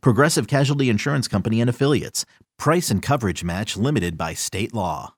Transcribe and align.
Progressive 0.00 0.46
Casualty 0.46 0.88
Insurance 0.88 1.28
Company 1.28 1.60
and 1.60 1.70
Affiliates. 1.70 2.24
Price 2.58 2.90
and 2.90 3.02
coverage 3.02 3.44
match 3.44 3.76
limited 3.76 4.16
by 4.16 4.34
state 4.34 4.74
law. 4.74 5.14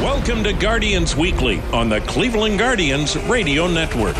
Welcome 0.00 0.42
to 0.44 0.52
Guardians 0.52 1.14
Weekly 1.16 1.60
on 1.72 1.88
the 1.88 2.00
Cleveland 2.02 2.58
Guardians 2.58 3.16
Radio 3.16 3.66
Network. 3.66 4.16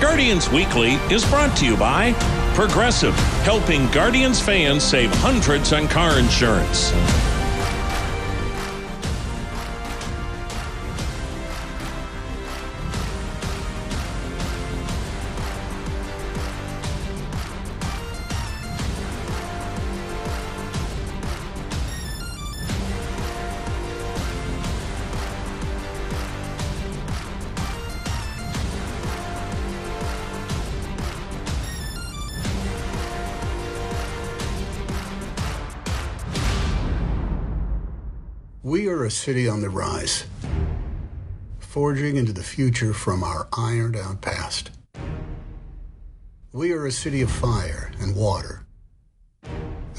Guardians 0.00 0.50
Weekly 0.50 0.94
is 1.10 1.24
brought 1.24 1.56
to 1.58 1.66
you 1.66 1.76
by 1.76 2.12
Progressive, 2.54 3.14
helping 3.42 3.90
Guardians 3.90 4.40
fans 4.40 4.82
save 4.82 5.10
hundreds 5.14 5.72
on 5.72 5.88
car 5.88 6.18
insurance. 6.18 6.92
We 38.64 38.88
are 38.88 39.04
a 39.04 39.10
city 39.10 39.46
on 39.46 39.60
the 39.60 39.68
rise, 39.68 40.24
forging 41.58 42.16
into 42.16 42.32
the 42.32 42.42
future 42.42 42.94
from 42.94 43.22
our 43.22 43.46
ironed 43.52 43.94
out 43.94 44.22
past. 44.22 44.70
We 46.50 46.72
are 46.72 46.86
a 46.86 46.90
city 46.90 47.20
of 47.20 47.30
fire 47.30 47.92
and 48.00 48.16
water, 48.16 48.64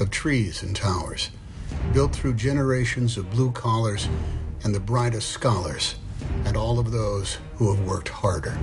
of 0.00 0.10
trees 0.10 0.64
and 0.64 0.74
towers, 0.74 1.30
built 1.92 2.12
through 2.12 2.34
generations 2.34 3.16
of 3.16 3.30
blue 3.30 3.52
collars 3.52 4.08
and 4.64 4.74
the 4.74 4.80
brightest 4.80 5.30
scholars, 5.30 5.94
and 6.44 6.56
all 6.56 6.80
of 6.80 6.90
those 6.90 7.38
who 7.54 7.72
have 7.72 7.86
worked 7.86 8.08
harder. 8.08 8.58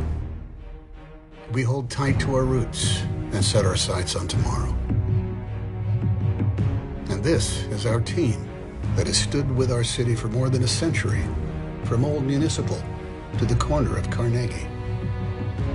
We 1.53 1.63
hold 1.63 1.89
tight 1.89 2.19
to 2.19 2.35
our 2.35 2.43
roots 2.43 3.03
and 3.31 3.41
set 3.41 3.63
our 3.63 3.77
sights 3.77 4.17
on 4.17 4.27
tomorrow. 4.27 4.75
And 7.07 7.23
this 7.23 7.63
is 7.67 7.85
our 7.85 8.01
team 8.01 8.49
that 8.95 9.07
has 9.07 9.17
stood 9.17 9.49
with 9.55 9.71
our 9.71 9.83
city 9.83 10.15
for 10.15 10.27
more 10.27 10.49
than 10.49 10.63
a 10.63 10.67
century, 10.67 11.23
from 11.83 12.05
Old 12.05 12.23
Municipal 12.23 12.81
to 13.39 13.45
the 13.45 13.55
corner 13.55 13.97
of 13.97 14.09
Carnegie. 14.11 14.67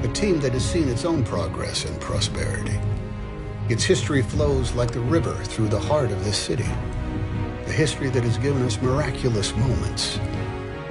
A 0.03 0.09
team 0.09 0.39
that 0.41 0.53
has 0.53 0.65
seen 0.65 0.89
its 0.89 1.05
own 1.05 1.25
progress 1.25 1.85
and 1.85 2.01
prosperity. 2.01 2.79
Its 3.69 3.83
history 3.83 4.23
flows 4.23 4.73
like 4.75 4.93
the 4.93 5.01
river 5.01 5.35
through 5.45 5.69
the 5.69 5.81
heart 5.81 6.13
of 6.13 6.25
this 6.25 6.37
city. 6.37 6.69
A 7.67 7.73
history 7.73 8.09
that 8.11 8.23
has 8.23 8.39
given 8.39 8.63
us 8.63 8.81
miraculous 8.81 9.55
moments. 9.57 10.19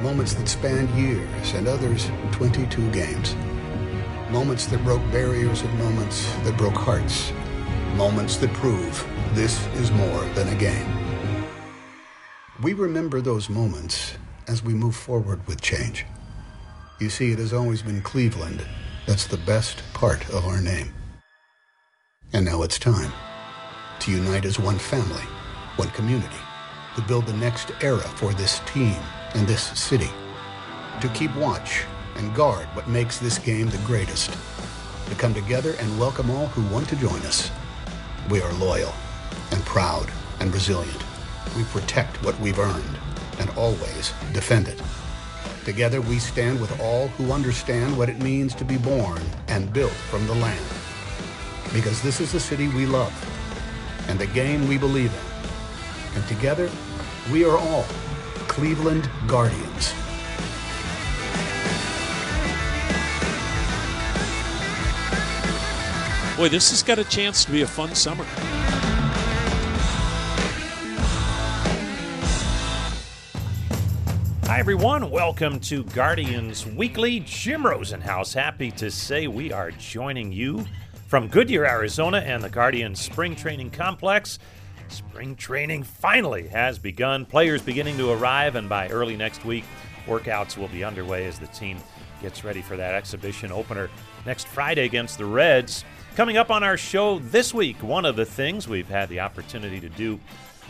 Moments 0.01 0.33
that 0.33 0.49
spanned 0.49 0.89
years 0.99 1.53
and 1.53 1.67
others 1.67 2.11
22 2.33 2.91
games. 2.91 3.35
Moments 4.29 4.65
that 4.65 4.83
broke 4.83 5.01
barriers 5.11 5.61
and 5.61 5.79
moments 5.79 6.29
that 6.43 6.57
broke 6.57 6.75
hearts. 6.75 7.31
Moments 7.95 8.35
that 8.37 8.51
prove 8.53 9.07
this 9.33 9.65
is 9.75 9.89
more 9.91 10.25
than 10.35 10.49
a 10.49 10.55
game. 10.55 11.06
We 12.63 12.73
remember 12.73 13.21
those 13.21 13.49
moments 13.49 14.15
as 14.47 14.63
we 14.63 14.73
move 14.73 14.95
forward 14.95 15.45
with 15.45 15.61
change. 15.61 16.07
You 16.99 17.07
see, 17.11 17.31
it 17.31 17.37
has 17.37 17.53
always 17.53 17.83
been 17.83 18.01
Cleveland 18.01 18.65
that's 19.05 19.27
the 19.27 19.37
best 19.37 19.83
part 19.93 20.27
of 20.29 20.47
our 20.47 20.59
name. 20.59 20.91
And 22.33 22.43
now 22.43 22.63
it's 22.63 22.79
time 22.79 23.13
to 23.99 24.11
unite 24.11 24.43
as 24.43 24.59
one 24.59 24.79
family, 24.79 25.21
one 25.75 25.91
community, 25.91 26.41
to 26.95 27.03
build 27.03 27.27
the 27.27 27.33
next 27.33 27.71
era 27.81 28.01
for 28.01 28.33
this 28.33 28.59
team 28.65 28.97
and 29.35 29.47
this 29.47 29.79
city, 29.79 30.09
to 30.99 31.09
keep 31.09 31.35
watch 31.35 31.83
and 32.15 32.35
guard 32.35 32.65
what 32.73 32.89
makes 32.89 33.19
this 33.19 33.37
game 33.37 33.69
the 33.69 33.77
greatest, 33.85 34.35
to 35.07 35.15
come 35.15 35.35
together 35.35 35.75
and 35.77 35.99
welcome 35.99 36.31
all 36.31 36.47
who 36.47 36.73
want 36.73 36.89
to 36.89 36.95
join 36.95 37.19
us. 37.21 37.51
We 38.31 38.41
are 38.41 38.53
loyal 38.53 38.95
and 39.51 39.63
proud 39.63 40.09
and 40.39 40.51
resilient 40.51 41.06
we 41.55 41.63
protect 41.65 42.23
what 42.23 42.39
we've 42.39 42.59
earned 42.59 42.97
and 43.39 43.49
always 43.51 44.13
defend 44.33 44.67
it. 44.67 44.81
Together 45.65 46.01
we 46.01 46.19
stand 46.19 46.59
with 46.59 46.79
all 46.79 47.07
who 47.09 47.31
understand 47.31 47.97
what 47.97 48.09
it 48.09 48.19
means 48.19 48.55
to 48.55 48.65
be 48.65 48.77
born 48.77 49.21
and 49.47 49.71
built 49.73 49.91
from 49.91 50.25
the 50.27 50.35
land. 50.35 50.65
Because 51.73 52.01
this 52.01 52.19
is 52.19 52.31
the 52.31 52.39
city 52.39 52.67
we 52.69 52.85
love 52.85 53.13
and 54.07 54.17
the 54.17 54.27
game 54.27 54.67
we 54.67 54.77
believe 54.77 55.13
in. 55.13 56.17
And 56.17 56.27
together 56.27 56.69
we 57.31 57.43
are 57.43 57.57
all 57.57 57.85
Cleveland 58.47 59.09
Guardians. 59.27 59.93
Boy, 66.37 66.49
this 66.49 66.69
has 66.69 66.83
got 66.83 66.99
a 66.99 67.03
chance 67.03 67.43
to 67.45 67.51
be 67.51 67.63
a 67.63 67.67
fun 67.67 67.93
summer. 67.95 68.25
Hi, 74.57 74.61
everyone. 74.61 75.11
Welcome 75.11 75.59
to 75.59 75.83
Guardians 75.83 76.65
Weekly. 76.65 77.19
Jim 77.19 77.61
Rosenhaus, 77.61 78.33
happy 78.33 78.71
to 78.71 78.89
say 78.89 79.27
we 79.27 79.53
are 79.53 79.69
joining 79.69 80.31
you 80.31 80.65
from 81.05 81.27
Goodyear, 81.27 81.63
Arizona, 81.63 82.17
and 82.25 82.43
the 82.43 82.49
Guardians 82.49 82.99
Spring 82.99 83.35
Training 83.35 83.69
Complex. 83.69 84.39
Spring 84.87 85.35
training 85.35 85.83
finally 85.83 86.47
has 86.47 86.79
begun. 86.79 87.23
Players 87.23 87.61
beginning 87.61 87.99
to 87.99 88.09
arrive, 88.09 88.55
and 88.55 88.67
by 88.67 88.87
early 88.87 89.15
next 89.15 89.45
week, 89.45 89.63
workouts 90.07 90.57
will 90.57 90.69
be 90.69 90.83
underway 90.83 91.27
as 91.27 91.37
the 91.37 91.45
team 91.47 91.77
gets 92.23 92.43
ready 92.43 92.63
for 92.63 92.75
that 92.77 92.95
exhibition 92.95 93.51
opener 93.51 93.91
next 94.25 94.47
Friday 94.47 94.85
against 94.85 95.19
the 95.19 95.25
Reds. 95.25 95.85
Coming 96.15 96.37
up 96.37 96.49
on 96.49 96.63
our 96.63 96.77
show 96.77 97.19
this 97.19 97.53
week, 97.53 97.83
one 97.83 98.05
of 98.05 98.15
the 98.15 98.25
things 98.25 98.67
we've 98.67 98.89
had 98.89 99.07
the 99.07 99.19
opportunity 99.19 99.79
to 99.79 99.89
do 99.89 100.19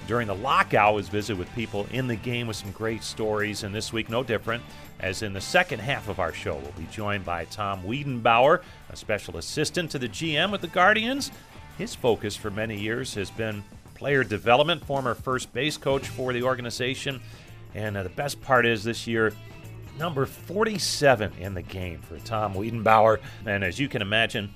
during 0.05 0.27
the 0.27 0.35
lockout 0.35 0.93
was 0.93 1.09
visit 1.09 1.37
with 1.37 1.53
people 1.55 1.87
in 1.91 2.07
the 2.07 2.15
game 2.15 2.47
with 2.47 2.55
some 2.55 2.71
great 2.71 3.03
stories. 3.03 3.63
And 3.63 3.73
this 3.73 3.91
week, 3.91 4.09
no 4.09 4.23
different, 4.23 4.63
as 4.99 5.21
in 5.21 5.33
the 5.33 5.41
second 5.41 5.79
half 5.79 6.07
of 6.07 6.19
our 6.19 6.31
show, 6.31 6.55
we'll 6.55 6.71
be 6.77 6.87
joined 6.91 7.25
by 7.25 7.45
Tom 7.45 7.83
Wiedenbauer, 7.83 8.61
a 8.89 8.95
special 8.95 9.37
assistant 9.37 9.91
to 9.91 9.99
the 9.99 10.09
GM 10.09 10.51
with 10.51 10.61
the 10.61 10.67
Guardians. 10.67 11.31
His 11.77 11.93
focus 11.93 12.35
for 12.35 12.49
many 12.49 12.79
years 12.79 13.13
has 13.15 13.29
been 13.29 13.63
player 13.95 14.23
development, 14.23 14.85
former 14.85 15.15
first 15.15 15.51
base 15.53 15.77
coach 15.77 16.07
for 16.07 16.33
the 16.33 16.43
organization. 16.43 17.21
And 17.75 17.97
uh, 17.97 18.03
the 18.03 18.09
best 18.09 18.41
part 18.41 18.65
is 18.65 18.83
this 18.83 19.07
year, 19.07 19.33
number 19.99 20.25
47 20.25 21.33
in 21.39 21.53
the 21.53 21.61
game 21.61 21.99
for 22.01 22.17
Tom 22.19 22.53
Wiedenbauer. 22.53 23.19
And 23.45 23.63
as 23.63 23.79
you 23.79 23.89
can 23.89 24.01
imagine, 24.01 24.53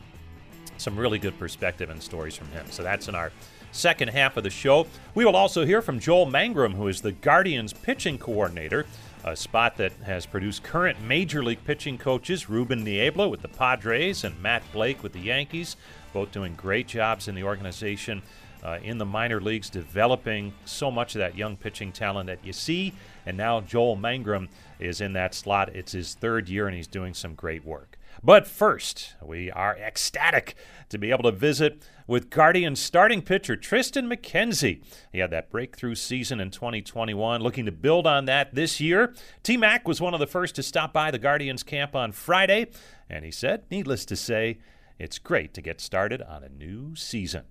some 0.78 0.98
really 0.98 1.20
good 1.20 1.38
perspective 1.38 1.90
and 1.90 2.02
stories 2.02 2.36
from 2.36 2.48
him. 2.48 2.66
So 2.70 2.84
that's 2.84 3.08
in 3.08 3.16
our 3.16 3.32
second 3.72 4.10
half 4.10 4.38
of 4.38 4.44
the 4.44 4.50
show. 4.50 4.88
We 5.16 5.26
will 5.26 5.36
also 5.36 5.66
hear 5.66 5.82
from 5.82 6.00
Joel 6.00 6.28
Mangrum, 6.28 6.74
who 6.74 6.88
is 6.88 7.02
the 7.02 7.12
Guardians 7.12 7.74
pitching 7.74 8.18
coordinator, 8.18 8.86
a 9.24 9.36
spot 9.36 9.78
that 9.78 9.94
has 10.04 10.26
produced 10.26 10.64
current 10.64 11.02
major 11.02 11.44
league 11.44 11.64
pitching 11.66 11.98
coaches 11.98 12.50
Ruben 12.50 12.84
Niebla 12.84 13.30
with 13.30 13.42
the 13.42 13.48
Padres 13.48 14.24
and 14.24 14.42
Matt 14.42 14.64
Blake 14.74 15.04
with 15.04 15.14
the 15.14 15.20
Yankees, 15.20 15.76
both 16.14 16.32
doing 16.32 16.56
great 16.56 16.88
jobs 16.88 17.28
in 17.28 17.36
the 17.36 17.44
organization. 17.44 18.22
Uh, 18.64 18.78
in 18.84 19.00
the 19.00 19.06
minor 19.06 19.42
leagues, 19.42 19.72
developing 19.72 20.54
so 20.66 20.92
much 20.92 21.16
of 21.16 21.20
that 21.20 21.36
young 21.36 21.58
pitching 21.58 21.92
talent 21.92 22.28
that 22.28 22.38
you 22.46 22.54
see. 22.54 22.94
And 23.26 23.36
now 23.36 23.60
Joel 23.62 23.98
Mangrum 23.98 24.50
is 24.80 25.02
in 25.02 25.14
that 25.14 25.34
slot. 25.34 25.70
It's 25.70 25.94
his 25.94 26.14
third 26.14 26.48
year, 26.48 26.68
and 26.68 26.76
he's 26.76 26.86
doing 26.86 27.16
some 27.16 27.34
great 27.34 27.66
work. 27.66 27.98
But 28.24 28.46
first, 28.46 29.16
we 29.20 29.50
are 29.50 29.76
ecstatic 29.78 30.56
to 30.90 31.00
be 31.00 31.10
able 31.10 31.24
to 31.24 31.32
visit 31.32 31.82
with 32.12 32.30
Guardians 32.30 32.78
starting 32.78 33.22
pitcher 33.22 33.56
Triston 33.56 34.14
McKenzie. 34.14 34.84
He 35.14 35.20
had 35.20 35.32
that 35.32 35.50
breakthrough 35.50 35.96
season 35.96 36.42
in 36.42 36.52
2021, 36.52 37.40
looking 37.40 37.66
to 37.66 37.72
build 37.72 38.06
on 38.06 38.26
that 38.26 38.54
this 38.54 38.82
year. 38.82 39.16
T 39.44 39.56
Mac 39.56 39.88
was 39.88 40.02
one 40.02 40.14
of 40.14 40.20
the 40.20 40.28
first 40.28 40.54
to 40.56 40.64
stop 40.64 40.92
by 40.92 41.10
the 41.10 41.18
Guardians 41.18 41.64
camp 41.64 41.96
on 41.96 42.12
Friday, 42.12 42.68
and 43.10 43.24
he 43.24 43.32
said, 43.32 43.64
needless 43.72 44.04
to 44.04 44.18
say, 44.18 44.58
it's 45.00 45.20
great 45.20 45.54
to 45.54 45.62
get 45.62 45.80
started 45.80 46.22
on 46.22 46.44
a 46.44 46.50
new 46.50 46.98
season. 46.98 47.44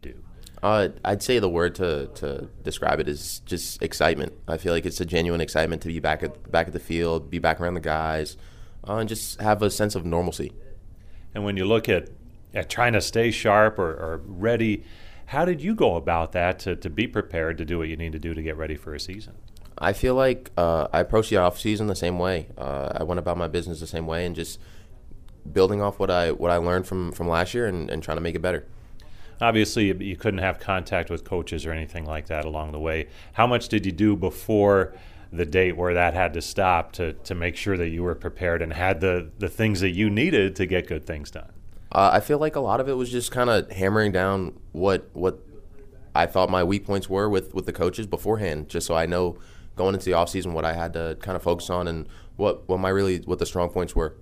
Do. 0.00 0.24
Uh, 0.62 0.88
I'd 1.04 1.22
say 1.22 1.38
the 1.38 1.50
word 1.50 1.74
to, 1.74 2.06
to 2.14 2.48
describe 2.62 3.00
it 3.00 3.08
is 3.08 3.40
just 3.40 3.82
excitement. 3.82 4.32
I 4.48 4.56
feel 4.56 4.72
like 4.72 4.86
it's 4.86 4.98
a 4.98 5.04
genuine 5.04 5.42
excitement 5.42 5.82
to 5.82 5.88
be 5.88 6.00
back 6.00 6.22
at 6.22 6.50
back 6.50 6.68
at 6.68 6.72
the 6.72 6.80
field, 6.80 7.28
be 7.28 7.38
back 7.38 7.60
around 7.60 7.74
the 7.74 7.80
guys, 7.80 8.38
uh, 8.88 8.94
and 8.94 9.10
just 9.10 9.42
have 9.42 9.60
a 9.60 9.68
sense 9.68 9.94
of 9.94 10.06
normalcy. 10.06 10.52
And 11.34 11.44
when 11.44 11.58
you 11.58 11.66
look 11.66 11.86
at, 11.90 12.08
at 12.56 12.70
trying 12.70 12.94
to 12.94 13.00
stay 13.00 13.30
sharp 13.30 13.78
or, 13.78 13.90
or 13.90 14.22
ready, 14.26 14.82
how 15.26 15.44
did 15.44 15.60
you 15.60 15.74
go 15.74 15.96
about 15.96 16.32
that 16.32 16.58
to, 16.60 16.74
to 16.76 16.88
be 16.88 17.06
prepared 17.06 17.58
to 17.58 17.64
do 17.64 17.78
what 17.78 17.88
you 17.88 17.96
need 17.96 18.12
to 18.12 18.18
do 18.18 18.32
to 18.32 18.42
get 18.42 18.56
ready 18.56 18.76
for 18.76 18.94
a 18.94 19.00
season? 19.00 19.34
I 19.78 19.92
feel 19.92 20.14
like 20.14 20.50
uh, 20.56 20.88
I 20.92 21.00
approached 21.00 21.30
the 21.30 21.36
off 21.36 21.60
season 21.60 21.86
the 21.86 21.94
same 21.94 22.18
way. 22.18 22.48
Uh, 22.56 22.92
I 22.96 23.02
went 23.02 23.18
about 23.18 23.36
my 23.36 23.46
business 23.46 23.78
the 23.78 23.86
same 23.86 24.06
way, 24.06 24.24
and 24.24 24.34
just 24.34 24.58
building 25.52 25.82
off 25.82 25.98
what 25.98 26.10
I 26.10 26.32
what 26.32 26.50
I 26.50 26.56
learned 26.56 26.86
from 26.86 27.12
from 27.12 27.28
last 27.28 27.52
year 27.52 27.66
and, 27.66 27.90
and 27.90 28.02
trying 28.02 28.16
to 28.16 28.22
make 28.22 28.34
it 28.34 28.40
better. 28.40 28.66
Obviously, 29.38 29.92
you 30.02 30.16
couldn't 30.16 30.38
have 30.38 30.58
contact 30.58 31.10
with 31.10 31.24
coaches 31.24 31.66
or 31.66 31.72
anything 31.72 32.06
like 32.06 32.28
that 32.28 32.46
along 32.46 32.72
the 32.72 32.80
way. 32.80 33.08
How 33.34 33.46
much 33.46 33.68
did 33.68 33.84
you 33.84 33.92
do 33.92 34.16
before 34.16 34.94
the 35.30 35.44
date 35.44 35.76
where 35.76 35.92
that 35.92 36.14
had 36.14 36.32
to 36.32 36.40
stop 36.40 36.92
to, 36.92 37.12
to 37.12 37.34
make 37.34 37.54
sure 37.54 37.76
that 37.76 37.88
you 37.88 38.02
were 38.02 38.14
prepared 38.14 38.62
and 38.62 38.72
had 38.72 39.02
the, 39.02 39.30
the 39.38 39.50
things 39.50 39.80
that 39.80 39.90
you 39.90 40.08
needed 40.08 40.56
to 40.56 40.64
get 40.64 40.86
good 40.86 41.04
things 41.04 41.30
done? 41.30 41.50
Uh, 41.96 42.10
I 42.12 42.20
feel 42.20 42.36
like 42.38 42.56
a 42.56 42.60
lot 42.60 42.78
of 42.78 42.90
it 42.90 42.92
was 42.92 43.10
just 43.10 43.30
kind 43.30 43.48
of 43.48 43.72
hammering 43.72 44.12
down 44.12 44.52
what 44.72 45.08
what 45.14 45.38
I 46.14 46.26
thought 46.26 46.50
my 46.50 46.62
weak 46.62 46.84
points 46.84 47.08
were 47.08 47.26
with, 47.26 47.54
with 47.54 47.64
the 47.64 47.72
coaches 47.72 48.06
beforehand, 48.06 48.68
just 48.68 48.86
so 48.86 48.94
I 48.94 49.06
know 49.06 49.38
going 49.76 49.94
into 49.94 50.04
the 50.04 50.10
offseason 50.10 50.52
what 50.52 50.66
I 50.66 50.74
had 50.74 50.92
to 50.92 51.16
kind 51.20 51.36
of 51.36 51.42
focus 51.42 51.70
on 51.70 51.88
and 51.88 52.06
what, 52.36 52.68
what 52.68 52.80
my 52.80 52.90
really 52.90 53.20
what 53.20 53.38
the 53.38 53.46
strong 53.46 53.70
points 53.70 53.96
were. 53.96 54.14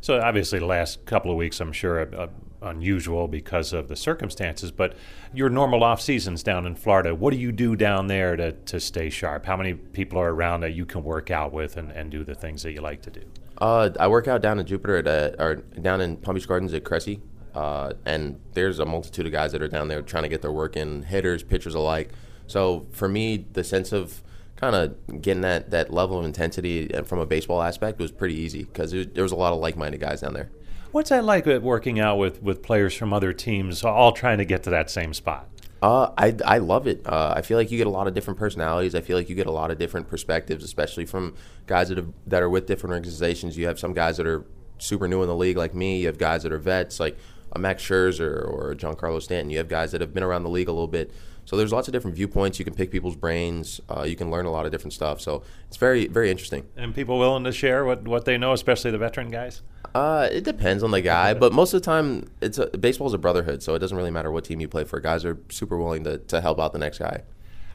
So 0.00 0.22
obviously, 0.22 0.58
the 0.58 0.66
last 0.66 1.04
couple 1.04 1.30
of 1.30 1.36
weeks, 1.36 1.60
I'm 1.60 1.72
sure, 1.72 2.00
uh, 2.18 2.28
unusual 2.62 3.28
because 3.28 3.74
of 3.74 3.88
the 3.88 3.96
circumstances. 3.96 4.70
But 4.70 4.94
your 5.34 5.50
normal 5.50 5.84
off 5.84 6.00
seasons 6.00 6.42
down 6.42 6.64
in 6.64 6.76
Florida, 6.76 7.14
what 7.14 7.34
do 7.34 7.38
you 7.38 7.52
do 7.52 7.76
down 7.76 8.06
there 8.06 8.36
to, 8.36 8.52
to 8.52 8.80
stay 8.80 9.10
sharp? 9.10 9.44
How 9.44 9.56
many 9.58 9.74
people 9.74 10.18
are 10.18 10.32
around 10.32 10.62
that 10.62 10.72
you 10.72 10.86
can 10.86 11.04
work 11.04 11.30
out 11.30 11.52
with 11.52 11.76
and, 11.76 11.90
and 11.90 12.10
do 12.10 12.24
the 12.24 12.34
things 12.34 12.62
that 12.62 12.72
you 12.72 12.80
like 12.80 13.02
to 13.02 13.10
do? 13.10 13.22
Uh, 13.58 13.90
I 13.98 14.08
work 14.08 14.28
out 14.28 14.42
down 14.42 14.58
in 14.58 14.66
Jupiter 14.66 14.96
at 14.96 15.06
uh, 15.06 15.42
or 15.42 15.54
down 15.56 16.00
in 16.00 16.16
Palm 16.16 16.34
Beach 16.34 16.46
Gardens 16.46 16.74
at 16.74 16.84
Cressey, 16.84 17.20
uh, 17.54 17.94
and 18.04 18.38
there's 18.52 18.78
a 18.78 18.84
multitude 18.84 19.26
of 19.26 19.32
guys 19.32 19.52
that 19.52 19.62
are 19.62 19.68
down 19.68 19.88
there 19.88 20.02
trying 20.02 20.24
to 20.24 20.28
get 20.28 20.42
their 20.42 20.52
work 20.52 20.76
in, 20.76 21.02
hitters, 21.02 21.42
pitchers 21.42 21.74
alike. 21.74 22.10
So 22.46 22.86
for 22.92 23.08
me, 23.08 23.46
the 23.52 23.64
sense 23.64 23.92
of 23.92 24.22
kind 24.56 24.74
of 24.74 25.22
getting 25.22 25.42
that, 25.42 25.70
that 25.70 25.92
level 25.92 26.18
of 26.18 26.24
intensity 26.24 26.88
from 27.04 27.18
a 27.18 27.26
baseball 27.26 27.62
aspect 27.62 27.98
was 27.98 28.10
pretty 28.10 28.34
easy 28.34 28.64
because 28.64 28.90
there 28.92 29.22
was 29.22 29.32
a 29.32 29.36
lot 29.36 29.52
of 29.52 29.58
like-minded 29.58 30.00
guys 30.00 30.22
down 30.22 30.32
there. 30.32 30.50
What's 30.92 31.10
that 31.10 31.24
like 31.24 31.44
working 31.46 32.00
out 32.00 32.16
with, 32.16 32.42
with 32.42 32.62
players 32.62 32.94
from 32.94 33.12
other 33.12 33.32
teams, 33.34 33.84
all 33.84 34.12
trying 34.12 34.38
to 34.38 34.46
get 34.46 34.62
to 34.62 34.70
that 34.70 34.90
same 34.90 35.12
spot? 35.12 35.48
Uh, 35.86 36.10
I, 36.18 36.34
I 36.44 36.58
love 36.58 36.88
it. 36.88 37.06
Uh, 37.06 37.34
I 37.36 37.42
feel 37.42 37.56
like 37.56 37.70
you 37.70 37.78
get 37.78 37.86
a 37.86 37.90
lot 37.90 38.08
of 38.08 38.14
different 38.14 38.40
personalities. 38.40 38.96
I 38.96 39.02
feel 39.02 39.16
like 39.16 39.28
you 39.28 39.36
get 39.36 39.46
a 39.46 39.52
lot 39.52 39.70
of 39.70 39.78
different 39.78 40.08
perspectives, 40.08 40.64
especially 40.64 41.06
from 41.06 41.36
guys 41.68 41.90
that, 41.90 41.96
have, 41.96 42.08
that 42.26 42.42
are 42.42 42.50
with 42.50 42.66
different 42.66 42.92
organizations. 42.92 43.56
You 43.56 43.68
have 43.68 43.78
some 43.78 43.92
guys 43.92 44.16
that 44.16 44.26
are 44.26 44.44
super 44.78 45.06
new 45.06 45.22
in 45.22 45.28
the 45.28 45.36
league, 45.36 45.56
like 45.56 45.76
me. 45.76 46.00
You 46.00 46.08
have 46.08 46.18
guys 46.18 46.42
that 46.42 46.50
are 46.50 46.58
vets, 46.58 46.98
like 46.98 47.16
a 47.52 47.60
Max 47.60 47.84
Scherzer 47.84 48.48
or 48.48 48.74
Giancarlo 48.74 49.22
Stanton. 49.22 49.48
You 49.48 49.58
have 49.58 49.68
guys 49.68 49.92
that 49.92 50.00
have 50.00 50.12
been 50.12 50.24
around 50.24 50.42
the 50.42 50.50
league 50.50 50.66
a 50.66 50.72
little 50.72 50.88
bit. 50.88 51.12
So 51.46 51.56
there's 51.56 51.72
lots 51.72 51.88
of 51.88 51.92
different 51.92 52.16
viewpoints. 52.16 52.58
You 52.58 52.64
can 52.64 52.74
pick 52.74 52.90
people's 52.90 53.16
brains. 53.16 53.80
Uh, 53.88 54.02
you 54.02 54.16
can 54.16 54.30
learn 54.30 54.46
a 54.46 54.50
lot 54.50 54.66
of 54.66 54.72
different 54.72 54.92
stuff. 54.92 55.20
So 55.20 55.44
it's 55.68 55.76
very, 55.76 56.08
very 56.08 56.28
interesting. 56.28 56.66
And 56.76 56.94
people 56.94 57.18
willing 57.18 57.44
to 57.44 57.52
share 57.52 57.84
what, 57.84 58.06
what 58.06 58.24
they 58.24 58.36
know, 58.36 58.52
especially 58.52 58.90
the 58.90 58.98
veteran 58.98 59.30
guys? 59.30 59.62
Uh, 59.94 60.28
it 60.30 60.42
depends 60.42 60.82
on 60.82 60.90
the 60.90 61.00
guy, 61.00 61.32
but 61.32 61.52
most 61.52 61.72
of 61.72 61.80
the 61.80 61.84
time, 61.86 62.28
it's 62.40 62.58
a, 62.58 62.66
baseball 62.66 63.06
is 63.06 63.14
a 63.14 63.18
brotherhood, 63.18 63.62
so 63.62 63.74
it 63.74 63.78
doesn't 63.78 63.96
really 63.96 64.10
matter 64.10 64.30
what 64.30 64.44
team 64.44 64.60
you 64.60 64.68
play 64.68 64.84
for. 64.84 65.00
Guys 65.00 65.24
are 65.24 65.38
super 65.48 65.78
willing 65.78 66.04
to, 66.04 66.18
to 66.18 66.40
help 66.40 66.60
out 66.60 66.72
the 66.72 66.78
next 66.78 66.98
guy. 66.98 67.22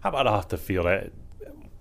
How 0.01 0.09
about 0.09 0.27
off 0.27 0.49
the 0.49 0.57
field? 0.57 0.85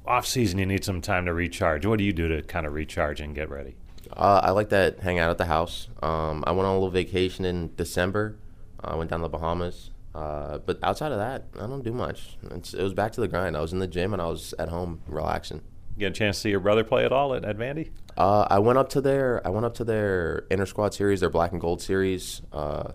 Off 0.06 0.26
season, 0.26 0.58
you 0.58 0.66
need 0.66 0.84
some 0.84 1.00
time 1.00 1.26
to 1.26 1.34
recharge. 1.34 1.84
What 1.84 1.98
do 1.98 2.04
you 2.04 2.12
do 2.12 2.28
to 2.28 2.42
kind 2.42 2.66
of 2.66 2.72
recharge 2.72 3.20
and 3.20 3.34
get 3.34 3.50
ready? 3.50 3.75
Uh, 4.12 4.40
I 4.42 4.50
like 4.52 4.70
to 4.70 4.94
hang 5.02 5.19
out 5.19 5.31
at 5.31 5.38
the 5.38 5.46
house. 5.46 5.88
Um, 6.02 6.44
I 6.46 6.52
went 6.52 6.66
on 6.66 6.70
a 6.70 6.75
little 6.75 6.90
vacation 6.90 7.44
in 7.44 7.75
December. 7.76 8.37
I 8.82 8.94
went 8.94 9.10
down 9.10 9.20
to 9.20 9.25
the 9.25 9.28
Bahamas. 9.28 9.90
Uh, 10.14 10.58
but 10.58 10.78
outside 10.82 11.12
of 11.12 11.18
that, 11.18 11.44
I 11.56 11.66
don't 11.66 11.84
do 11.84 11.92
much. 11.92 12.36
It's, 12.50 12.74
it 12.74 12.82
was 12.82 12.94
back 12.94 13.12
to 13.12 13.20
the 13.20 13.28
grind. 13.28 13.56
I 13.56 13.60
was 13.60 13.72
in 13.72 13.78
the 13.78 13.86
gym 13.86 14.12
and 14.12 14.20
I 14.20 14.26
was 14.26 14.54
at 14.58 14.68
home 14.68 15.00
relaxing. 15.06 15.62
You 15.96 16.00
Get 16.00 16.12
a 16.12 16.14
chance 16.14 16.36
to 16.38 16.40
see 16.42 16.50
your 16.50 16.60
brother 16.60 16.82
play 16.82 17.04
at 17.04 17.12
all 17.12 17.34
at, 17.34 17.44
at 17.44 17.56
Vandy? 17.56 17.90
Uh, 18.16 18.46
I 18.50 18.58
went 18.58 18.78
up 18.78 18.88
to 18.90 19.00
their 19.00 19.46
I 19.46 19.50
went 19.50 19.66
up 19.66 19.74
to 19.74 19.84
their 19.84 20.46
inter 20.50 20.66
squad 20.66 20.94
series, 20.94 21.20
their 21.20 21.30
black 21.30 21.52
and 21.52 21.60
gold 21.60 21.80
series, 21.80 22.42
uh, 22.52 22.92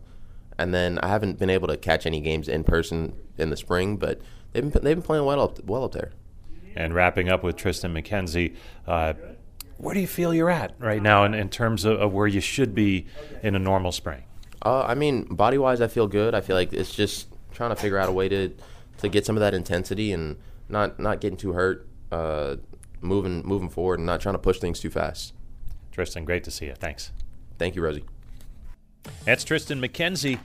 and 0.57 0.73
then 0.73 0.99
I 0.99 1.07
haven't 1.07 1.39
been 1.39 1.49
able 1.49 1.67
to 1.67 1.77
catch 1.77 2.05
any 2.05 2.19
games 2.19 2.47
in 2.47 2.63
person 2.63 3.13
in 3.37 3.49
the 3.49 3.57
spring, 3.57 3.97
but 3.97 4.19
they've 4.51 4.69
been, 4.69 4.83
they've 4.83 4.95
been 4.95 5.03
playing 5.03 5.25
well 5.25 5.41
up 5.41 5.63
well 5.65 5.83
up 5.83 5.93
there. 5.93 6.11
And 6.75 6.93
wrapping 6.93 7.29
up 7.29 7.41
with 7.43 7.55
Triston 7.55 7.93
McKenzie, 7.93 8.55
uh, 8.85 9.13
where 9.77 9.93
do 9.93 10.01
you 10.01 10.07
feel 10.07 10.33
you're 10.33 10.49
at 10.49 10.73
right 10.77 11.01
now 11.01 11.23
in, 11.23 11.33
in 11.33 11.49
terms 11.49 11.85
of, 11.85 11.99
of 12.01 12.13
where 12.13 12.27
you 12.27 12.41
should 12.41 12.75
be 12.75 13.05
in 13.41 13.55
a 13.55 13.59
normal 13.59 13.93
spring? 13.93 14.23
Uh, 14.63 14.83
I 14.83 14.95
mean, 14.95 15.23
body 15.25 15.57
wise, 15.57 15.81
I 15.81 15.87
feel 15.87 16.07
good. 16.07 16.33
I 16.33 16.41
feel 16.41 16.55
like 16.55 16.73
it's 16.73 16.93
just 16.93 17.27
trying 17.51 17.69
to 17.69 17.75
figure 17.75 17.97
out 17.97 18.09
a 18.09 18.11
way 18.11 18.29
to 18.29 18.51
to 18.97 19.09
get 19.09 19.25
some 19.25 19.35
of 19.35 19.41
that 19.41 19.53
intensity 19.53 20.11
and 20.11 20.37
not 20.69 20.99
not 20.99 21.21
getting 21.21 21.37
too 21.37 21.53
hurt, 21.53 21.87
uh, 22.11 22.55
moving 23.01 23.45
moving 23.45 23.69
forward, 23.69 23.99
and 23.99 24.05
not 24.05 24.21
trying 24.21 24.35
to 24.35 24.39
push 24.39 24.59
things 24.59 24.79
too 24.79 24.89
fast. 24.89 25.33
Triston, 25.95 26.25
great 26.25 26.43
to 26.43 26.51
see 26.51 26.65
you. 26.65 26.73
Thanks. 26.75 27.11
Thank 27.57 27.75
you, 27.75 27.81
Rosie. 27.81 28.03
That's 29.23 29.45
Triston 29.45 29.85
McKenzie 29.85 30.39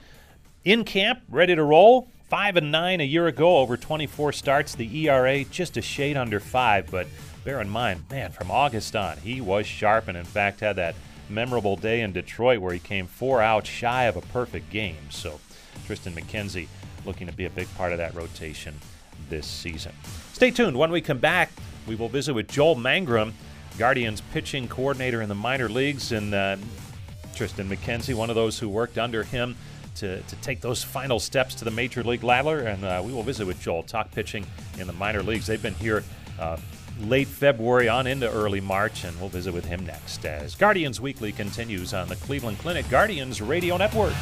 in 0.63 0.83
camp, 0.83 1.21
ready 1.29 1.55
to 1.55 1.63
roll. 1.63 2.07
Five 2.29 2.55
and 2.55 2.71
nine 2.71 3.01
a 3.01 3.03
year 3.03 3.27
ago, 3.27 3.57
over 3.57 3.75
24 3.75 4.31
starts. 4.31 4.75
The 4.75 5.07
ERA 5.07 5.43
just 5.43 5.75
a 5.75 5.81
shade 5.81 6.15
under 6.15 6.39
five, 6.39 6.89
but 6.89 7.07
bear 7.43 7.59
in 7.59 7.69
mind, 7.69 8.05
man, 8.09 8.31
from 8.31 8.49
August 8.49 8.95
on, 8.95 9.17
he 9.17 9.41
was 9.41 9.65
sharp 9.65 10.07
and 10.07 10.17
in 10.17 10.23
fact 10.23 10.61
had 10.61 10.77
that 10.77 10.95
memorable 11.31 11.75
day 11.75 12.01
in 12.01 12.11
Detroit 12.11 12.59
where 12.59 12.73
he 12.73 12.79
came 12.79 13.07
four 13.07 13.41
outs 13.41 13.69
shy 13.69 14.03
of 14.03 14.15
a 14.17 14.21
perfect 14.21 14.69
game. 14.69 15.09
So 15.09 15.39
Triston 15.87 16.13
McKenzie 16.13 16.67
looking 17.05 17.27
to 17.27 17.33
be 17.33 17.45
a 17.45 17.49
big 17.49 17.73
part 17.75 17.91
of 17.91 17.97
that 17.97 18.13
rotation 18.13 18.75
this 19.29 19.47
season. 19.47 19.93
Stay 20.33 20.51
tuned. 20.51 20.77
When 20.77 20.91
we 20.91 21.01
come 21.01 21.19
back, 21.19 21.51
we 21.87 21.95
will 21.95 22.09
visit 22.09 22.33
with 22.33 22.47
Joel 22.47 22.75
Mangrum, 22.75 23.33
Guardians 23.77 24.21
pitching 24.33 24.67
coordinator 24.67 25.21
in 25.21 25.29
the 25.29 25.35
minor 25.35 25.69
leagues, 25.69 26.11
and 26.11 26.33
uh, 26.33 26.57
Triston 27.33 27.67
McKenzie, 27.67 28.13
one 28.13 28.29
of 28.29 28.35
those 28.35 28.59
who 28.59 28.69
worked 28.69 28.97
under 28.97 29.23
him 29.23 29.55
to, 29.95 30.21
to 30.21 30.35
take 30.37 30.61
those 30.61 30.83
final 30.83 31.19
steps 31.19 31.55
to 31.55 31.65
the 31.65 31.71
major 31.71 32.03
league 32.03 32.23
ladder. 32.23 32.59
And 32.59 32.83
uh, 32.83 33.01
we 33.03 33.13
will 33.13 33.23
visit 33.23 33.47
with 33.47 33.59
Joel, 33.61 33.83
talk 33.83 34.11
pitching 34.11 34.45
in 34.77 34.87
the 34.87 34.93
minor 34.93 35.23
leagues. 35.23 35.47
They've 35.47 35.61
been 35.61 35.73
here 35.75 36.03
uh, 36.39 36.57
late 37.01 37.27
February 37.27 37.89
on 37.89 38.07
into 38.07 38.29
early 38.29 38.61
March, 38.61 39.03
and 39.03 39.19
we'll 39.19 39.29
visit 39.29 39.53
with 39.53 39.65
him 39.65 39.85
next 39.85 40.25
as 40.25 40.55
Guardians 40.55 41.01
Weekly 41.01 41.31
continues 41.31 41.93
on 41.93 42.07
the 42.07 42.15
Cleveland 42.17 42.59
Clinic 42.59 42.89
Guardians 42.89 43.41
Radio 43.41 43.77
Network. 43.77 44.13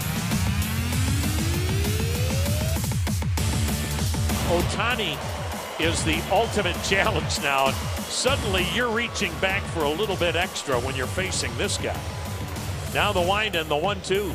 Ohtani 4.49 5.17
is 5.79 6.03
the 6.03 6.21
ultimate 6.31 6.75
challenge 6.83 7.39
now. 7.41 7.71
Suddenly 8.09 8.65
you're 8.73 8.91
reaching 8.91 9.31
back 9.39 9.61
for 9.65 9.83
a 9.83 9.89
little 9.89 10.15
bit 10.15 10.35
extra 10.35 10.79
when 10.79 10.95
you're 10.95 11.07
facing 11.07 11.55
this 11.57 11.77
guy. 11.77 11.99
Now 12.93 13.11
the 13.11 13.21
wind 13.21 13.55
and 13.55 13.69
the 13.69 13.77
one 13.77 14.01
two. 14.01 14.31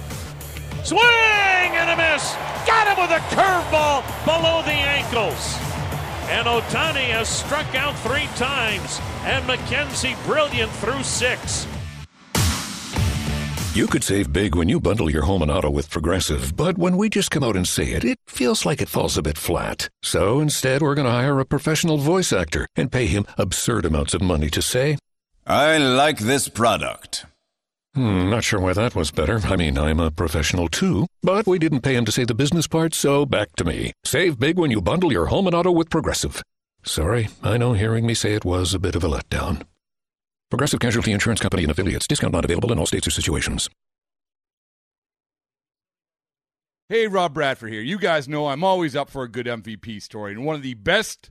Swing 0.84 1.00
and 1.00 1.90
a 1.90 1.96
miss. 1.96 2.34
Got 2.66 2.88
him 2.88 3.02
with 3.02 3.10
a 3.10 3.20
curveball 3.34 4.24
below 4.24 4.62
the 4.62 4.70
ankles. 4.70 5.73
And 6.28 6.46
Ohtani 6.46 7.10
has 7.10 7.28
struck 7.28 7.74
out 7.74 7.96
three 7.98 8.26
times, 8.36 9.00
and 9.24 9.44
McKenzie 9.44 10.16
brilliant 10.26 10.72
through 10.72 11.02
six. 11.02 11.66
You 13.74 13.88
could 13.88 14.04
save 14.04 14.32
big 14.32 14.54
when 14.54 14.68
you 14.68 14.78
bundle 14.78 15.10
your 15.10 15.22
home 15.22 15.42
and 15.42 15.50
auto 15.50 15.68
with 15.68 15.90
Progressive, 15.90 16.56
but 16.56 16.78
when 16.78 16.96
we 16.96 17.08
just 17.08 17.32
come 17.32 17.42
out 17.42 17.56
and 17.56 17.66
say 17.66 17.92
it, 17.92 18.04
it 18.04 18.18
feels 18.26 18.64
like 18.64 18.80
it 18.80 18.88
falls 18.88 19.18
a 19.18 19.22
bit 19.22 19.36
flat. 19.36 19.88
So 20.02 20.38
instead, 20.38 20.80
we're 20.80 20.94
going 20.94 21.06
to 21.06 21.10
hire 21.10 21.40
a 21.40 21.44
professional 21.44 21.98
voice 21.98 22.32
actor 22.32 22.68
and 22.76 22.92
pay 22.92 23.06
him 23.06 23.26
absurd 23.36 23.84
amounts 23.84 24.14
of 24.14 24.22
money 24.22 24.48
to 24.50 24.62
say, 24.62 24.96
I 25.46 25.76
like 25.78 26.18
this 26.18 26.48
product. 26.48 27.26
Hmm, 27.94 28.28
not 28.28 28.42
sure 28.42 28.58
why 28.58 28.72
that 28.72 28.96
was 28.96 29.12
better. 29.12 29.40
I 29.44 29.54
mean, 29.54 29.78
I'm 29.78 30.00
a 30.00 30.10
professional 30.10 30.68
too. 30.68 31.06
But 31.22 31.46
we 31.46 31.60
didn't 31.60 31.82
pay 31.82 31.94
him 31.94 32.04
to 32.06 32.12
say 32.12 32.24
the 32.24 32.34
business 32.34 32.66
part, 32.66 32.92
so 32.92 33.24
back 33.24 33.54
to 33.56 33.64
me. 33.64 33.92
Save 34.04 34.38
big 34.38 34.58
when 34.58 34.72
you 34.72 34.80
bundle 34.80 35.12
your 35.12 35.26
home 35.26 35.46
and 35.46 35.54
auto 35.54 35.70
with 35.70 35.90
Progressive. 35.90 36.42
Sorry, 36.84 37.28
I 37.42 37.56
know 37.56 37.72
hearing 37.72 38.04
me 38.04 38.14
say 38.14 38.34
it 38.34 38.44
was 38.44 38.74
a 38.74 38.80
bit 38.80 38.96
of 38.96 39.04
a 39.04 39.08
letdown. 39.08 39.62
Progressive 40.50 40.80
Casualty 40.80 41.12
Insurance 41.12 41.40
Company 41.40 41.62
and 41.62 41.70
affiliates. 41.70 42.06
Discount 42.06 42.32
not 42.32 42.44
available 42.44 42.72
in 42.72 42.78
all 42.78 42.86
states 42.86 43.06
or 43.06 43.10
situations. 43.10 43.70
Hey, 46.88 47.06
Rob 47.06 47.32
Bradford 47.32 47.72
here. 47.72 47.80
You 47.80 47.98
guys 47.98 48.28
know 48.28 48.48
I'm 48.48 48.62
always 48.62 48.94
up 48.94 49.08
for 49.08 49.22
a 49.22 49.28
good 49.28 49.46
MVP 49.46 50.02
story, 50.02 50.32
and 50.32 50.44
one 50.44 50.54
of 50.54 50.62
the 50.62 50.74
best 50.74 51.30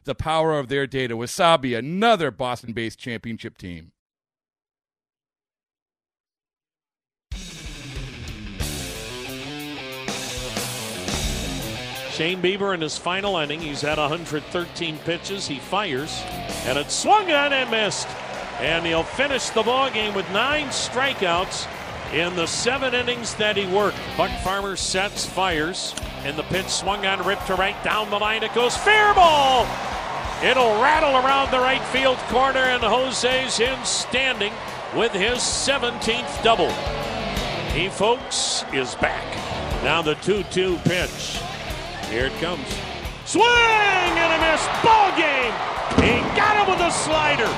the 0.03 0.15
power 0.15 0.57
of 0.57 0.67
their 0.67 0.87
data. 0.87 1.15
Wasabi, 1.15 1.77
another 1.77 2.31
Boston 2.31 2.73
based 2.73 2.99
championship 2.99 3.57
team. 3.57 3.91
Shane 12.11 12.41
Bieber 12.41 12.73
in 12.73 12.81
his 12.81 12.97
final 12.97 13.37
inning. 13.37 13.61
He's 13.61 13.81
had 13.81 13.97
113 13.97 14.97
pitches. 14.99 15.47
He 15.47 15.59
fires, 15.59 16.21
and 16.65 16.77
it's 16.77 16.93
swung 16.93 17.31
on 17.31 17.53
and 17.53 17.71
missed. 17.71 18.07
And 18.59 18.85
he'll 18.85 19.01
finish 19.01 19.49
the 19.49 19.63
ball 19.63 19.89
game 19.89 20.13
with 20.13 20.29
nine 20.31 20.67
strikeouts 20.67 21.67
in 22.13 22.35
the 22.35 22.45
seven 22.45 22.93
innings 22.93 23.33
that 23.35 23.57
he 23.57 23.65
worked. 23.65 23.97
Buck 24.17 24.29
Farmer 24.41 24.75
sets, 24.75 25.25
fires, 25.25 25.95
and 26.23 26.37
the 26.37 26.43
pitch 26.43 26.67
swung 26.67 27.05
on, 27.05 27.25
ripped 27.25 27.47
to 27.47 27.55
right 27.55 27.81
down 27.83 28.09
the 28.09 28.17
line. 28.17 28.43
It 28.43 28.53
goes 28.53 28.77
fair 28.77 29.13
ball. 29.13 29.65
It'll 30.43 30.81
rattle 30.81 31.15
around 31.17 31.51
the 31.51 31.59
right 31.59 31.83
field 31.87 32.17
corner, 32.29 32.59
and 32.59 32.81
Jose's 32.81 33.59
in 33.59 33.83
standing 33.83 34.53
with 34.95 35.11
his 35.11 35.39
17th 35.39 36.43
double. 36.43 36.71
He, 37.73 37.89
folks, 37.89 38.63
is 38.73 38.95
back. 38.95 39.23
Now 39.83 40.01
the 40.01 40.15
2 40.15 40.43
2 40.51 40.77
pitch. 40.83 41.39
Here 42.09 42.25
it 42.25 42.33
comes. 42.41 42.67
Swing 43.25 43.43
and 43.45 44.33
a 44.33 44.51
miss. 44.51 44.67
Ball 44.83 45.11
game. 45.17 45.53
He 46.03 46.19
got 46.35 46.57
him 46.57 46.73
with 46.73 46.81
a 46.81 46.91
slider. 46.91 47.49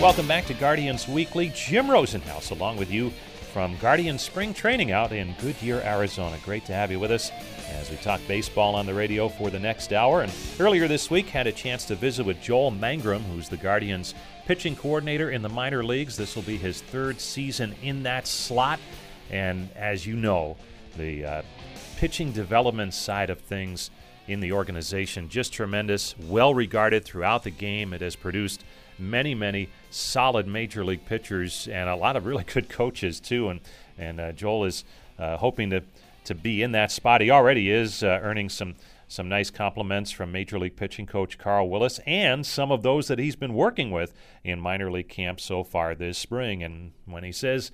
Welcome 0.00 0.28
back 0.28 0.46
to 0.46 0.54
Guardians 0.54 1.08
Weekly. 1.08 1.50
Jim 1.54 1.88
Rosenhaus 1.88 2.52
along 2.52 2.76
with 2.76 2.90
you 2.90 3.12
from 3.52 3.76
Guardian 3.78 4.18
Spring 4.18 4.52
Training 4.52 4.92
out 4.92 5.12
in 5.12 5.34
Goodyear, 5.40 5.80
Arizona. 5.80 6.36
Great 6.44 6.64
to 6.66 6.72
have 6.72 6.90
you 6.90 7.00
with 7.00 7.10
us 7.10 7.30
as 7.70 7.90
we 7.90 7.96
talk 7.96 8.20
baseball 8.28 8.74
on 8.74 8.86
the 8.86 8.94
radio 8.94 9.28
for 9.28 9.50
the 9.50 9.58
next 9.58 9.92
hour. 9.92 10.22
And 10.22 10.32
earlier 10.60 10.86
this 10.86 11.10
week, 11.10 11.26
had 11.28 11.46
a 11.46 11.52
chance 11.52 11.84
to 11.86 11.94
visit 11.94 12.24
with 12.26 12.40
Joel 12.40 12.70
Mangrum, 12.70 13.22
who's 13.22 13.48
the 13.48 13.56
Guardians 13.56 14.14
pitching 14.46 14.76
coordinator 14.76 15.30
in 15.30 15.42
the 15.42 15.48
minor 15.48 15.82
leagues. 15.82 16.16
This 16.16 16.36
will 16.36 16.42
be 16.42 16.56
his 16.56 16.82
third 16.82 17.20
season 17.20 17.74
in 17.82 18.02
that 18.04 18.26
slot. 18.26 18.78
And 19.30 19.70
as 19.74 20.06
you 20.06 20.14
know, 20.14 20.56
the 20.96 21.24
uh, 21.24 21.42
pitching 21.96 22.32
development 22.32 22.94
side 22.94 23.30
of 23.30 23.40
things 23.40 23.90
in 24.26 24.40
the 24.40 24.52
organization 24.52 25.28
just 25.28 25.52
tremendous, 25.52 26.14
well 26.18 26.54
regarded 26.54 27.04
throughout 27.04 27.42
the 27.42 27.50
game. 27.50 27.92
It 27.92 28.02
has 28.02 28.14
produced 28.14 28.64
many, 28.98 29.34
many 29.34 29.68
solid 29.90 30.46
major 30.46 30.84
league 30.84 31.06
pitchers 31.06 31.68
and 31.68 31.88
a 31.88 31.96
lot 31.96 32.16
of 32.16 32.26
really 32.26 32.44
good 32.52 32.68
coaches 32.68 33.20
too. 33.20 33.48
And 33.48 33.60
and 33.98 34.20
uh, 34.20 34.32
Joel 34.32 34.64
is 34.64 34.84
uh, 35.18 35.36
hoping 35.36 35.70
to 35.70 35.82
to 36.24 36.34
be 36.34 36.62
in 36.62 36.72
that 36.72 36.90
spot. 36.90 37.20
He 37.20 37.30
already 37.30 37.70
is 37.70 38.02
uh, 38.02 38.20
earning 38.22 38.48
some 38.48 38.74
some 39.08 39.28
nice 39.28 39.50
compliments 39.50 40.10
from 40.10 40.30
Major 40.30 40.58
League 40.58 40.76
pitching 40.76 41.06
coach 41.06 41.38
Carl 41.38 41.70
Willis 41.70 41.98
and 42.06 42.44
some 42.44 42.70
of 42.70 42.82
those 42.82 43.08
that 43.08 43.18
he's 43.18 43.36
been 43.36 43.54
working 43.54 43.90
with 43.90 44.12
in 44.44 44.60
minor 44.60 44.90
league 44.90 45.08
camp 45.08 45.40
so 45.40 45.64
far 45.64 45.94
this 45.94 46.18
spring. 46.18 46.62
And 46.62 46.92
when 47.06 47.24
he 47.24 47.32
says 47.32 47.72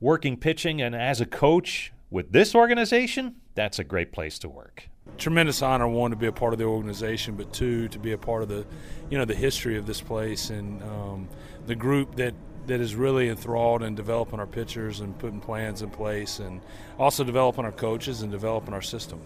working 0.00 0.36
pitching 0.36 0.82
and 0.82 0.96
as 0.96 1.20
a 1.20 1.26
coach 1.26 1.92
with 2.10 2.32
this 2.32 2.56
organization, 2.56 3.36
that's 3.54 3.78
a 3.78 3.84
great 3.84 4.10
place 4.10 4.38
to 4.40 4.48
work. 4.48 4.88
Tremendous 5.18 5.62
honor, 5.62 5.86
one 5.86 6.10
to 6.10 6.16
be 6.16 6.26
a 6.26 6.32
part 6.32 6.52
of 6.52 6.58
the 6.58 6.64
organization, 6.64 7.36
but 7.36 7.52
two 7.52 7.88
to 7.88 7.98
be 7.98 8.12
a 8.12 8.18
part 8.18 8.42
of 8.42 8.48
the, 8.48 8.66
you 9.10 9.18
know, 9.18 9.24
the 9.24 9.34
history 9.34 9.76
of 9.76 9.86
this 9.86 10.00
place 10.00 10.50
and 10.50 10.82
um, 10.82 11.28
the 11.66 11.74
group 11.74 12.16
that 12.16 12.34
that 12.66 12.80
is 12.80 12.94
really 12.94 13.28
enthralled 13.28 13.82
in 13.82 13.94
developing 13.94 14.38
our 14.38 14.46
pitchers 14.46 15.00
and 15.00 15.18
putting 15.18 15.40
plans 15.40 15.82
in 15.82 15.90
place, 15.90 16.38
and 16.38 16.60
also 16.98 17.24
developing 17.24 17.64
our 17.64 17.72
coaches 17.72 18.22
and 18.22 18.30
developing 18.30 18.72
our 18.72 18.82
system. 18.82 19.20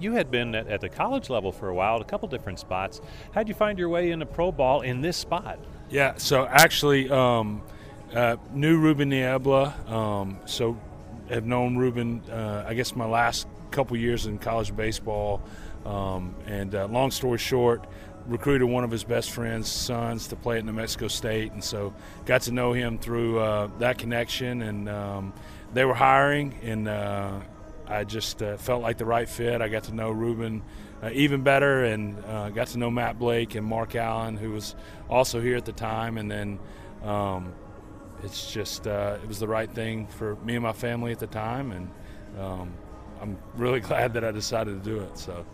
You 0.00 0.12
had 0.12 0.30
been 0.30 0.54
at, 0.54 0.66
at 0.68 0.80
the 0.80 0.88
college 0.88 1.28
level 1.28 1.52
for 1.52 1.68
a 1.68 1.74
while, 1.74 1.96
at 1.96 2.00
a 2.00 2.04
couple 2.04 2.28
different 2.28 2.58
spots. 2.58 3.02
How'd 3.32 3.48
you 3.48 3.54
find 3.54 3.78
your 3.78 3.90
way 3.90 4.10
into 4.10 4.24
pro 4.24 4.50
ball 4.50 4.80
in 4.80 5.02
this 5.02 5.18
spot? 5.18 5.58
Yeah, 5.90 6.14
so 6.16 6.46
actually, 6.46 7.10
um, 7.10 7.62
uh, 8.14 8.36
knew 8.52 8.78
Ruben 8.78 9.10
Niebla, 9.10 9.74
um, 9.86 10.38
so 10.46 10.78
have 11.28 11.44
known 11.44 11.76
Ruben. 11.76 12.22
Uh, 12.30 12.64
I 12.66 12.72
guess 12.72 12.96
my 12.96 13.06
last 13.06 13.46
couple 13.66 13.96
years 13.96 14.26
in 14.26 14.38
college 14.38 14.74
baseball, 14.74 15.42
um, 15.84 16.34
and 16.46 16.74
uh, 16.74 16.86
long 16.86 17.10
story 17.10 17.38
short, 17.38 17.86
recruited 18.26 18.68
one 18.68 18.84
of 18.84 18.90
his 18.90 19.04
best 19.04 19.30
friend's 19.30 19.70
sons 19.70 20.28
to 20.28 20.36
play 20.36 20.58
at 20.58 20.64
New 20.64 20.72
Mexico 20.72 21.08
State, 21.08 21.52
and 21.52 21.62
so 21.62 21.94
got 22.24 22.42
to 22.42 22.52
know 22.52 22.72
him 22.72 22.98
through 22.98 23.38
uh, 23.38 23.68
that 23.78 23.98
connection. 23.98 24.62
And 24.62 24.88
um, 24.88 25.32
they 25.72 25.84
were 25.84 25.94
hiring, 25.94 26.54
and 26.62 26.88
uh, 26.88 27.40
I 27.86 28.04
just 28.04 28.42
uh, 28.42 28.56
felt 28.56 28.82
like 28.82 28.98
the 28.98 29.04
right 29.04 29.28
fit. 29.28 29.60
I 29.60 29.68
got 29.68 29.84
to 29.84 29.94
know 29.94 30.10
Ruben 30.10 30.62
uh, 31.02 31.10
even 31.12 31.42
better, 31.42 31.84
and 31.84 32.22
uh, 32.24 32.50
got 32.50 32.68
to 32.68 32.78
know 32.78 32.90
Matt 32.90 33.18
Blake 33.18 33.54
and 33.54 33.66
Mark 33.66 33.94
Allen, 33.94 34.36
who 34.36 34.50
was 34.50 34.74
also 35.08 35.40
here 35.40 35.56
at 35.56 35.64
the 35.64 35.72
time. 35.72 36.18
And 36.18 36.30
then 36.30 36.58
um, 37.02 37.54
it's 38.22 38.52
just 38.52 38.86
uh, 38.86 39.18
it 39.22 39.28
was 39.28 39.38
the 39.38 39.48
right 39.48 39.70
thing 39.70 40.06
for 40.06 40.36
me 40.36 40.54
and 40.54 40.62
my 40.62 40.72
family 40.72 41.12
at 41.12 41.18
the 41.18 41.26
time, 41.26 41.70
and 41.70 41.90
um, 42.40 42.74
I'm 43.20 43.38
really 43.54 43.80
glad 43.88 44.14
that 44.14 44.24
I 44.24 44.30
decided 44.30 44.82
to 44.82 44.90
do 44.90 45.00
it. 45.00 45.18
So. 45.18 45.44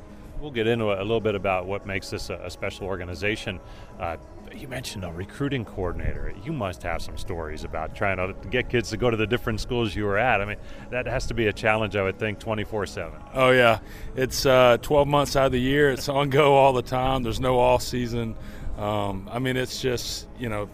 We'll 0.40 0.50
get 0.50 0.66
into 0.66 0.87
a 0.87 0.99
little 1.02 1.21
bit 1.21 1.37
about 1.37 1.66
what 1.66 1.87
makes 1.87 2.11
this 2.11 2.28
a, 2.28 2.50
special 2.50 2.88
organization. 2.88 3.61
Uh, 4.00 4.16
you 4.52 4.69
mentioned 4.69 5.04
a 5.04 5.12
recruiting 5.12 5.64
coordinator. 5.64 6.33
You 6.45 6.52
must 6.52 6.83
have 6.83 7.00
some 7.00 7.16
stories 7.16 7.64
about 7.64 7.95
trying 7.95 8.16
to 8.16 8.35
get 8.49 8.69
kids 8.69 8.90
to 8.90 8.97
go 8.97 9.11
to 9.11 9.16
the 9.16 9.26
different 9.26 9.61
schools 9.61 9.95
you 9.95 10.04
were 10.04 10.19
at. 10.19 10.40
I 10.40 10.45
mean, 10.45 10.57
that 10.90 11.07
has 11.07 11.26
to 11.26 11.35
be 11.35 11.47
a 11.47 11.52
challenge, 11.52 11.97
I 11.97 12.02
would 12.02 12.19
think, 12.19 12.38
24 12.38 12.87
7. 12.87 13.12
Oh, 13.35 13.50
yeah. 13.50 13.78
It's 14.16 14.45
uh, 14.45 14.78
12 14.83 15.09
months 15.09 15.37
out 15.37 15.47
of 15.47 15.52
the 15.52 15.61
year. 15.61 15.90
It's 15.90 16.09
on 16.09 16.31
go 16.31 16.54
all 16.54 16.73
the 16.73 16.83
time. 16.83 17.23
There's 17.23 17.40
no 17.40 17.59
off 17.59 17.83
season. 17.83 18.37
Um, 18.76 19.28
I 19.31 19.38
mean, 19.38 19.57
it's 19.57 19.81
just, 19.81 20.26
you 20.38 20.49
know, 20.49 20.69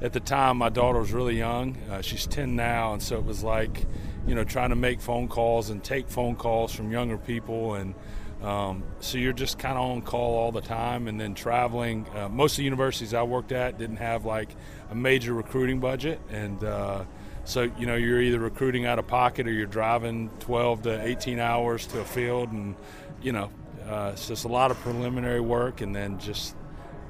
at 0.00 0.12
the 0.12 0.20
time 0.20 0.56
my 0.56 0.68
daughter 0.68 0.98
was 0.98 1.12
really 1.12 1.36
young. 1.36 1.76
Uh, 1.90 2.02
she's 2.02 2.26
10 2.26 2.56
now. 2.56 2.92
And 2.92 3.02
so 3.02 3.16
it 3.18 3.24
was 3.24 3.42
like, 3.42 3.86
you 4.26 4.34
know, 4.34 4.44
trying 4.44 4.70
to 4.70 4.76
make 4.76 5.00
phone 5.00 5.28
calls 5.28 5.70
and 5.70 5.82
take 5.82 6.08
phone 6.08 6.36
calls 6.36 6.74
from 6.74 6.90
younger 6.90 7.18
people 7.18 7.74
and, 7.74 7.94
um, 8.42 8.82
so 8.98 9.18
you're 9.18 9.32
just 9.32 9.58
kind 9.58 9.78
of 9.78 9.84
on 9.84 10.02
call 10.02 10.36
all 10.36 10.50
the 10.50 10.60
time, 10.60 11.06
and 11.06 11.20
then 11.20 11.34
traveling. 11.34 12.06
Uh, 12.14 12.28
most 12.28 12.54
of 12.54 12.56
the 12.58 12.64
universities 12.64 13.14
I 13.14 13.22
worked 13.22 13.52
at 13.52 13.78
didn't 13.78 13.98
have 13.98 14.24
like 14.24 14.48
a 14.90 14.94
major 14.94 15.32
recruiting 15.32 15.78
budget, 15.78 16.20
and 16.28 16.62
uh, 16.64 17.04
so 17.44 17.62
you 17.78 17.86
know 17.86 17.94
you're 17.94 18.20
either 18.20 18.40
recruiting 18.40 18.84
out 18.84 18.98
of 18.98 19.06
pocket 19.06 19.46
or 19.46 19.52
you're 19.52 19.66
driving 19.66 20.28
12 20.40 20.82
to 20.82 21.06
18 21.06 21.38
hours 21.38 21.86
to 21.88 22.00
a 22.00 22.04
field, 22.04 22.50
and 22.50 22.74
you 23.22 23.30
know 23.30 23.48
uh, 23.88 24.10
it's 24.12 24.26
just 24.26 24.44
a 24.44 24.48
lot 24.48 24.72
of 24.72 24.78
preliminary 24.80 25.40
work, 25.40 25.80
and 25.80 25.94
then 25.94 26.18
just 26.18 26.56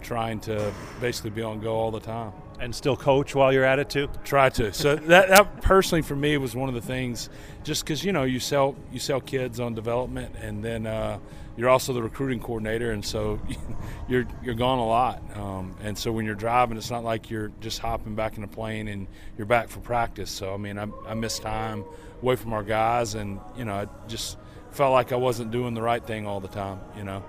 trying 0.03 0.39
to 0.41 0.71
basically 1.01 1.31
be 1.31 1.43
on 1.43 1.61
go 1.61 1.75
all 1.75 1.91
the 1.91 2.01
time. 2.01 2.33
And 2.63 2.73
still 2.73 2.97
coach 2.97 3.35
while 3.35 3.53
you're 3.53 3.65
at 3.65 3.81
it 3.81 3.91
too. 3.91 4.09
Try 4.23 4.49
to. 4.51 4.73
So 4.73 4.95
that, 5.09 5.29
that 5.29 5.63
personally 5.63 6.03
for 6.03 6.15
me 6.15 6.37
was 6.37 6.55
one 6.55 6.69
of 6.69 6.77
the 6.77 6.81
things, 6.81 7.29
just 7.65 7.85
because 7.85 8.05
you 8.05 8.13
know 8.13 8.23
you 8.23 8.39
sell 8.39 8.77
you 8.93 9.01
sell 9.01 9.21
kids 9.21 9.59
on 9.59 9.75
development, 9.75 10.37
and 10.41 10.65
then 10.65 10.87
uh, 10.87 11.19
you're 11.57 11.69
also 11.69 11.93
the 11.93 12.03
recruiting 12.03 12.39
coordinator, 12.39 12.93
and 12.93 13.05
so 13.05 13.41
you're 14.09 14.27
you're 14.45 14.55
gone 14.55 14.79
a 14.79 14.87
lot. 14.87 15.21
Um, 15.37 15.75
and 15.83 15.99
so 15.99 16.13
when 16.13 16.25
you're 16.25 16.37
driving, 16.37 16.77
it's 16.77 16.91
not 16.91 17.03
like 17.03 17.31
you're 17.31 17.51
just 17.61 17.81
hopping 17.81 18.15
back 18.15 18.39
in 18.39 18.45
a 18.45 18.49
plane 18.49 18.87
and 18.87 19.09
you're 19.37 19.47
back 19.47 19.69
for 19.69 19.81
practice. 19.81 20.31
So 20.31 20.55
I 20.55 20.57
mean, 20.57 20.79
I, 20.79 20.87
I 21.05 21.15
miss 21.15 21.41
time 21.41 21.85
away 22.23 22.37
from 22.37 22.53
our 22.53 22.63
guys, 22.63 23.17
and 23.17 23.41
you 23.57 23.65
know, 23.65 23.75
I 23.75 23.89
just 24.07 24.39
felt 24.71 24.93
like 24.93 25.11
I 25.11 25.17
wasn't 25.17 25.51
doing 25.51 25.75
the 25.75 25.83
right 25.83 26.07
thing 26.07 26.29
all 26.29 26.39
the 26.39 26.49
time. 26.49 26.79
You 26.97 27.03
know. 27.03 27.25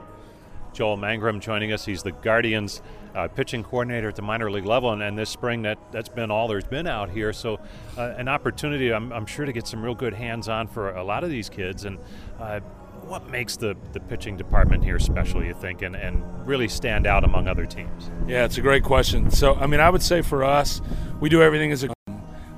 Joel 0.73 0.97
Mangrum 0.97 1.39
joining 1.39 1.71
us. 1.71 1.85
He's 1.85 2.01
the 2.01 2.11
Guardians 2.11 2.81
uh, 3.15 3.27
pitching 3.27 3.63
coordinator 3.63 4.10
at 4.10 4.15
the 4.15 4.22
minor 4.22 4.50
league 4.51 4.65
level, 4.65 4.91
and, 4.91 5.01
and, 5.01 5.17
this 5.17 5.29
spring 5.29 5.62
that 5.63 5.77
that's 5.91 6.10
been 6.10 6.32
all 6.32 6.48
there's 6.48 6.63
been 6.63 6.88
out 6.88 7.10
here. 7.10 7.34
So, 7.34 7.60
uh, 7.98 8.13
an 8.17 8.27
opportunity, 8.27 8.91
I'm, 8.91 9.12
I'm, 9.12 9.25
sure, 9.25 9.46
to 9.46 9.53
get 9.53 9.67
some 9.67 9.84
real 9.84 9.96
good 9.96 10.13
hands-on 10.13 10.67
for 10.67 10.91
a 10.96 11.03
lot 11.03 11.24
of 11.24 11.29
these 11.29 11.50
kids. 11.50 11.86
And 11.86 12.00
uh, 12.39 12.60
what 13.05 13.29
makes 13.29 13.58
the, 13.58 13.75
the 13.91 14.00
pitching 14.00 14.38
department 14.38 14.84
here 14.84 15.00
special, 15.00 15.43
you 15.43 15.53
think, 15.53 15.82
and, 15.82 15.96
and 15.96 16.24
really 16.48 16.67
stand 16.67 17.05
out 17.05 17.24
among 17.24 17.48
other 17.48 17.65
teams? 17.65 18.10
Yeah, 18.27 18.46
it's 18.46 18.58
a 18.58 18.62
great 18.62 18.84
question. 18.84 19.29
So, 19.29 19.55
I 19.55 19.67
mean, 19.67 19.79
I 19.79 19.89
would 19.89 20.01
say 20.01 20.22
for 20.22 20.43
us, 20.43 20.82
we 21.20 21.29
do 21.29 21.41
everything 21.41 21.72
as 21.72 21.84
a 21.84 21.93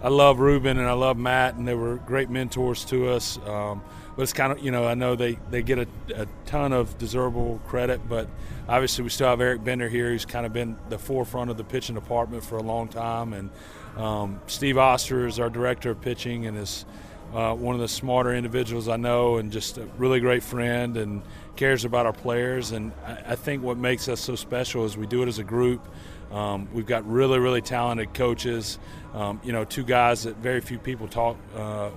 I 0.06 0.10
love 0.10 0.40
Ruben 0.40 0.78
and 0.78 0.88
I 0.88 0.94
love 0.94 1.18
Matt, 1.18 1.56
and 1.56 1.68
they 1.68 1.74
were 1.74 1.96
great 1.96 2.30
mentors 2.30 2.86
to 2.86 3.10
us. 3.10 3.40
Um, 3.48 3.82
but 4.16 4.24
it's 4.24 4.34
kind 4.34 4.52
of 4.52 4.60
you 4.60 4.72
know 4.72 4.86
I 4.86 4.94
know 4.94 5.16
they 5.16 5.38
they 5.50 5.62
get 5.62 5.80
a, 5.80 5.88
a, 6.16 6.26
ton 6.46 6.74
of 6.74 6.98
deservable 6.98 7.60
credit, 7.68 8.08
but 8.08 8.28
obviously 8.68 9.04
we 9.04 9.10
still 9.10 9.28
have 9.28 9.42
Eric 9.42 9.64
Bender 9.64 9.90
here, 9.90 10.10
who's 10.10 10.26
kind 10.26 10.46
of 10.46 10.54
been 10.54 10.78
the 10.90 10.98
forefront 10.98 11.50
of 11.52 11.58
the 11.58 11.64
pitching 11.64 11.96
department 11.96 12.44
for 12.44 12.58
a 12.58 12.64
long 12.64 12.88
time, 12.88 13.34
and 13.34 13.50
um, 13.98 14.42
Steve 14.48 14.78
Oster 14.78 15.26
is 15.28 15.40
our 15.40 15.50
director 15.50 15.92
of 15.92 16.02
pitching 16.02 16.46
and 16.46 16.58
is 16.58 16.86
uh, 17.34 17.54
one 17.54 17.76
of 17.76 17.82
the 17.82 17.88
smarter 17.88 18.34
individuals 18.34 18.88
I 18.88 18.98
know, 18.98 19.38
and 19.38 19.52
just 19.52 19.78
a 19.78 19.86
really 19.98 20.20
great 20.20 20.44
friend 20.44 20.96
and 20.96 21.22
cares 21.56 21.86
about 21.86 22.06
our 22.06 22.14
players. 22.14 22.72
And 22.72 22.92
I, 23.06 23.32
I 23.32 23.36
think 23.36 23.64
what 23.64 23.78
makes 23.78 24.08
us 24.08 24.22
so 24.22 24.36
special 24.36 24.86
is 24.86 24.96
we 24.98 25.08
do 25.08 25.22
it 25.24 25.28
as 25.28 25.40
a 25.40 25.44
group. 25.44 25.86
Um, 26.32 26.68
we've 26.74 26.86
got 26.86 27.10
really, 27.10 27.40
really 27.40 27.62
talented 27.62 28.14
coaches. 28.14 28.80
Um, 29.14 29.40
you 29.44 29.52
know, 29.52 29.64
two 29.64 29.84
guys 29.84 30.24
that 30.24 30.38
very 30.38 30.62
few 30.62 30.80
people 30.80 31.08
talk 31.08 31.38
uh, 31.56 31.90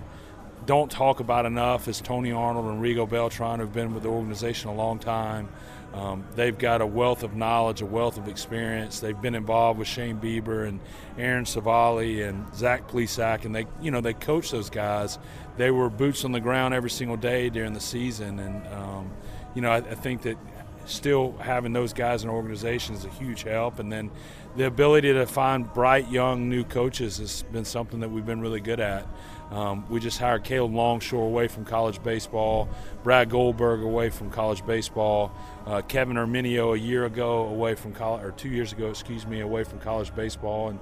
don't 0.69 0.91
talk 0.91 1.21
about 1.21 1.47
enough 1.47 1.89
is 1.89 1.99
Tony 1.99 2.31
Arnold 2.31 2.67
and 2.67 2.83
Rigo 2.83 3.09
Beltran, 3.09 3.59
who've 3.59 3.73
been 3.73 3.95
with 3.95 4.03
the 4.03 4.11
organization 4.11 4.69
a 4.69 4.75
long 4.75 4.99
time. 4.99 5.49
Um, 5.95 6.27
they've 6.35 6.59
got 6.59 6.83
a 6.83 6.87
wealth 6.87 7.23
of 7.23 7.35
knowledge, 7.35 7.81
a 7.81 7.87
wealth 7.87 8.19
of 8.19 8.29
experience. 8.29 9.01
They've 9.01 9.19
been 9.19 9.35
involved 9.35 9.79
with 9.79 9.89
Shane 9.89 10.19
Bieber 10.19 10.69
and 10.69 10.79
Aaron 11.17 11.47
Civale 11.47 12.29
and 12.29 12.55
Zach 12.55 12.87
Plesac, 12.87 13.47
and 13.47 13.55
they, 13.55 13.65
you 13.81 13.91
know, 13.91 14.03
they 14.03 14.13
coach 14.13 14.51
those 14.51 14.69
guys. 14.69 15.19
They 15.57 15.71
were 15.71 15.89
boots 15.89 16.27
on 16.27 16.33
the 16.33 16.41
ground 16.41 16.75
every 16.75 16.91
single 16.91 17.17
day 17.17 17.49
during 17.49 17.73
the 17.73 17.81
season, 17.81 18.39
and 18.39 18.67
um, 18.75 19.11
you 19.55 19.63
know, 19.63 19.71
I, 19.71 19.79
I 19.79 19.95
think 19.95 20.21
that 20.23 20.37
still 20.85 21.35
having 21.39 21.73
those 21.73 21.93
guys 21.93 22.25
in 22.25 22.29
an 22.29 22.35
organization 22.35 22.95
is 22.95 23.05
a 23.05 23.11
huge 23.11 23.43
help. 23.45 23.79
And 23.79 23.93
then 23.93 24.11
the 24.57 24.67
ability 24.67 25.13
to 25.13 25.27
find 25.27 25.73
bright, 25.73 26.11
young, 26.11 26.49
new 26.49 26.65
coaches 26.65 27.19
has 27.19 27.43
been 27.45 27.65
something 27.65 28.01
that 28.01 28.11
we've 28.11 28.27
been 28.27 28.41
really 28.41 28.61
good 28.61 28.81
at. 28.81 29.07
Um, 29.51 29.89
we 29.89 29.99
just 29.99 30.19
hired 30.19 30.45
Caleb 30.45 30.75
Longshore 30.75 31.25
away 31.25 31.49
from 31.49 31.65
college 31.65 32.03
baseball, 32.03 32.69
Brad 33.03 33.31
Goldberg 33.31 33.83
away 33.83 34.11
from 34.11 34.31
college 34.31 34.65
baseball, 34.67 35.33
uh, 35.67 35.81
Kevin 35.83 36.17
Erminio 36.17 36.75
a 36.75 36.79
year 36.79 37.07
ago 37.07 37.47
away 37.47 37.75
from 37.75 37.95
college, 37.95 38.25
or 38.25 38.33
two 38.33 38.51
years 38.51 38.73
ago, 38.73 38.91
excuse 38.91 39.27
me, 39.27 39.41
away 39.41 39.65
from 39.65 39.79
college 39.81 40.15
baseball, 40.15 40.69
and 40.69 40.79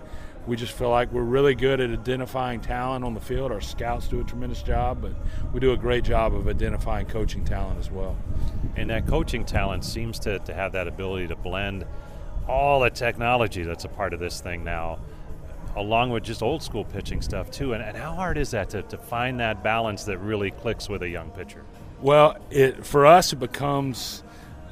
we 0.48 0.56
just 0.56 0.72
feel 0.72 0.90
like 0.90 1.12
we're 1.12 1.22
really 1.22 1.54
good 1.54 1.80
at 1.80 1.90
identifying 1.90 2.60
talent 2.60 3.04
on 3.04 3.14
the 3.14 3.20
field. 3.20 3.52
Our 3.52 3.60
scouts 3.60 4.08
do 4.08 4.20
a 4.20 4.24
tremendous 4.24 4.62
job, 4.62 5.02
but 5.02 5.12
we 5.52 5.60
do 5.60 5.72
a 5.72 5.76
great 5.76 6.04
job 6.04 6.34
of 6.34 6.48
identifying 6.48 7.06
coaching 7.06 7.44
talent 7.44 7.80
as 7.80 7.90
well. 7.90 8.16
And 8.76 8.90
that 8.90 9.06
coaching 9.06 9.44
talent 9.44 9.84
seems 9.84 10.18
to, 10.20 10.38
to 10.40 10.54
have 10.54 10.72
that 10.72 10.86
ability 10.86 11.28
to 11.28 11.36
blend 11.36 11.84
all 12.48 12.80
the 12.80 12.90
technology 12.90 13.64
that's 13.64 13.84
a 13.84 13.88
part 13.88 14.14
of 14.14 14.20
this 14.20 14.40
thing 14.40 14.62
now 14.62 15.00
along 15.76 16.10
with 16.10 16.24
just 16.24 16.42
old 16.42 16.62
school 16.62 16.84
pitching 16.84 17.22
stuff 17.22 17.50
too. 17.50 17.72
And, 17.72 17.82
and 17.82 17.96
how 17.96 18.14
hard 18.14 18.38
is 18.38 18.50
that 18.52 18.70
to, 18.70 18.82
to 18.82 18.98
find 18.98 19.38
that 19.40 19.62
balance 19.62 20.04
that 20.04 20.18
really 20.18 20.50
clicks 20.50 20.88
with 20.88 21.02
a 21.02 21.08
young 21.08 21.30
pitcher? 21.30 21.64
Well, 22.00 22.36
it 22.50 22.84
for 22.84 23.06
us 23.06 23.32
it 23.32 23.36
becomes 23.36 24.22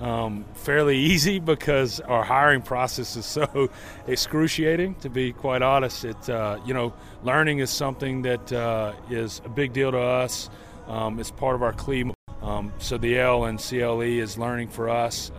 um, 0.00 0.44
fairly 0.54 0.98
easy 1.12 1.38
because 1.38 2.00
our 2.00 2.24
hiring 2.24 2.62
process 2.62 3.16
is 3.16 3.26
so 3.26 3.70
excruciating. 4.06 4.96
To 4.96 5.10
be 5.10 5.32
quite 5.32 5.62
honest, 5.62 6.04
it 6.04 6.28
uh, 6.28 6.58
you 6.66 6.74
know 6.74 6.92
learning 7.22 7.60
is 7.60 7.70
something 7.70 8.22
that 8.22 8.52
uh, 8.52 8.92
is 9.10 9.40
a 9.44 9.48
big 9.48 9.72
deal 9.72 9.92
to 9.92 10.00
us. 10.00 10.50
Um, 10.86 11.18
it's 11.18 11.30
part 11.30 11.54
of 11.54 11.62
our 11.62 11.72
CLE. 11.72 12.14
Um, 12.42 12.72
so 12.78 12.98
the 12.98 13.18
L 13.18 13.44
and 13.44 13.58
CLE 13.58 14.02
is 14.02 14.36
learning 14.36 14.68
for 14.68 14.90
us. 14.90 15.30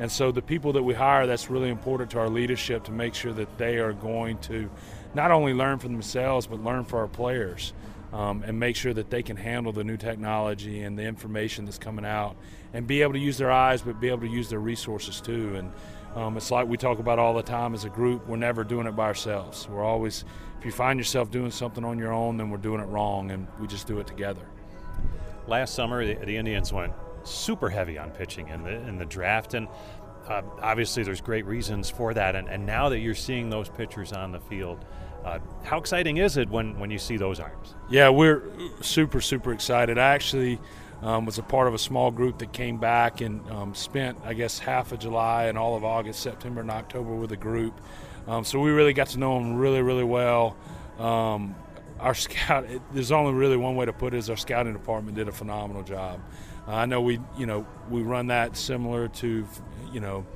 And 0.00 0.10
so 0.10 0.32
the 0.32 0.40
people 0.40 0.72
that 0.72 0.82
we 0.82 0.94
hire, 0.94 1.26
that's 1.26 1.50
really 1.50 1.68
important 1.68 2.10
to 2.12 2.18
our 2.18 2.30
leadership 2.30 2.84
to 2.84 2.90
make 2.90 3.14
sure 3.14 3.34
that 3.34 3.58
they 3.58 3.76
are 3.76 3.92
going 3.92 4.38
to 4.38 4.70
not 5.14 5.30
only 5.30 5.52
learn 5.52 5.78
for 5.78 5.88
themselves, 5.88 6.46
but 6.46 6.64
learn 6.64 6.84
for 6.84 7.00
our 7.00 7.06
players. 7.06 7.74
Um, 8.12 8.42
and 8.44 8.58
make 8.58 8.74
sure 8.74 8.92
that 8.92 9.08
they 9.08 9.22
can 9.22 9.36
handle 9.36 9.72
the 9.72 9.84
new 9.84 9.96
technology 9.96 10.82
and 10.82 10.98
the 10.98 11.04
information 11.04 11.64
that's 11.64 11.78
coming 11.78 12.04
out 12.04 12.34
and 12.72 12.84
be 12.84 13.02
able 13.02 13.12
to 13.12 13.20
use 13.20 13.38
their 13.38 13.52
eyes, 13.52 13.82
but 13.82 14.00
be 14.00 14.08
able 14.08 14.22
to 14.22 14.28
use 14.28 14.48
their 14.48 14.58
resources 14.58 15.20
too. 15.20 15.54
And 15.54 15.72
um, 16.16 16.36
it's 16.36 16.50
like 16.50 16.66
we 16.66 16.76
talk 16.76 16.98
about 16.98 17.20
all 17.20 17.34
the 17.34 17.42
time 17.42 17.72
as 17.72 17.84
a 17.84 17.88
group, 17.88 18.26
we're 18.26 18.36
never 18.36 18.64
doing 18.64 18.88
it 18.88 18.96
by 18.96 19.04
ourselves. 19.04 19.68
We're 19.68 19.84
always, 19.84 20.24
if 20.58 20.64
you 20.64 20.72
find 20.72 20.98
yourself 20.98 21.30
doing 21.30 21.52
something 21.52 21.84
on 21.84 21.98
your 21.98 22.12
own, 22.12 22.36
then 22.36 22.50
we're 22.50 22.56
doing 22.56 22.80
it 22.80 22.86
wrong, 22.86 23.30
and 23.30 23.46
we 23.60 23.68
just 23.68 23.86
do 23.86 24.00
it 24.00 24.08
together. 24.08 24.42
Last 25.46 25.74
summer, 25.74 26.04
the, 26.04 26.14
the 26.14 26.36
Indians 26.36 26.72
went 26.72 26.92
super 27.30 27.70
heavy 27.70 27.98
on 27.98 28.10
pitching 28.10 28.48
in 28.48 28.62
the 28.62 28.70
in 28.70 28.98
the 28.98 29.04
draft, 29.04 29.54
and 29.54 29.68
uh, 30.28 30.42
obviously 30.60 31.02
there's 31.02 31.20
great 31.20 31.46
reasons 31.46 31.90
for 31.90 32.14
that. 32.14 32.36
And, 32.36 32.48
and 32.48 32.66
now 32.66 32.88
that 32.88 32.98
you're 32.98 33.14
seeing 33.14 33.50
those 33.50 33.68
pitchers 33.68 34.12
on 34.12 34.32
the 34.32 34.40
field, 34.40 34.84
uh, 35.24 35.38
how 35.62 35.78
exciting 35.78 36.18
is 36.18 36.36
it 36.36 36.48
when 36.48 36.78
when 36.78 36.90
you 36.90 36.98
see 36.98 37.16
those 37.16 37.40
arms? 37.40 37.74
Yeah, 37.88 38.08
we're 38.10 38.42
super 38.80 39.20
super 39.20 39.52
excited. 39.52 39.98
I 39.98 40.14
actually. 40.14 40.58
Um, 41.02 41.24
was 41.24 41.38
a 41.38 41.42
part 41.42 41.66
of 41.66 41.72
a 41.72 41.78
small 41.78 42.10
group 42.10 42.40
that 42.40 42.52
came 42.52 42.76
back 42.76 43.22
and 43.22 43.40
um, 43.50 43.74
spent, 43.74 44.18
I 44.22 44.34
guess, 44.34 44.58
half 44.58 44.92
of 44.92 44.98
July 44.98 45.44
and 45.46 45.56
all 45.56 45.74
of 45.74 45.82
August, 45.82 46.20
September, 46.20 46.60
and 46.60 46.70
October 46.70 47.14
with 47.14 47.32
a 47.32 47.38
group. 47.38 47.80
Um, 48.28 48.44
so 48.44 48.60
we 48.60 48.70
really 48.70 48.92
got 48.92 49.08
to 49.08 49.18
know 49.18 49.38
them 49.38 49.56
really, 49.56 49.80
really 49.80 50.04
well. 50.04 50.58
Um, 50.98 51.54
our 51.98 52.14
scout, 52.14 52.64
it, 52.64 52.82
there's 52.92 53.12
only 53.12 53.32
really 53.32 53.56
one 53.56 53.76
way 53.76 53.86
to 53.86 53.92
put 53.92 54.14
it: 54.14 54.18
is 54.18 54.30
our 54.30 54.36
scouting 54.36 54.72
department 54.72 55.16
did 55.16 55.28
a 55.28 55.32
phenomenal 55.32 55.82
job. 55.82 56.20
I 56.74 56.86
know 56.86 57.00
we, 57.00 57.20
you 57.36 57.46
know, 57.46 57.66
we 57.88 58.02
run 58.02 58.28
that 58.28 58.56
similar 58.56 59.08
to, 59.08 59.46
you 59.92 60.00
know, 60.00 60.26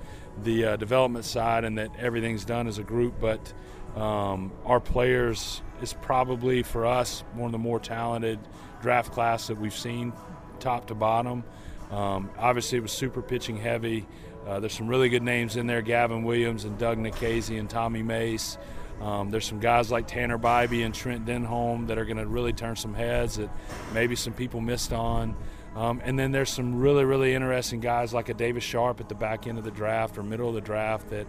the 0.43 0.65
uh, 0.65 0.77
development 0.77 1.25
side, 1.25 1.65
and 1.65 1.79
that 1.79 1.91
everything's 1.99 2.45
done 2.45 2.67
as 2.67 2.79
a 2.79 2.83
group. 2.83 3.21
But 3.21 3.53
um, 3.97 4.53
our 4.65 4.81
players 4.81 5.63
is 5.81 5.93
probably 5.93 6.63
for 6.63 6.87
us 6.87 7.23
one 7.35 7.47
of 7.47 7.53
the 7.53 7.59
more 7.59 7.79
talented 7.79 8.39
draft 8.83 9.13
class 9.13 9.47
that 9.47 9.59
we've 9.59 9.77
seen, 9.77 10.13
top 10.61 10.89
to 10.89 10.95
bottom. 10.95 11.45
Um, 11.91 12.31
obviously, 12.39 12.79
it 12.79 12.83
was 12.83 12.93
super 12.93 13.23
pitching 13.23 13.57
heavy. 13.57 14.07
Uh, 14.47 14.61
there's 14.61 14.75
some 14.75 14.89
really 14.89 15.09
good 15.09 15.23
names 15.23 15.57
in 15.57 15.67
there: 15.67 15.83
Gavin 15.83 16.25
Williams 16.25 16.65
and 16.65 16.77
Doug 16.79 16.99
Nikhazy 16.99 17.59
and 17.59 17.71
Tommy 17.71 18.03
Mace. 18.03 18.59
Um, 19.01 19.31
there's 19.31 19.45
some 19.45 19.61
guys 19.61 19.91
like 19.91 20.07
Tanner 20.07 20.39
Bibee 20.39 20.85
and 20.85 20.95
Trent 20.95 21.27
Denholm 21.27 21.89
that 21.89 21.99
are 21.99 22.05
going 22.05 22.17
to 22.17 22.27
really 22.27 22.53
turn 22.53 22.77
some 22.77 22.95
heads 22.95 23.37
that 23.37 23.51
maybe 23.93 24.17
some 24.17 24.33
people 24.33 24.61
missed 24.61 24.93
on. 24.93 25.37
Um, 25.77 26.01
and 26.05 26.19
then 26.19 26.31
there's 26.31 26.51
some 26.51 26.77
really, 26.77 27.05
really 27.05 27.35
interesting 27.35 27.81
guys 27.81 28.15
like 28.15 28.29
a 28.29 28.35
Davis 28.35 28.63
Sharp 28.63 29.01
at 29.01 29.09
the 29.09 29.15
back 29.15 29.47
end 29.47 29.59
of 29.59 29.65
the 29.65 29.71
draft 29.71 30.17
or 30.17 30.23
middle 30.23 30.49
of 30.49 30.55
the 30.55 30.61
draft 30.61 31.11
that, 31.11 31.27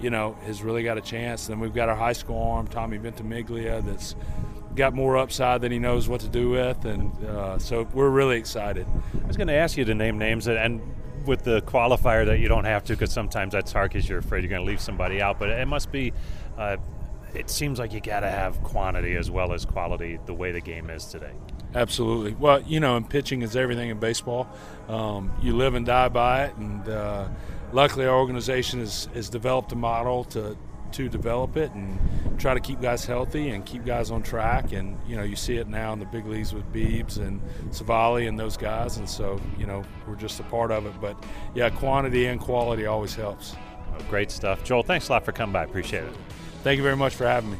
you 0.00 0.10
know, 0.10 0.36
has 0.44 0.62
really 0.62 0.82
got 0.82 0.98
a 0.98 1.00
chance. 1.00 1.48
And 1.48 1.54
then 1.54 1.60
we've 1.60 1.74
got 1.74 1.88
our 1.88 1.96
high 1.96 2.12
school 2.12 2.42
arm, 2.42 2.66
Tommy 2.68 2.98
Ventimiglia, 2.98 3.80
that's 3.82 4.14
got 4.74 4.92
more 4.94 5.16
upside 5.16 5.62
than 5.62 5.72
he 5.72 5.78
knows 5.78 6.08
what 6.08 6.20
to 6.20 6.28
do 6.28 6.50
with. 6.50 6.84
And 6.84 7.24
uh, 7.24 7.58
so 7.58 7.88
we're 7.94 8.10
really 8.10 8.36
excited. 8.36 8.86
I 9.22 9.26
was 9.26 9.36
going 9.36 9.48
to 9.48 9.54
ask 9.54 9.76
you 9.76 9.84
to 9.86 9.94
name 9.94 10.18
names, 10.18 10.46
and 10.46 10.80
with 11.24 11.42
the 11.42 11.60
qualifier 11.62 12.24
that 12.26 12.38
you 12.38 12.48
don't 12.48 12.64
have 12.64 12.84
to 12.84 12.92
because 12.92 13.12
sometimes 13.12 13.52
that's 13.52 13.72
hard 13.72 13.90
because 13.90 14.08
you're 14.08 14.18
afraid 14.18 14.44
you're 14.44 14.50
going 14.50 14.62
to 14.62 14.66
leave 14.66 14.80
somebody 14.80 15.20
out. 15.20 15.38
But 15.38 15.48
it 15.50 15.66
must 15.66 15.90
be. 15.90 16.12
Uh, 16.56 16.76
it 17.34 17.50
seems 17.50 17.78
like 17.78 17.92
you 17.92 18.00
got 18.00 18.20
to 18.20 18.30
have 18.30 18.62
quantity 18.62 19.14
as 19.14 19.30
well 19.30 19.52
as 19.52 19.66
quality 19.66 20.18
the 20.24 20.32
way 20.32 20.52
the 20.52 20.60
game 20.60 20.88
is 20.88 21.04
today. 21.06 21.32
Absolutely. 21.74 22.34
Well, 22.34 22.62
you 22.62 22.80
know, 22.80 22.96
and 22.96 23.08
pitching 23.08 23.42
is 23.42 23.56
everything 23.56 23.90
in 23.90 23.98
baseball. 23.98 24.48
Um, 24.88 25.32
you 25.42 25.54
live 25.54 25.74
and 25.74 25.84
die 25.84 26.08
by 26.08 26.46
it, 26.46 26.56
and 26.56 26.88
uh, 26.88 27.28
luckily 27.72 28.06
our 28.06 28.16
organization 28.16 28.80
has, 28.80 29.08
has 29.14 29.28
developed 29.28 29.72
a 29.72 29.76
model 29.76 30.24
to 30.24 30.56
to 30.92 31.08
develop 31.08 31.56
it 31.56 31.70
and 31.72 31.98
try 32.38 32.54
to 32.54 32.60
keep 32.60 32.80
guys 32.80 33.04
healthy 33.04 33.50
and 33.50 33.66
keep 33.66 33.84
guys 33.84 34.10
on 34.10 34.22
track. 34.22 34.72
And 34.72 34.98
you 35.06 35.16
know, 35.16 35.24
you 35.24 35.36
see 35.36 35.56
it 35.56 35.68
now 35.68 35.92
in 35.92 35.98
the 35.98 36.06
big 36.06 36.26
leagues 36.26 36.54
with 36.54 36.64
Beebs 36.72 37.18
and 37.18 37.40
Civale 37.70 38.26
and 38.26 38.38
those 38.38 38.56
guys. 38.56 38.96
And 38.96 39.08
so, 39.08 39.40
you 39.58 39.66
know, 39.66 39.84
we're 40.06 40.14
just 40.14 40.40
a 40.40 40.44
part 40.44 40.70
of 40.70 40.86
it. 40.86 40.94
But 41.00 41.22
yeah, 41.54 41.68
quantity 41.70 42.26
and 42.26 42.40
quality 42.40 42.86
always 42.86 43.14
helps. 43.14 43.56
Oh, 43.92 44.02
great 44.08 44.30
stuff, 44.30 44.64
Joel. 44.64 44.82
Thanks 44.82 45.08
a 45.08 45.12
lot 45.12 45.24
for 45.24 45.32
coming 45.32 45.52
by. 45.52 45.64
Appreciate 45.64 46.04
it. 46.04 46.14
Thank 46.62 46.78
you 46.78 46.82
very 46.82 46.96
much 46.96 47.14
for 47.14 47.26
having 47.26 47.52
me. 47.52 47.58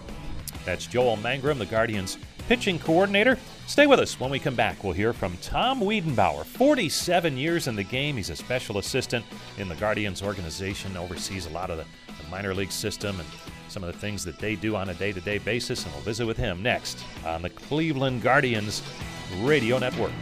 That's 0.64 0.87
Joel 0.87 1.16
Mangrum, 1.19 1.59
the 1.59 1.66
Guardians 1.66 2.19
pitching 2.46 2.78
coordinator. 2.78 3.38
Stay 3.66 3.87
with 3.87 3.98
us. 3.98 4.18
When 4.20 4.30
we 4.30 4.38
come 4.38 4.54
back, 4.54 4.85
we'll 4.85 4.92
hear 4.92 5.12
from 5.12 5.37
Tom 5.38 5.80
Wiedenbauer. 5.80 6.44
47 6.44 7.37
years 7.37 7.66
in 7.66 7.76
the 7.76 7.82
game. 7.82 8.16
He's 8.16 8.30
a 8.30 8.37
special 8.37 8.78
assistant 8.78 9.24
in 9.59 9.68
the 9.68 9.74
Guardians 9.76 10.22
organization, 10.22 10.96
oversees 10.96 11.46
a 11.46 11.50
lot 11.50 11.70
of 11.70 11.78
the, 11.78 11.85
the 12.22 12.28
minor 12.30 12.54
league 12.54 12.72
system 12.72 13.18
and 13.18 13.28
some 13.68 13.82
of 13.82 13.92
the 13.92 13.98
things 13.98 14.24
that 14.24 14.38
they 14.38 14.54
do 14.54 14.76
on 14.76 14.88
a 14.88 14.94
day 14.94 15.12
to 15.12 15.20
day 15.20 15.38
basis. 15.38 15.85
And 15.85 15.92
we'll 15.94 16.02
visit 16.02 16.26
with 16.26 16.37
him 16.37 16.62
next 16.62 17.04
on 17.24 17.42
the 17.42 17.50
Cleveland 17.50 18.22
Guardians 18.22 18.82
Radio 19.40 19.78
Network. 19.78 20.12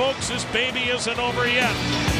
folks. 0.00 0.28
This 0.28 0.44
baby 0.46 0.84
isn't 0.84 1.18
over 1.18 1.46
yet. 1.46 2.19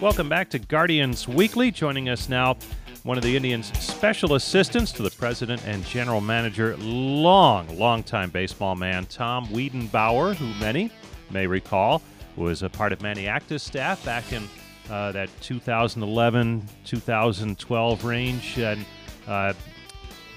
Welcome 0.00 0.28
back 0.28 0.48
to 0.50 0.60
Guardians 0.60 1.26
Weekly. 1.26 1.72
Joining 1.72 2.08
us 2.08 2.28
now, 2.28 2.56
one 3.02 3.18
of 3.18 3.24
the 3.24 3.34
Indians' 3.34 3.76
special 3.80 4.34
assistants 4.34 4.92
to 4.92 5.02
the 5.02 5.10
president 5.10 5.66
and 5.66 5.84
general 5.84 6.20
manager, 6.20 6.76
long, 6.76 7.76
long-time 7.76 8.30
baseball 8.30 8.76
man, 8.76 9.06
Tom 9.06 9.48
Wiedenbauer, 9.48 10.36
who 10.36 10.54
many 10.60 10.92
may 11.30 11.48
recall 11.48 12.00
was 12.36 12.62
a 12.62 12.68
part 12.68 12.92
of 12.92 13.02
Manny 13.02 13.26
Acta's 13.26 13.60
staff 13.60 14.04
back 14.04 14.32
in 14.32 14.48
uh, 14.88 15.10
that 15.10 15.30
2011 15.40 16.68
2012 16.84 18.04
range. 18.04 18.56
And 18.56 18.86
uh, 19.26 19.52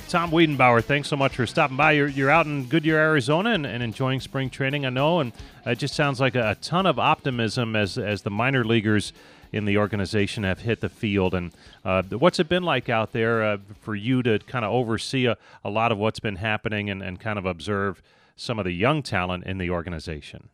Tom 0.10 0.32
Wiedenbauer, 0.32 0.84
thanks 0.84 1.08
so 1.08 1.16
much 1.16 1.36
for 1.36 1.46
stopping 1.46 1.78
by. 1.78 1.92
You're, 1.92 2.08
you're 2.08 2.32
out 2.32 2.48
in 2.48 2.66
Goodyear, 2.66 2.98
Arizona, 2.98 3.52
and, 3.52 3.68
and 3.68 3.84
enjoying 3.84 4.22
spring 4.22 4.50
training, 4.50 4.88
I 4.88 4.90
know, 4.90 5.20
and 5.20 5.32
it 5.68 5.78
just 5.78 5.94
sounds 5.94 6.20
like 6.20 6.34
a, 6.34 6.50
a 6.50 6.56
ton 6.56 6.88
of 6.88 6.98
optimism 6.98 7.76
as 7.76 8.00
as 8.00 8.24
the 8.24 8.32
minor 8.32 8.64
leaguers 8.64 9.14
in 9.52 9.66
the 9.66 9.78
organization 9.78 10.44
have 10.44 10.62
hit 10.62 10.82
the 10.82 10.90
field. 10.90 11.34
And 11.34 11.52
uh, 11.84 12.04
what's 12.04 12.40
it 12.40 12.48
been 12.48 12.64
like 12.64 12.90
out 12.90 13.12
there 13.12 13.44
uh, 13.44 13.58
for 13.82 13.96
you 13.96 14.24
to 14.24 14.40
kind 14.40 14.66
of 14.66 14.72
oversee 14.72 15.26
a, 15.26 15.38
a 15.64 15.70
lot 15.70 15.92
of 15.92 15.98
what's 15.98 16.20
been 16.20 16.38
happening 16.38 16.90
and, 16.90 17.02
and 17.02 17.20
kind 17.20 17.38
of 17.38 17.46
observe 17.46 18.02
some 18.36 18.60
of 18.60 18.66
the 18.66 18.72
young 18.72 19.04
talent 19.04 19.46
in 19.46 19.58
the 19.58 19.70
organization? 19.70 20.50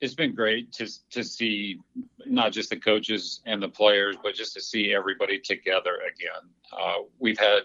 It's 0.00 0.14
been 0.14 0.34
great 0.34 0.72
to 0.72 0.86
to 1.10 1.24
see 1.24 1.80
not 2.26 2.52
just 2.52 2.68
the 2.68 2.76
coaches 2.76 3.40
and 3.46 3.62
the 3.62 3.68
players, 3.68 4.16
but 4.22 4.34
just 4.34 4.52
to 4.54 4.60
see 4.60 4.92
everybody 4.92 5.38
together 5.38 6.00
again. 6.06 6.50
Uh, 6.70 7.04
we've 7.18 7.38
had 7.38 7.60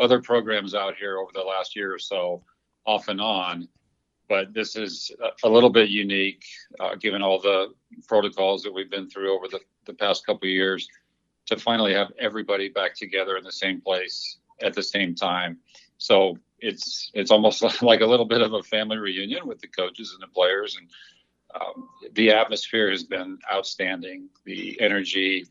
other 0.00 0.20
programs 0.20 0.74
out 0.74 0.96
here 0.96 1.18
over 1.18 1.30
the 1.32 1.42
last 1.42 1.76
year 1.76 1.94
or 1.94 1.98
so, 1.98 2.42
off 2.86 3.06
and 3.06 3.20
on, 3.20 3.68
but 4.30 4.54
this 4.54 4.76
is 4.76 5.10
a 5.42 5.48
little 5.48 5.68
bit 5.68 5.90
unique 5.90 6.44
uh, 6.78 6.94
given 6.94 7.20
all 7.20 7.40
the 7.40 7.74
protocols 8.06 8.62
that 8.62 8.72
we've 8.72 8.88
been 8.88 9.10
through 9.10 9.36
over 9.36 9.48
the, 9.48 9.58
the 9.86 9.92
past 9.92 10.24
couple 10.24 10.46
of 10.46 10.52
years 10.52 10.88
to 11.46 11.56
finally 11.58 11.92
have 11.92 12.12
everybody 12.16 12.68
back 12.68 12.94
together 12.94 13.36
in 13.36 13.42
the 13.42 13.50
same 13.50 13.80
place 13.80 14.38
at 14.62 14.72
the 14.72 14.82
same 14.84 15.16
time. 15.16 15.58
So 15.98 16.38
it's 16.60 17.10
it's 17.12 17.32
almost 17.32 17.60
like 17.82 18.02
a 18.02 18.06
little 18.06 18.24
bit 18.24 18.40
of 18.40 18.52
a 18.52 18.62
family 18.62 18.98
reunion 18.98 19.48
with 19.48 19.60
the 19.60 19.66
coaches 19.66 20.12
and 20.14 20.22
the 20.22 20.32
players, 20.32 20.76
and 20.76 20.88
um, 21.60 21.88
the 22.14 22.30
atmosphere 22.30 22.88
has 22.88 23.02
been 23.02 23.36
outstanding. 23.52 24.28
The 24.44 24.80
energy, 24.80 25.44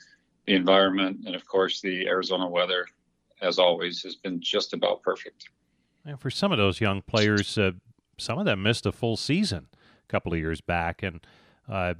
the 0.46 0.56
environment, 0.56 1.26
and 1.26 1.36
of 1.36 1.46
course 1.46 1.82
the 1.82 2.08
Arizona 2.08 2.48
weather, 2.48 2.86
as 3.42 3.60
always, 3.60 4.02
has 4.04 4.15
been 4.15 4.39
just 4.39 4.72
about 4.72 5.04
perfect. 5.04 5.50
And 6.06 6.18
for 6.18 6.30
some 6.30 6.54
of 6.54 6.58
those 6.58 6.80
young 6.80 7.02
players, 7.02 7.58
uh, 7.58 7.72
some 8.19 8.39
of 8.39 8.45
them 8.45 8.63
missed 8.63 8.86
a 8.86 8.91
full 8.91 9.17
season 9.17 9.67
a 9.73 10.12
couple 10.12 10.34
of 10.34 10.39
years 10.39 10.62
back. 10.62 11.03
And 11.03 11.25
uh, 11.67 11.95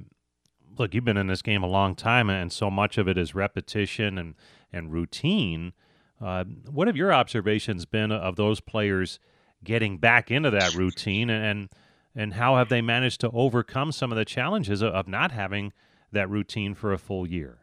look, 0.78 0.94
you've 0.94 1.06
been 1.06 1.18
in 1.18 1.28
this 1.28 1.42
game 1.42 1.64
a 1.64 1.68
long 1.68 1.96
time, 1.96 2.30
and 2.30 2.52
so 2.52 2.70
much 2.70 2.98
of 2.98 3.08
it 3.08 3.18
is 3.18 3.36
repetition 3.36 4.18
and 4.18 4.36
and 4.72 4.92
routine. 4.92 5.74
Uh, 6.22 6.44
what 6.70 6.88
have 6.88 6.98
your 6.98 7.14
observations 7.14 7.86
been 7.86 8.12
of 8.12 8.36
those 8.36 8.60
players 8.60 9.20
getting 9.64 9.98
back 9.98 10.30
into 10.32 10.50
that 10.50 10.76
routine, 10.76 11.30
and 11.30 11.70
and 12.16 12.34
how 12.34 12.58
have 12.58 12.70
they 12.70 12.82
managed 12.82 13.22
to 13.22 13.30
overcome 13.32 13.92
some 13.92 14.12
of 14.12 14.18
the 14.18 14.26
challenges 14.26 14.82
of 14.82 15.08
not 15.08 15.32
having 15.32 15.74
that 16.12 16.30
routine 16.30 16.74
for 16.74 16.92
a 16.92 16.98
full 16.98 17.28
year? 17.28 17.60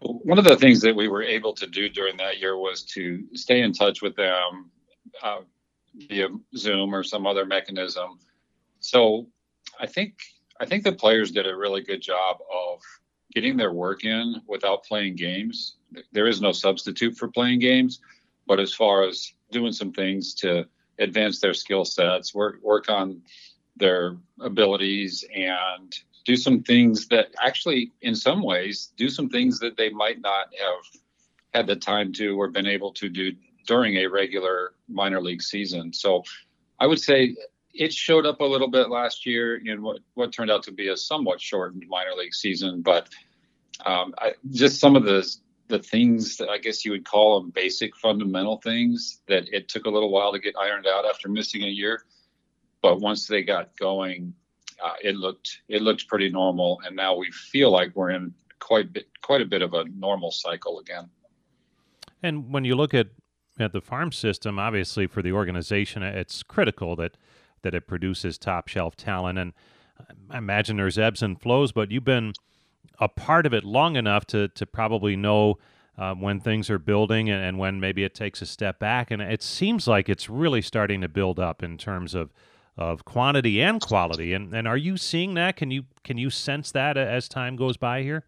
One 0.00 0.38
of 0.38 0.44
the 0.44 0.56
things 0.56 0.80
that 0.82 0.94
we 0.94 1.08
were 1.08 1.22
able 1.22 1.52
to 1.54 1.66
do 1.66 1.88
during 1.88 2.16
that 2.18 2.38
year 2.38 2.56
was 2.56 2.82
to 2.94 3.24
stay 3.34 3.62
in 3.62 3.72
touch 3.72 4.00
with 4.00 4.14
them, 4.14 4.70
uh, 5.22 5.40
via 5.94 6.28
Zoom 6.56 6.94
or 6.94 7.02
some 7.02 7.26
other 7.26 7.44
mechanism. 7.44 8.18
So 8.80 9.26
I 9.78 9.86
think 9.86 10.14
I 10.60 10.66
think 10.66 10.84
the 10.84 10.92
players 10.92 11.30
did 11.30 11.46
a 11.46 11.56
really 11.56 11.82
good 11.82 12.02
job 12.02 12.38
of 12.52 12.80
getting 13.32 13.56
their 13.56 13.72
work 13.72 14.04
in 14.04 14.40
without 14.46 14.84
playing 14.84 15.16
games. 15.16 15.76
There 16.12 16.26
is 16.26 16.40
no 16.40 16.52
substitute 16.52 17.16
for 17.16 17.28
playing 17.28 17.60
games, 17.60 18.00
but 18.46 18.58
as 18.58 18.74
far 18.74 19.04
as 19.04 19.32
doing 19.50 19.72
some 19.72 19.92
things 19.92 20.34
to 20.34 20.66
advance 20.98 21.40
their 21.40 21.54
skill 21.54 21.84
sets, 21.84 22.34
work 22.34 22.60
work 22.62 22.88
on 22.88 23.22
their 23.76 24.16
abilities 24.40 25.24
and 25.34 25.94
do 26.24 26.36
some 26.36 26.62
things 26.62 27.08
that 27.08 27.28
actually 27.42 27.92
in 28.02 28.14
some 28.14 28.42
ways 28.42 28.92
do 28.96 29.08
some 29.08 29.28
things 29.28 29.58
that 29.60 29.76
they 29.76 29.88
might 29.88 30.20
not 30.20 30.46
have 30.58 31.00
had 31.54 31.66
the 31.66 31.76
time 31.76 32.12
to 32.12 32.38
or 32.38 32.48
been 32.48 32.66
able 32.66 32.92
to 32.92 33.08
do 33.08 33.32
during 33.68 33.98
a 33.98 34.06
regular 34.06 34.72
minor 34.88 35.20
league 35.20 35.42
season. 35.42 35.92
So 35.92 36.24
I 36.80 36.86
would 36.86 36.98
say 36.98 37.36
it 37.74 37.92
showed 37.92 38.24
up 38.26 38.40
a 38.40 38.44
little 38.44 38.66
bit 38.68 38.88
last 38.88 39.26
year 39.26 39.56
in 39.64 39.82
what, 39.82 40.00
what 40.14 40.32
turned 40.32 40.50
out 40.50 40.62
to 40.64 40.72
be 40.72 40.88
a 40.88 40.96
somewhat 40.96 41.40
shortened 41.40 41.84
minor 41.86 42.14
league 42.16 42.34
season, 42.34 42.80
but 42.80 43.08
um, 43.84 44.14
I, 44.18 44.32
just 44.50 44.80
some 44.80 44.96
of 44.96 45.04
the 45.04 45.22
the 45.68 45.78
things 45.78 46.38
that 46.38 46.48
I 46.48 46.56
guess 46.56 46.82
you 46.82 46.92
would 46.92 47.04
call 47.04 47.38
them 47.38 47.50
basic 47.50 47.94
fundamental 47.94 48.56
things 48.64 49.20
that 49.28 49.44
it 49.52 49.68
took 49.68 49.84
a 49.84 49.90
little 49.90 50.10
while 50.10 50.32
to 50.32 50.38
get 50.38 50.54
ironed 50.58 50.86
out 50.86 51.04
after 51.04 51.28
missing 51.28 51.62
a 51.62 51.68
year, 51.68 52.04
but 52.80 53.00
once 53.00 53.26
they 53.26 53.42
got 53.42 53.76
going, 53.76 54.32
uh, 54.82 54.94
it 55.04 55.14
looked 55.14 55.60
it 55.68 55.82
looked 55.82 56.08
pretty 56.08 56.30
normal, 56.30 56.80
and 56.86 56.96
now 56.96 57.14
we 57.14 57.30
feel 57.30 57.70
like 57.70 57.94
we're 57.94 58.10
in 58.10 58.32
quite 58.60 58.90
bit, 58.94 59.08
quite 59.20 59.42
a 59.42 59.44
bit 59.44 59.60
of 59.60 59.74
a 59.74 59.84
normal 59.94 60.30
cycle 60.30 60.78
again. 60.78 61.10
And 62.22 62.50
when 62.50 62.64
you 62.64 62.74
look 62.74 62.94
at 62.94 63.08
at 63.60 63.72
the 63.72 63.80
farm 63.80 64.12
system, 64.12 64.58
obviously 64.58 65.06
for 65.06 65.22
the 65.22 65.32
organization, 65.32 66.02
it's 66.02 66.42
critical 66.42 66.96
that 66.96 67.16
that 67.62 67.74
it 67.74 67.86
produces 67.88 68.38
top 68.38 68.68
shelf 68.68 68.96
talent. 68.96 69.38
And 69.38 69.52
I 70.30 70.38
imagine 70.38 70.76
there's 70.76 70.98
ebbs 70.98 71.22
and 71.22 71.40
flows, 71.40 71.72
but 71.72 71.90
you've 71.90 72.04
been 72.04 72.32
a 73.00 73.08
part 73.08 73.46
of 73.46 73.52
it 73.52 73.64
long 73.64 73.96
enough 73.96 74.26
to 74.26 74.48
to 74.48 74.66
probably 74.66 75.16
know 75.16 75.58
uh, 75.96 76.14
when 76.14 76.38
things 76.38 76.70
are 76.70 76.78
building 76.78 77.28
and, 77.28 77.42
and, 77.42 77.58
when 77.58 77.80
maybe 77.80 78.04
it 78.04 78.14
takes 78.14 78.40
a 78.40 78.46
step 78.46 78.78
back. 78.78 79.10
And 79.10 79.20
it 79.20 79.42
seems 79.42 79.88
like 79.88 80.08
it's 80.08 80.30
really 80.30 80.62
starting 80.62 81.00
to 81.00 81.08
build 81.08 81.40
up 81.40 81.62
in 81.62 81.76
terms 81.76 82.14
of 82.14 82.32
of 82.76 83.04
quantity 83.04 83.60
and 83.60 83.80
quality. 83.80 84.32
And 84.32 84.54
and 84.54 84.68
are 84.68 84.76
you 84.76 84.96
seeing 84.96 85.34
that? 85.34 85.56
Can 85.56 85.70
you 85.70 85.84
can 86.04 86.16
you 86.16 86.30
sense 86.30 86.70
that 86.72 86.96
as 86.96 87.28
time 87.28 87.56
goes 87.56 87.76
by 87.76 88.02
here? 88.02 88.24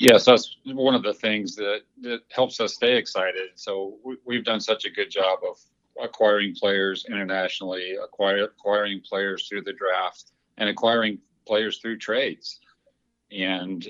Yes, 0.00 0.24
that's 0.24 0.56
one 0.64 0.94
of 0.94 1.02
the 1.02 1.12
things 1.12 1.54
that, 1.56 1.80
that 2.00 2.20
helps 2.30 2.58
us 2.58 2.72
stay 2.72 2.96
excited. 2.96 3.50
So 3.56 3.98
we, 4.24 4.34
have 4.34 4.46
done 4.46 4.58
such 4.58 4.86
a 4.86 4.90
good 4.90 5.10
job 5.10 5.40
of 5.46 5.58
acquiring 6.02 6.54
players 6.54 7.04
internationally, 7.06 7.96
acquire, 8.02 8.44
acquiring 8.44 9.02
players 9.06 9.46
through 9.46 9.64
the 9.64 9.74
draft, 9.74 10.32
and 10.56 10.70
acquiring 10.70 11.18
players 11.46 11.80
through 11.80 11.98
trades. 11.98 12.60
And 13.30 13.86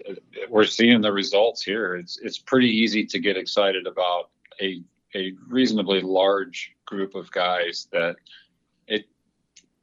we're 0.49 0.65
seeing 0.65 1.01
the 1.01 1.13
results 1.13 1.63
here. 1.63 1.95
It's 1.95 2.19
it's 2.19 2.39
pretty 2.39 2.69
easy 2.69 3.07
to 3.07 3.21
get 3.21 3.37
excited 3.37 3.87
about 3.87 4.31
a 4.61 4.83
a 5.15 5.35
reasonably 5.47 6.01
large 6.01 6.73
group 6.87 7.15
of 7.15 7.31
guys 7.31 7.87
that 7.93 8.17
it, 8.89 9.05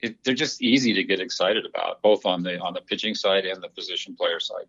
it 0.01 0.21
they're 0.25 0.33
just 0.33 0.61
easy 0.61 0.93
to 0.93 1.05
get 1.05 1.21
excited 1.21 1.65
about, 1.65 2.01
both 2.01 2.25
on 2.25 2.43
the 2.43 2.59
on 2.59 2.73
the 2.73 2.81
pitching 2.81 3.15
side 3.15 3.45
and 3.45 3.63
the 3.63 3.69
position 3.69 4.13
player 4.13 4.41
side. 4.41 4.65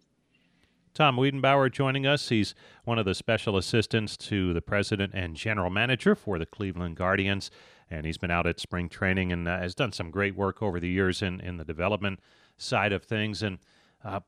Tom 0.98 1.16
Wiedenbauer 1.16 1.70
joining 1.70 2.08
us. 2.08 2.28
He's 2.28 2.56
one 2.82 2.98
of 2.98 3.04
the 3.04 3.14
special 3.14 3.56
assistants 3.56 4.16
to 4.16 4.52
the 4.52 4.60
president 4.60 5.14
and 5.14 5.36
general 5.36 5.70
manager 5.70 6.16
for 6.16 6.40
the 6.40 6.44
Cleveland 6.44 6.96
Guardians. 6.96 7.52
And 7.88 8.04
he's 8.04 8.18
been 8.18 8.32
out 8.32 8.48
at 8.48 8.58
spring 8.58 8.88
training 8.88 9.30
and 9.30 9.46
uh, 9.46 9.58
has 9.58 9.76
done 9.76 9.92
some 9.92 10.10
great 10.10 10.34
work 10.34 10.60
over 10.60 10.80
the 10.80 10.88
years 10.88 11.22
in, 11.22 11.38
in 11.38 11.56
the 11.56 11.64
development 11.64 12.18
side 12.56 12.92
of 12.92 13.04
things. 13.04 13.44
And 13.44 13.60
uh, 14.04 14.18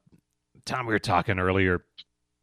Tom, 0.65 0.87
we 0.87 0.93
were 0.93 1.01
talking 1.01 1.41
earlier. 1.41 1.83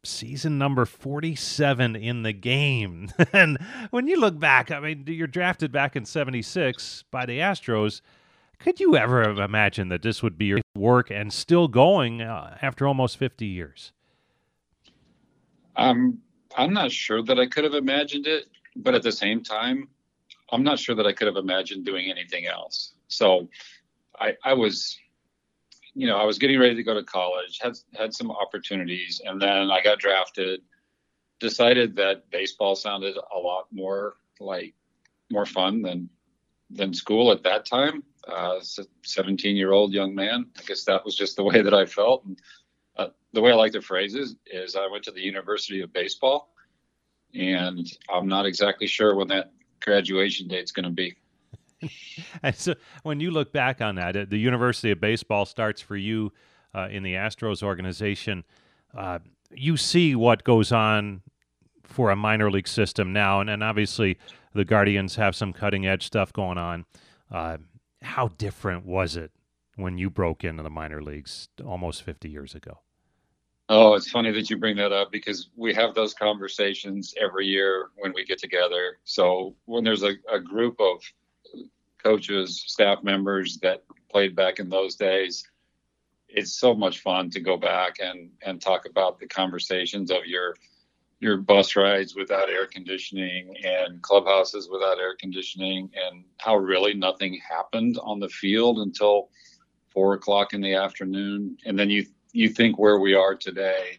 season 0.04 0.58
number 0.58 0.84
47 0.84 1.96
in 1.96 2.22
the 2.22 2.34
game. 2.34 3.10
and 3.32 3.56
when 3.92 4.08
you 4.08 4.20
look 4.20 4.38
back, 4.38 4.70
I 4.70 4.78
mean, 4.78 5.04
you're 5.06 5.26
drafted 5.26 5.72
back 5.72 5.96
in 5.96 6.04
76 6.04 7.04
by 7.10 7.24
the 7.24 7.38
Astros. 7.38 8.02
Could 8.58 8.78
you 8.78 8.94
ever 8.94 9.22
have 9.22 9.38
imagined 9.38 9.90
that 9.90 10.02
this 10.02 10.22
would 10.22 10.36
be 10.36 10.44
your 10.44 10.60
work 10.76 11.10
and 11.10 11.32
still 11.32 11.66
going 11.66 12.20
uh, 12.20 12.58
after 12.60 12.86
almost 12.86 13.16
50 13.16 13.46
years? 13.46 13.92
Um, 15.78 16.18
I'm 16.56 16.74
not 16.74 16.92
sure 16.92 17.22
that 17.22 17.38
I 17.38 17.46
could 17.46 17.64
have 17.64 17.74
imagined 17.74 18.26
it, 18.26 18.46
but 18.76 18.94
at 18.94 19.02
the 19.02 19.12
same 19.12 19.42
time, 19.42 19.88
I'm 20.50 20.62
not 20.62 20.78
sure 20.78 20.94
that 20.94 21.06
I 21.06 21.12
could 21.12 21.26
have 21.26 21.36
imagined 21.36 21.86
doing 21.86 22.10
anything 22.10 22.46
else. 22.46 22.94
So 23.06 23.48
I, 24.18 24.34
I 24.44 24.54
was 24.54 24.98
you 25.98 26.06
know, 26.06 26.16
I 26.16 26.24
was 26.24 26.38
getting 26.38 26.60
ready 26.60 26.76
to 26.76 26.82
go 26.84 26.94
to 26.94 27.02
college, 27.02 27.58
had 27.60 27.76
had 27.96 28.14
some 28.14 28.30
opportunities, 28.30 29.20
and 29.24 29.42
then 29.42 29.68
I 29.68 29.82
got 29.82 29.98
drafted. 29.98 30.60
Decided 31.40 31.96
that 31.96 32.30
baseball 32.30 32.76
sounded 32.76 33.16
a 33.16 33.38
lot 33.38 33.66
more 33.72 34.14
like 34.38 34.74
more 35.30 35.44
fun 35.44 35.82
than 35.82 36.08
than 36.70 36.94
school 36.94 37.32
at 37.32 37.42
that 37.42 37.66
time. 37.66 38.04
Uh, 38.28 38.60
17 39.04 39.56
year 39.56 39.72
old 39.72 39.92
young 39.92 40.14
man. 40.14 40.46
I 40.56 40.62
guess 40.62 40.84
that 40.84 41.04
was 41.04 41.16
just 41.16 41.34
the 41.34 41.42
way 41.42 41.62
that 41.62 41.74
I 41.74 41.86
felt. 41.86 42.24
And, 42.26 42.38
uh, 42.98 43.08
the 43.32 43.40
way 43.40 43.52
I 43.52 43.54
like 43.54 43.72
to 43.72 43.82
phrase 43.82 44.14
is 44.14 44.76
I 44.76 44.86
went 44.90 45.04
to 45.04 45.10
the 45.10 45.20
University 45.20 45.80
of 45.80 45.92
Baseball, 45.92 46.52
and 47.34 47.86
I'm 48.12 48.26
not 48.26 48.46
exactly 48.46 48.86
sure 48.86 49.14
when 49.14 49.28
that 49.28 49.52
graduation 49.80 50.48
date's 50.48 50.72
going 50.72 50.84
to 50.84 50.90
be. 50.90 51.16
and 52.42 52.54
so 52.54 52.74
when 53.02 53.20
you 53.20 53.30
look 53.30 53.52
back 53.52 53.80
on 53.80 53.94
that, 53.96 54.16
uh, 54.16 54.26
the 54.28 54.38
University 54.38 54.90
of 54.90 55.00
Baseball 55.00 55.46
starts 55.46 55.80
for 55.80 55.96
you 55.96 56.32
uh, 56.74 56.88
in 56.90 57.02
the 57.02 57.14
Astros 57.14 57.62
organization. 57.62 58.44
Uh, 58.96 59.20
you 59.54 59.76
see 59.76 60.14
what 60.14 60.44
goes 60.44 60.72
on 60.72 61.22
for 61.84 62.10
a 62.10 62.16
minor 62.16 62.50
league 62.50 62.68
system 62.68 63.12
now, 63.12 63.40
and, 63.40 63.48
and 63.48 63.62
obviously 63.62 64.18
the 64.54 64.64
Guardians 64.64 65.16
have 65.16 65.36
some 65.36 65.52
cutting 65.52 65.86
edge 65.86 66.04
stuff 66.06 66.32
going 66.32 66.58
on. 66.58 66.84
Uh, 67.30 67.58
how 68.02 68.28
different 68.28 68.84
was 68.84 69.16
it 69.16 69.30
when 69.76 69.98
you 69.98 70.10
broke 70.10 70.44
into 70.44 70.62
the 70.62 70.70
minor 70.70 71.02
leagues 71.02 71.48
almost 71.64 72.02
50 72.02 72.28
years 72.28 72.54
ago? 72.54 72.80
Oh, 73.70 73.94
it's 73.94 74.10
funny 74.10 74.32
that 74.32 74.48
you 74.48 74.56
bring 74.56 74.76
that 74.76 74.92
up 74.92 75.12
because 75.12 75.50
we 75.54 75.74
have 75.74 75.94
those 75.94 76.14
conversations 76.14 77.14
every 77.20 77.46
year 77.46 77.90
when 77.96 78.14
we 78.14 78.24
get 78.24 78.38
together. 78.38 78.98
So 79.04 79.54
when 79.66 79.84
there's 79.84 80.02
a, 80.02 80.14
a 80.32 80.40
group 80.40 80.80
of 80.80 81.02
coaches, 82.02 82.64
staff 82.66 83.02
members 83.02 83.58
that 83.58 83.84
played 84.10 84.34
back 84.34 84.58
in 84.58 84.68
those 84.68 84.96
days. 84.96 85.46
It's 86.28 86.58
so 86.58 86.74
much 86.74 87.00
fun 87.00 87.30
to 87.30 87.40
go 87.40 87.56
back 87.56 87.96
and 88.00 88.30
and 88.44 88.60
talk 88.60 88.86
about 88.86 89.18
the 89.18 89.26
conversations 89.26 90.10
of 90.10 90.26
your 90.26 90.56
your 91.20 91.38
bus 91.38 91.74
rides 91.74 92.14
without 92.14 92.48
air 92.48 92.66
conditioning 92.66 93.54
and 93.64 94.00
clubhouses 94.02 94.68
without 94.70 95.00
air 95.00 95.16
conditioning 95.16 95.90
and 95.94 96.24
how 96.38 96.56
really 96.56 96.94
nothing 96.94 97.40
happened 97.48 97.98
on 98.02 98.20
the 98.20 98.28
field 98.28 98.78
until 98.78 99.30
four 99.88 100.14
o'clock 100.14 100.52
in 100.52 100.60
the 100.60 100.74
afternoon 100.74 101.56
and 101.64 101.78
then 101.78 101.90
you 101.90 102.06
you 102.32 102.48
think 102.48 102.78
where 102.78 102.98
we 102.98 103.14
are 103.14 103.34
today 103.34 103.98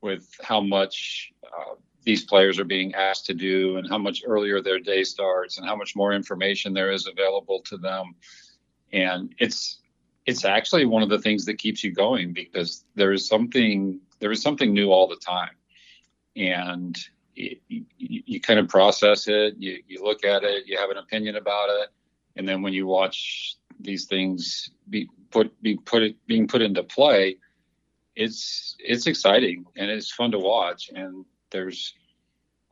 with 0.00 0.28
how 0.42 0.60
much 0.60 1.32
uh, 1.44 1.74
these 2.04 2.24
players 2.24 2.58
are 2.58 2.64
being 2.64 2.94
asked 2.94 3.26
to 3.26 3.34
do 3.34 3.76
and 3.76 3.88
how 3.88 3.98
much 3.98 4.22
earlier 4.26 4.62
their 4.62 4.78
day 4.78 5.04
starts 5.04 5.58
and 5.58 5.66
how 5.66 5.76
much 5.76 5.94
more 5.94 6.12
information 6.12 6.72
there 6.72 6.90
is 6.90 7.06
available 7.06 7.60
to 7.66 7.76
them. 7.76 8.14
And 8.92 9.34
it's 9.38 9.80
it's 10.24 10.44
actually 10.44 10.84
one 10.84 11.02
of 11.02 11.08
the 11.08 11.18
things 11.18 11.44
that 11.46 11.58
keeps 11.58 11.82
you 11.82 11.92
going 11.92 12.32
because 12.32 12.84
there 12.94 13.12
is 13.12 13.26
something 13.26 14.00
there 14.20 14.30
is 14.30 14.42
something 14.42 14.72
new 14.72 14.90
all 14.90 15.06
the 15.06 15.16
time. 15.16 15.56
And 16.36 16.98
it, 17.34 17.60
you, 17.68 17.84
you, 17.98 18.40
kind 18.40 18.58
of 18.58 18.68
process 18.68 19.28
it 19.28 19.54
you, 19.58 19.82
you 19.86 20.02
look 20.02 20.24
at 20.24 20.44
it 20.44 20.66
you 20.66 20.78
have 20.78 20.90
an 20.90 20.96
opinion 20.96 21.36
about 21.36 21.68
it. 21.68 21.88
And 22.36 22.48
then 22.48 22.62
when 22.62 22.72
you 22.72 22.86
watch 22.86 23.56
these 23.80 24.06
things 24.06 24.70
be 24.88 25.08
put 25.30 25.60
be 25.62 25.76
put 25.76 26.16
being 26.26 26.48
put 26.48 26.62
into 26.62 26.82
play 26.82 27.36
it's 28.18 28.74
it's 28.80 29.06
exciting 29.06 29.64
and 29.76 29.88
it's 29.88 30.10
fun 30.10 30.32
to 30.32 30.40
watch 30.40 30.90
and 30.92 31.24
there's 31.52 31.94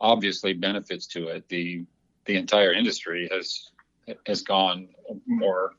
obviously 0.00 0.52
benefits 0.52 1.06
to 1.06 1.28
it. 1.28 1.48
The 1.48 1.84
the 2.24 2.36
entire 2.36 2.72
industry 2.72 3.28
has 3.32 3.70
has 4.26 4.42
gone 4.42 4.88
more 5.26 5.74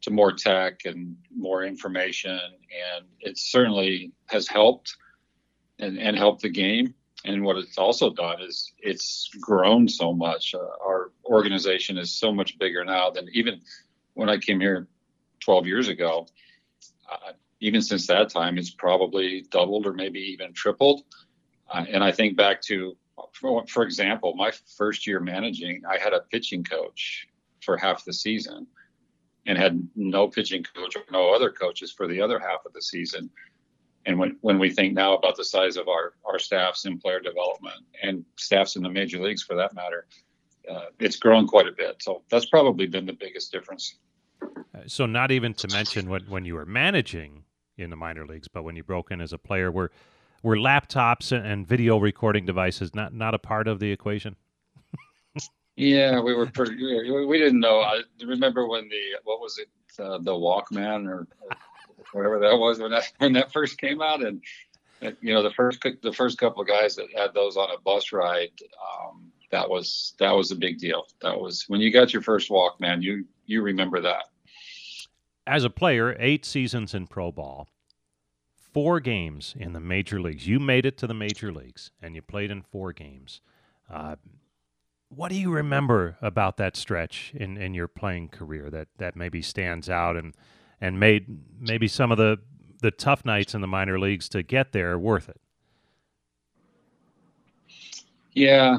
to 0.00 0.10
more 0.10 0.32
tech 0.32 0.86
and 0.86 1.16
more 1.36 1.64
information, 1.64 2.30
and 2.30 3.04
it 3.20 3.36
certainly 3.36 4.12
has 4.26 4.48
helped 4.48 4.96
and, 5.78 5.98
and 5.98 6.16
helped 6.16 6.40
the 6.40 6.48
game. 6.48 6.94
And 7.26 7.44
what 7.44 7.58
it's 7.58 7.76
also 7.76 8.08
done 8.08 8.40
is 8.40 8.72
it's 8.78 9.28
grown 9.38 9.86
so 9.86 10.14
much. 10.14 10.54
Uh, 10.54 10.60
our 10.82 11.12
organization 11.26 11.98
is 11.98 12.10
so 12.10 12.32
much 12.32 12.58
bigger 12.58 12.82
now 12.82 13.10
than 13.10 13.28
even 13.34 13.60
when 14.14 14.30
I 14.30 14.38
came 14.38 14.58
here 14.58 14.88
12 15.40 15.66
years 15.66 15.88
ago. 15.88 16.26
Uh, 17.12 17.32
even 17.60 17.82
since 17.82 18.06
that 18.06 18.30
time, 18.30 18.58
it's 18.58 18.70
probably 18.70 19.42
doubled 19.50 19.86
or 19.86 19.92
maybe 19.92 20.20
even 20.20 20.52
tripled. 20.52 21.02
Uh, 21.70 21.84
and 21.90 22.02
I 22.02 22.10
think 22.10 22.36
back 22.36 22.62
to, 22.62 22.96
for, 23.32 23.64
for 23.66 23.82
example, 23.82 24.34
my 24.34 24.50
first 24.76 25.06
year 25.06 25.20
managing, 25.20 25.82
I 25.88 25.98
had 25.98 26.12
a 26.12 26.20
pitching 26.20 26.64
coach 26.64 27.28
for 27.62 27.76
half 27.76 28.04
the 28.04 28.12
season 28.12 28.66
and 29.46 29.58
had 29.58 29.86
no 29.94 30.26
pitching 30.28 30.64
coach 30.74 30.96
or 30.96 31.02
no 31.12 31.34
other 31.34 31.50
coaches 31.50 31.92
for 31.92 32.06
the 32.06 32.20
other 32.20 32.38
half 32.38 32.64
of 32.66 32.72
the 32.72 32.82
season. 32.82 33.30
And 34.06 34.18
when, 34.18 34.38
when 34.40 34.58
we 34.58 34.70
think 34.70 34.94
now 34.94 35.14
about 35.14 35.36
the 35.36 35.44
size 35.44 35.76
of 35.76 35.88
our, 35.88 36.14
our 36.24 36.38
staffs 36.38 36.86
in 36.86 36.98
player 36.98 37.20
development 37.20 37.84
and 38.02 38.24
staffs 38.36 38.76
in 38.76 38.82
the 38.82 38.88
major 38.88 39.20
leagues 39.22 39.42
for 39.42 39.54
that 39.56 39.74
matter, 39.74 40.06
uh, 40.70 40.86
it's 40.98 41.16
grown 41.16 41.46
quite 41.46 41.68
a 41.68 41.72
bit. 41.72 42.02
So 42.02 42.22
that's 42.30 42.46
probably 42.46 42.86
been 42.86 43.04
the 43.04 43.12
biggest 43.12 43.52
difference. 43.52 43.98
So 44.86 45.04
not 45.04 45.30
even 45.30 45.52
to 45.54 45.68
mention 45.68 46.08
when, 46.08 46.22
when 46.22 46.44
you 46.44 46.54
were 46.54 46.64
managing 46.64 47.44
in 47.80 47.90
the 47.90 47.96
minor 47.96 48.26
leagues, 48.26 48.48
but 48.48 48.62
when 48.62 48.76
you 48.76 48.84
broke 48.84 49.10
in 49.10 49.20
as 49.20 49.32
a 49.32 49.38
player, 49.38 49.70
were 49.70 49.90
were 50.42 50.56
laptops 50.56 51.32
and 51.32 51.66
video 51.66 51.98
recording 51.98 52.46
devices 52.46 52.94
not 52.94 53.12
not 53.14 53.34
a 53.34 53.38
part 53.38 53.68
of 53.68 53.78
the 53.78 53.90
equation? 53.90 54.36
yeah, 55.76 56.20
we 56.20 56.34
were 56.34 56.46
pretty. 56.46 56.76
We 57.26 57.38
didn't 57.38 57.60
know. 57.60 57.80
I 57.80 58.02
remember 58.24 58.66
when 58.66 58.88
the 58.88 59.00
what 59.24 59.40
was 59.40 59.58
it, 59.58 59.68
uh, 60.02 60.18
the 60.18 60.32
Walkman 60.32 61.08
or, 61.08 61.26
whatever 62.12 62.38
that 62.40 62.56
was 62.56 62.80
when 62.80 62.90
that 62.90 63.12
when 63.18 63.32
that 63.34 63.52
first 63.52 63.78
came 63.78 64.02
out, 64.02 64.22
and 64.22 64.42
you 65.20 65.34
know 65.34 65.42
the 65.42 65.52
first 65.52 65.84
the 66.02 66.12
first 66.12 66.38
couple 66.38 66.62
of 66.62 66.68
guys 66.68 66.96
that 66.96 67.06
had 67.14 67.34
those 67.34 67.56
on 67.56 67.70
a 67.70 67.80
bus 67.80 68.12
ride. 68.12 68.50
Um, 68.80 69.30
that 69.50 69.68
was 69.68 70.14
that 70.18 70.30
was 70.30 70.50
a 70.50 70.56
big 70.56 70.78
deal. 70.78 71.06
That 71.22 71.40
was 71.40 71.64
when 71.68 71.80
you 71.80 71.92
got 71.92 72.12
your 72.12 72.22
first 72.22 72.50
Walkman. 72.50 73.02
You 73.02 73.24
you 73.46 73.62
remember 73.62 74.00
that. 74.00 74.24
As 75.46 75.64
a 75.64 75.70
player, 75.70 76.16
eight 76.18 76.44
seasons 76.44 76.94
in 76.94 77.06
pro 77.06 77.32
ball 77.32 77.68
four 78.72 79.00
games 79.00 79.54
in 79.58 79.72
the 79.72 79.80
major 79.80 80.20
leagues. 80.20 80.46
You 80.46 80.60
made 80.60 80.86
it 80.86 80.96
to 80.98 81.06
the 81.06 81.14
major 81.14 81.52
leagues 81.52 81.90
and 82.00 82.14
you 82.14 82.22
played 82.22 82.50
in 82.50 82.62
four 82.62 82.92
games. 82.92 83.40
Uh, 83.92 84.16
what 85.08 85.28
do 85.28 85.34
you 85.34 85.50
remember 85.50 86.16
about 86.22 86.56
that 86.58 86.76
stretch 86.76 87.32
in, 87.34 87.56
in 87.56 87.74
your 87.74 87.88
playing 87.88 88.28
career 88.28 88.70
that, 88.70 88.88
that 88.98 89.16
maybe 89.16 89.42
stands 89.42 89.90
out 89.90 90.16
and 90.16 90.34
and 90.82 90.98
made 90.98 91.26
maybe 91.58 91.86
some 91.86 92.10
of 92.10 92.16
the 92.16 92.38
the 92.80 92.90
tough 92.90 93.26
nights 93.26 93.54
in 93.54 93.60
the 93.60 93.66
minor 93.66 93.98
leagues 93.98 94.28
to 94.30 94.42
get 94.42 94.72
there 94.72 94.98
worth 94.98 95.28
it? 95.28 95.40
Yeah, 98.32 98.78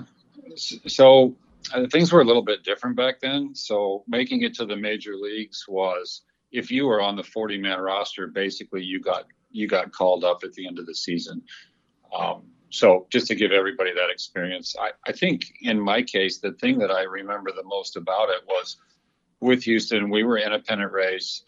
so 0.56 1.36
uh, 1.74 1.86
things 1.92 2.12
were 2.12 2.22
a 2.22 2.26
little 2.26 2.42
bit 2.42 2.64
different 2.64 2.96
back 2.96 3.20
then. 3.20 3.54
So 3.54 4.04
making 4.08 4.42
it 4.42 4.56
to 4.56 4.66
the 4.66 4.76
major 4.76 5.16
leagues 5.16 5.66
was 5.68 6.22
if 6.52 6.72
you 6.72 6.86
were 6.86 7.02
on 7.02 7.16
the 7.16 7.24
40 7.24 7.58
man 7.58 7.80
roster, 7.80 8.28
basically 8.28 8.84
you 8.84 9.00
got 9.00 9.26
you 9.52 9.68
got 9.68 9.92
called 9.92 10.24
up 10.24 10.44
at 10.44 10.54
the 10.54 10.66
end 10.66 10.80
of 10.80 10.86
the 10.86 10.96
season. 10.96 11.42
Um, 12.18 12.44
so 12.70 13.06
just 13.12 13.28
to 13.28 13.36
give 13.36 13.52
everybody 13.52 13.94
that 13.94 14.10
experience, 14.10 14.76
I, 14.80 14.92
I 15.06 15.12
think 15.12 15.54
in 15.62 15.80
my 15.80 16.02
case, 16.02 16.38
the 16.38 16.54
thing 16.54 16.80
that 16.80 16.90
I 16.90 17.04
remember 17.04 17.52
the 17.52 17.64
most 17.64 17.98
about 17.98 18.30
it 18.30 18.42
was 18.48 18.78
with 19.42 19.64
Houston, 19.64 20.10
we 20.10 20.24
were 20.24 20.38
in 20.38 20.54
a 20.54 20.60
pennant 20.60 20.94
race 20.94 21.44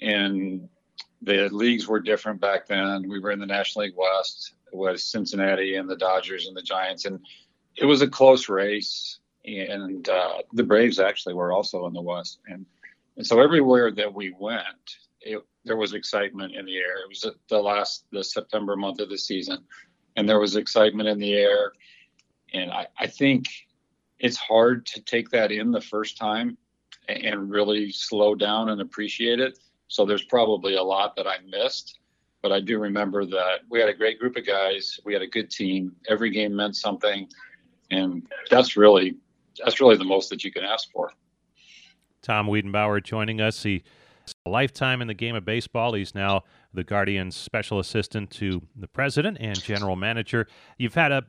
and 0.00 0.68
the 1.22 1.48
leagues 1.50 1.86
were 1.86 2.00
different 2.00 2.40
back 2.40 2.66
then. 2.66 3.08
We 3.08 3.18
were 3.20 3.30
in 3.30 3.38
the 3.38 3.46
National 3.46 3.84
League 3.84 3.96
West 3.96 4.54
with 4.72 5.00
Cincinnati 5.00 5.76
and 5.76 5.88
the 5.88 5.96
Dodgers 5.96 6.46
and 6.48 6.56
the 6.56 6.62
Giants, 6.62 7.04
and 7.04 7.20
it 7.76 7.86
was 7.86 8.02
a 8.02 8.08
close 8.08 8.48
race. 8.48 9.20
And 9.46 10.08
uh, 10.08 10.38
the 10.52 10.62
Braves 10.62 10.98
actually 10.98 11.34
were 11.34 11.52
also 11.52 11.86
in 11.86 11.92
the 11.92 12.02
West, 12.02 12.40
and 12.46 12.64
and 13.16 13.26
so 13.26 13.40
everywhere 13.40 13.90
that 13.92 14.12
we 14.12 14.34
went, 14.38 14.96
it, 15.20 15.42
there 15.64 15.76
was 15.76 15.94
excitement 15.94 16.54
in 16.54 16.66
the 16.66 16.76
air. 16.76 16.98
It 17.02 17.08
was 17.08 17.26
the 17.48 17.58
last 17.58 18.04
the 18.12 18.22
September 18.22 18.76
month 18.76 19.00
of 19.00 19.08
the 19.08 19.18
season, 19.18 19.64
and 20.16 20.28
there 20.28 20.40
was 20.40 20.56
excitement 20.56 21.08
in 21.08 21.18
the 21.18 21.34
air. 21.34 21.72
And 22.52 22.70
I, 22.70 22.86
I 22.98 23.06
think 23.06 23.46
it's 24.18 24.36
hard 24.36 24.86
to 24.86 25.00
take 25.02 25.30
that 25.30 25.50
in 25.50 25.70
the 25.72 25.80
first 25.80 26.16
time 26.16 26.56
and 27.08 27.50
really 27.50 27.90
slow 27.90 28.34
down 28.34 28.68
and 28.70 28.80
appreciate 28.80 29.40
it. 29.40 29.58
So 29.88 30.04
there's 30.04 30.24
probably 30.24 30.76
a 30.76 30.82
lot 30.82 31.16
that 31.16 31.26
I 31.26 31.38
missed. 31.46 31.98
but 32.44 32.52
I 32.52 32.60
do 32.60 32.78
remember 32.78 33.24
that 33.24 33.60
we 33.70 33.80
had 33.80 33.88
a 33.88 33.94
great 33.94 34.18
group 34.20 34.36
of 34.36 34.46
guys. 34.46 35.00
We 35.06 35.14
had 35.14 35.22
a 35.22 35.26
good 35.26 35.50
team. 35.50 35.96
Every 36.10 36.28
game 36.28 36.54
meant 36.54 36.76
something, 36.76 37.26
and 37.90 38.28
that's 38.50 38.76
really 38.76 39.16
that's 39.64 39.80
really 39.80 39.96
the 39.96 40.04
most 40.04 40.28
that 40.28 40.44
you 40.44 40.52
can 40.52 40.62
ask 40.62 40.90
for. 40.92 41.10
Tom 42.24 42.48
Wiedenbauer 42.48 43.02
joining 43.02 43.40
us. 43.40 43.62
He 43.62 43.84
a 44.46 44.50
lifetime 44.50 45.02
in 45.02 45.08
the 45.08 45.14
game 45.14 45.34
of 45.34 45.44
baseball. 45.44 45.92
He's 45.92 46.14
now 46.14 46.44
the 46.72 46.82
Guardians 46.82 47.36
special 47.36 47.78
assistant 47.78 48.30
to 48.32 48.62
the 48.74 48.88
president 48.88 49.36
and 49.40 49.60
general 49.62 49.96
manager. 49.96 50.46
You've 50.78 50.94
had 50.94 51.12
a, 51.12 51.24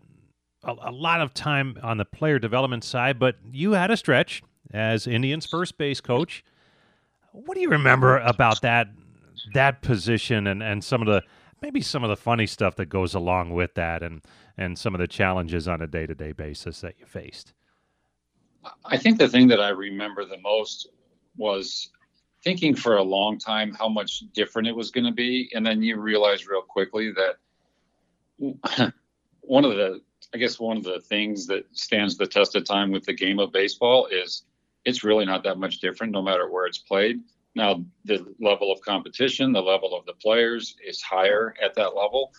a, 0.63 0.75
a 0.85 0.91
lot 0.91 1.21
of 1.21 1.33
time 1.33 1.77
on 1.83 1.97
the 1.97 2.05
player 2.05 2.39
development 2.39 2.83
side, 2.83 3.19
but 3.19 3.35
you 3.51 3.73
had 3.73 3.91
a 3.91 3.97
stretch 3.97 4.41
as 4.73 5.07
Indians 5.07 5.45
first 5.45 5.77
base 5.77 5.99
coach. 5.99 6.43
What 7.31 7.55
do 7.55 7.61
you 7.61 7.69
remember 7.69 8.17
about 8.19 8.61
that 8.61 8.87
that 9.53 9.81
position 9.81 10.47
and, 10.47 10.63
and 10.63 10.81
some 10.81 11.01
of 11.01 11.07
the 11.07 11.21
maybe 11.61 11.81
some 11.81 12.03
of 12.05 12.09
the 12.09 12.15
funny 12.15 12.47
stuff 12.47 12.77
that 12.77 12.85
goes 12.85 13.13
along 13.13 13.53
with 13.53 13.73
that 13.75 14.01
and 14.01 14.21
and 14.57 14.79
some 14.79 14.95
of 14.95 14.99
the 14.99 15.07
challenges 15.07 15.67
on 15.67 15.81
a 15.81 15.87
day 15.87 16.05
to 16.05 16.15
day 16.15 16.31
basis 16.31 16.79
that 16.79 16.95
you 16.97 17.05
faced? 17.05 17.53
I 18.83 18.97
think 18.97 19.17
the 19.17 19.27
thing 19.27 19.47
that 19.49 19.59
I 19.61 19.69
remember 19.69 20.25
the 20.25 20.39
most 20.39 20.89
was 21.37 21.89
thinking 22.43 22.75
for 22.75 22.97
a 22.97 23.03
long 23.03 23.37
time 23.39 23.73
how 23.73 23.89
much 23.89 24.23
different 24.33 24.67
it 24.67 24.75
was 24.75 24.91
going 24.91 25.05
to 25.05 25.11
be, 25.11 25.49
and 25.53 25.65
then 25.65 25.81
you 25.81 25.99
realize 25.99 26.47
real 26.47 26.61
quickly 26.61 27.11
that 27.11 27.37
one 29.41 29.65
of 29.65 29.75
the 29.75 30.01
I 30.33 30.37
guess 30.37 30.59
one 30.59 30.77
of 30.77 30.83
the 30.83 30.99
things 30.99 31.47
that 31.47 31.65
stands 31.71 32.17
the 32.17 32.27
test 32.27 32.55
of 32.55 32.65
time 32.65 32.91
with 32.91 33.05
the 33.05 33.13
game 33.13 33.39
of 33.39 33.51
baseball 33.51 34.07
is 34.07 34.43
it's 34.83 35.03
really 35.03 35.25
not 35.25 35.43
that 35.43 35.57
much 35.57 35.79
different 35.79 36.13
no 36.13 36.21
matter 36.21 36.49
where 36.49 36.65
it's 36.65 36.77
played. 36.77 37.19
Now, 37.55 37.85
the 38.03 38.25
level 38.39 38.71
of 38.71 38.81
competition, 38.81 39.53
the 39.53 39.61
level 39.61 39.95
of 39.95 40.05
the 40.05 40.13
players 40.13 40.75
is 40.85 41.01
higher 41.01 41.55
at 41.63 41.73
that 41.75 41.95
level. 41.95 42.33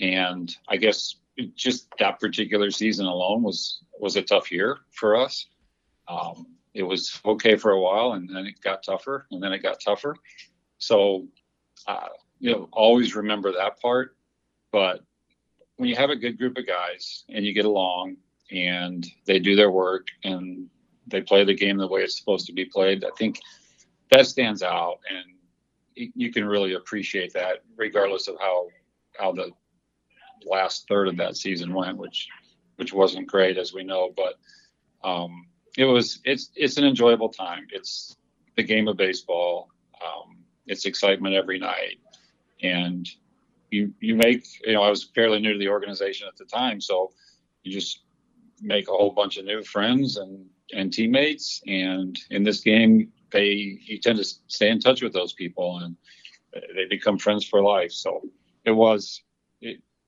And 0.00 0.54
I 0.68 0.76
guess 0.76 1.16
just 1.54 1.88
that 1.98 2.20
particular 2.20 2.70
season 2.70 3.06
alone 3.06 3.42
was 3.42 3.80
was 3.98 4.16
a 4.16 4.22
tough 4.22 4.50
year 4.50 4.78
for 4.90 5.16
us. 5.16 5.46
Um, 6.08 6.46
it 6.74 6.82
was 6.82 7.20
okay 7.24 7.56
for 7.56 7.72
a 7.72 7.80
while, 7.80 8.12
and 8.12 8.28
then 8.28 8.46
it 8.46 8.60
got 8.60 8.82
tougher, 8.82 9.26
and 9.30 9.42
then 9.42 9.52
it 9.52 9.62
got 9.62 9.80
tougher. 9.80 10.16
So, 10.78 11.28
uh, 11.86 12.08
you 12.40 12.50
know, 12.50 12.68
always 12.72 13.14
remember 13.14 13.52
that 13.52 13.80
part. 13.80 14.16
But 14.72 15.02
when 15.76 15.88
you 15.88 15.96
have 15.96 16.10
a 16.10 16.16
good 16.16 16.36
group 16.36 16.58
of 16.58 16.66
guys 16.66 17.24
and 17.28 17.44
you 17.44 17.52
get 17.52 17.64
along, 17.64 18.16
and 18.50 19.06
they 19.24 19.38
do 19.38 19.56
their 19.56 19.70
work, 19.70 20.08
and 20.24 20.68
they 21.06 21.20
play 21.20 21.44
the 21.44 21.54
game 21.54 21.78
the 21.78 21.86
way 21.86 22.02
it's 22.02 22.18
supposed 22.18 22.46
to 22.46 22.52
be 22.52 22.64
played, 22.64 23.04
I 23.04 23.10
think 23.16 23.40
that 24.10 24.26
stands 24.26 24.62
out, 24.62 24.98
and 25.08 25.34
you 25.94 26.32
can 26.32 26.44
really 26.44 26.74
appreciate 26.74 27.32
that, 27.34 27.62
regardless 27.76 28.28
of 28.28 28.36
how 28.40 28.68
how 29.18 29.32
the 29.32 29.52
last 30.46 30.86
third 30.88 31.08
of 31.08 31.16
that 31.18 31.36
season 31.36 31.72
went, 31.72 31.98
which 31.98 32.28
which 32.76 32.92
wasn't 32.92 33.26
great 33.26 33.56
as 33.56 33.72
we 33.72 33.84
know, 33.84 34.12
but 34.16 34.34
um, 35.08 35.46
it 35.76 35.84
was 35.84 36.20
it's 36.24 36.50
it's 36.54 36.76
an 36.76 36.84
enjoyable 36.84 37.28
time. 37.28 37.66
It's 37.72 38.16
the 38.56 38.62
game 38.62 38.88
of 38.88 38.96
baseball. 38.96 39.70
Um, 40.04 40.38
it's 40.66 40.86
excitement 40.86 41.34
every 41.34 41.58
night, 41.58 41.98
and 42.62 43.08
you 43.70 43.92
you 44.00 44.14
make 44.14 44.46
you 44.64 44.72
know 44.72 44.82
I 44.82 44.90
was 44.90 45.04
fairly 45.04 45.40
new 45.40 45.52
to 45.52 45.58
the 45.58 45.68
organization 45.68 46.28
at 46.28 46.36
the 46.36 46.44
time, 46.44 46.80
so 46.80 47.12
you 47.62 47.72
just 47.72 48.00
make 48.60 48.88
a 48.88 48.92
whole 48.92 49.10
bunch 49.10 49.36
of 49.36 49.44
new 49.44 49.62
friends 49.62 50.16
and 50.16 50.46
and 50.72 50.92
teammates. 50.92 51.62
And 51.66 52.18
in 52.30 52.42
this 52.44 52.60
game, 52.60 53.12
they 53.32 53.78
you 53.82 53.98
tend 53.98 54.18
to 54.18 54.24
stay 54.46 54.70
in 54.70 54.80
touch 54.80 55.02
with 55.02 55.12
those 55.12 55.32
people, 55.32 55.78
and 55.78 55.96
they 56.52 56.86
become 56.88 57.18
friends 57.18 57.44
for 57.44 57.60
life. 57.62 57.92
So 57.92 58.22
it 58.64 58.72
was 58.72 59.22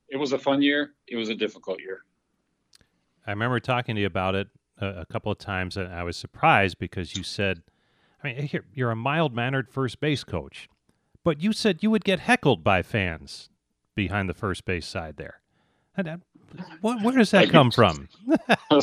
it, 0.09 0.17
was 0.17 0.33
a 0.33 0.39
fun 0.39 0.61
year. 0.61 0.91
It 1.07 1.15
was 1.15 1.29
a 1.29 1.35
difficult 1.35 1.79
year. 1.79 2.01
I 3.25 3.31
remember 3.31 3.59
talking 3.59 3.95
to 3.95 4.01
you 4.01 4.07
about 4.07 4.35
it 4.35 4.47
a, 4.79 5.01
a 5.01 5.05
couple 5.05 5.31
of 5.31 5.37
times, 5.37 5.77
and 5.77 5.93
I 5.93 6.03
was 6.03 6.17
surprised 6.17 6.77
because 6.79 7.15
you 7.15 7.23
said, 7.23 7.61
"I 8.23 8.27
mean, 8.27 8.49
you're 8.73 8.91
a 8.91 8.95
mild 8.95 9.33
mannered 9.35 9.69
first 9.69 9.99
base 9.99 10.23
coach, 10.23 10.69
but 11.23 11.41
you 11.41 11.53
said 11.53 11.79
you 11.81 11.91
would 11.91 12.05
get 12.05 12.19
heckled 12.19 12.63
by 12.63 12.81
fans 12.81 13.49
behind 13.95 14.29
the 14.29 14.33
first 14.33 14.65
base 14.65 14.85
side 14.85 15.17
there." 15.17 15.41
And, 15.97 16.07
uh, 16.07 16.17
what, 16.81 17.01
where 17.01 17.15
does 17.17 17.31
that 17.31 17.49
come 17.49 17.71
from? 17.71 18.07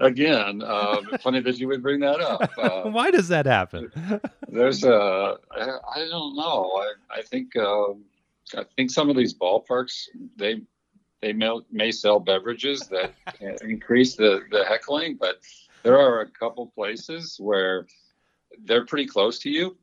Again, 0.00 0.62
uh, 0.62 0.96
funny 1.20 1.40
that 1.40 1.58
you 1.58 1.68
would 1.68 1.82
bring 1.82 2.00
that 2.00 2.20
up. 2.20 2.50
Uh, 2.56 2.82
Why 2.90 3.10
does 3.10 3.28
that 3.28 3.44
happen? 3.44 3.92
there's 4.48 4.82
a, 4.82 5.36
I, 5.50 5.78
I 5.94 6.08
don't 6.08 6.36
know. 6.36 6.70
I, 6.74 7.18
I 7.18 7.22
think, 7.22 7.54
uh, 7.54 7.92
I 8.56 8.64
think 8.76 8.90
some 8.90 9.10
of 9.10 9.16
these 9.16 9.34
ballparks 9.34 10.08
they 10.36 10.62
they 11.20 11.32
may, 11.32 11.60
may 11.70 11.90
sell 11.90 12.18
beverages 12.18 12.88
that 12.88 13.14
increase 13.62 14.16
the 14.16 14.40
the 14.50 14.64
heckling, 14.64 15.16
but 15.20 15.40
there 15.82 15.98
are 15.98 16.20
a 16.20 16.30
couple 16.30 16.66
places 16.74 17.36
where 17.38 17.86
they're 18.64 18.86
pretty 18.86 19.06
close 19.06 19.38
to 19.40 19.50
you, 19.50 19.76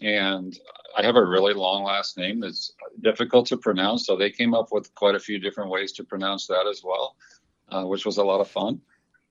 and 0.00 0.58
I 0.96 1.02
have 1.02 1.16
a 1.16 1.24
really 1.24 1.54
long 1.54 1.84
last 1.84 2.16
name 2.16 2.40
that's 2.40 2.72
difficult 3.00 3.46
to 3.48 3.56
pronounce, 3.56 4.06
so 4.06 4.16
they 4.16 4.30
came 4.30 4.54
up 4.54 4.68
with 4.70 4.94
quite 4.94 5.14
a 5.14 5.20
few 5.20 5.38
different 5.38 5.70
ways 5.70 5.92
to 5.92 6.04
pronounce 6.04 6.46
that 6.46 6.66
as 6.68 6.82
well, 6.84 7.16
uh, 7.70 7.84
which 7.84 8.06
was 8.06 8.18
a 8.18 8.24
lot 8.24 8.40
of 8.40 8.48
fun. 8.48 8.80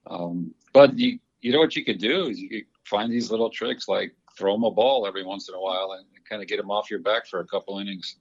Um, 0.07 0.53
but 0.73 0.97
you, 0.97 1.19
you 1.41 1.51
know 1.51 1.59
what 1.59 1.75
you 1.75 1.85
could 1.85 1.99
do 1.99 2.27
is 2.27 2.39
you 2.39 2.49
could 2.49 2.65
find 2.83 3.11
these 3.11 3.31
little 3.31 3.49
tricks 3.49 3.87
like 3.87 4.13
throw 4.37 4.53
them 4.53 4.63
a 4.63 4.71
ball 4.71 5.05
every 5.07 5.23
once 5.23 5.47
in 5.49 5.55
a 5.55 5.59
while 5.59 5.93
and 5.93 6.05
kind 6.27 6.41
of 6.41 6.47
get 6.47 6.57
them 6.57 6.71
off 6.71 6.89
your 6.89 6.99
back 6.99 7.27
for 7.27 7.39
a 7.39 7.45
couple 7.45 7.79
innings. 7.79 8.17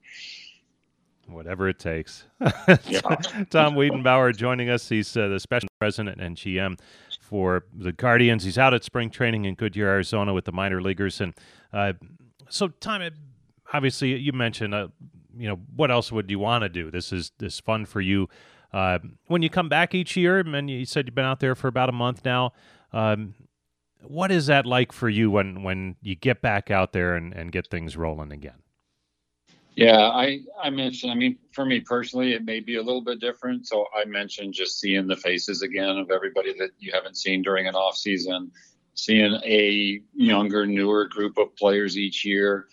Whatever 1.29 1.69
it 1.69 1.79
takes. 1.79 2.25
Tom 2.41 3.75
Wiedenbauer 3.75 4.37
joining 4.37 4.69
us. 4.69 4.89
He's 4.89 5.17
uh, 5.17 5.29
the 5.29 5.41
special 5.41 5.69
president 5.79 6.21
and 6.21 6.37
GM 6.37 6.79
for 7.21 7.65
the 7.75 7.93
Guardians. 7.93 8.45
He's 8.45 8.59
out 8.59 8.75
at 8.75 8.85
spring 8.85 9.09
training 9.11 9.45
in 9.45 9.55
Goodyear, 9.55 9.89
Arizona 9.89 10.35
with 10.35 10.45
the 10.45 10.53
minor 10.53 10.83
leaguers. 10.83 11.21
And 11.21 11.35
uh, 11.73 11.95
so, 12.49 12.69
Tom, 12.69 13.09
obviously, 13.73 14.17
you 14.17 14.33
mentioned, 14.33 14.75
uh, 14.75 14.89
you 15.37 15.49
know, 15.49 15.61
what 15.75 15.91
else 15.91 16.13
would 16.13 16.31
you 16.31 16.39
want 16.39 16.63
to 16.63 16.69
do? 16.69 16.91
This 16.91 17.13
is 17.13 17.33
this 17.39 17.61
fun 17.61 17.87
for 17.87 18.01
you. 18.01 18.29
Uh, 18.73 18.99
when 19.27 19.43
you 19.43 19.51
come 19.51 19.69
back 19.69 19.95
each 19.95 20.17
year, 20.17 20.39
and 20.39 20.71
you 20.71 20.85
said 20.85 21.07
you've 21.07 21.15
been 21.15 21.25
out 21.25 21.41
there 21.41 21.55
for 21.55 21.69
about 21.69 21.89
a 21.89 21.93
month 21.93 22.25
now, 22.25 22.53
um, 22.93 23.35
what 24.03 24.33
is 24.33 24.47
that 24.47 24.67
like 24.67 24.93
for 24.93 25.09
you 25.09 25.31
when, 25.31 25.63
when 25.63 25.97
you 26.03 26.15
get 26.15 26.43
back 26.43 26.71
out 26.71 26.93
there 26.93 27.15
and, 27.15 27.33
and 27.33 27.53
get 27.53 27.69
things 27.69 27.97
rolling 27.97 28.33
again? 28.33 28.63
Yeah, 29.75 29.99
I, 29.99 30.41
I 30.63 30.71
mentioned, 30.71 31.13
I 31.13 31.15
mean, 31.15 31.39
for 31.53 31.65
me 31.65 31.81
personally, 31.81 32.35
it 32.35 32.45
may 32.45 32.61
be 32.61 32.77
a 32.77 32.83
little 32.83 33.01
bit 33.01 33.21
different. 33.21 33.67
So 33.67 33.87
I 33.97 34.05
mentioned 34.05 34.53
just 34.53 34.79
seeing 34.79 35.07
the 35.07 35.17
faces 35.17 35.63
again 35.63 35.97
of 35.97 36.11
everybody 36.11 36.53
that 36.59 36.71
you 36.79 36.93
haven't 36.93 37.17
seen 37.17 37.43
during 37.43 37.67
an 37.67 37.75
off 37.75 37.97
season, 37.97 38.51
seeing 38.95 39.33
a 39.45 40.01
younger, 40.15 40.67
newer 40.67 41.09
group 41.09 41.39
of 41.39 41.57
players 41.57 41.97
each 41.97 42.25
year, 42.25 42.67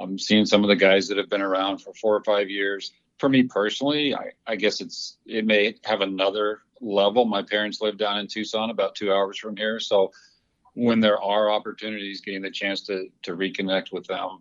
um, 0.00 0.18
seeing 0.18 0.44
some 0.44 0.64
of 0.64 0.68
the 0.68 0.76
guys 0.76 1.06
that 1.08 1.18
have 1.18 1.30
been 1.30 1.42
around 1.42 1.78
for 1.78 1.94
four 1.94 2.16
or 2.16 2.24
five 2.24 2.50
years 2.50 2.92
for 3.20 3.28
me 3.28 3.42
personally, 3.44 4.14
I, 4.14 4.32
I 4.46 4.56
guess 4.56 4.80
it's 4.80 5.18
it 5.26 5.44
may 5.44 5.76
have 5.84 6.00
another 6.00 6.62
level. 6.80 7.26
My 7.26 7.42
parents 7.42 7.80
live 7.82 7.98
down 7.98 8.18
in 8.18 8.26
Tucson, 8.26 8.70
about 8.70 8.94
two 8.94 9.12
hours 9.12 9.38
from 9.38 9.56
here. 9.56 9.78
So 9.78 10.10
when 10.72 11.00
there 11.00 11.20
are 11.20 11.50
opportunities, 11.50 12.22
getting 12.22 12.40
the 12.40 12.50
chance 12.50 12.80
to 12.86 13.08
to 13.24 13.36
reconnect 13.36 13.92
with 13.92 14.06
them, 14.06 14.38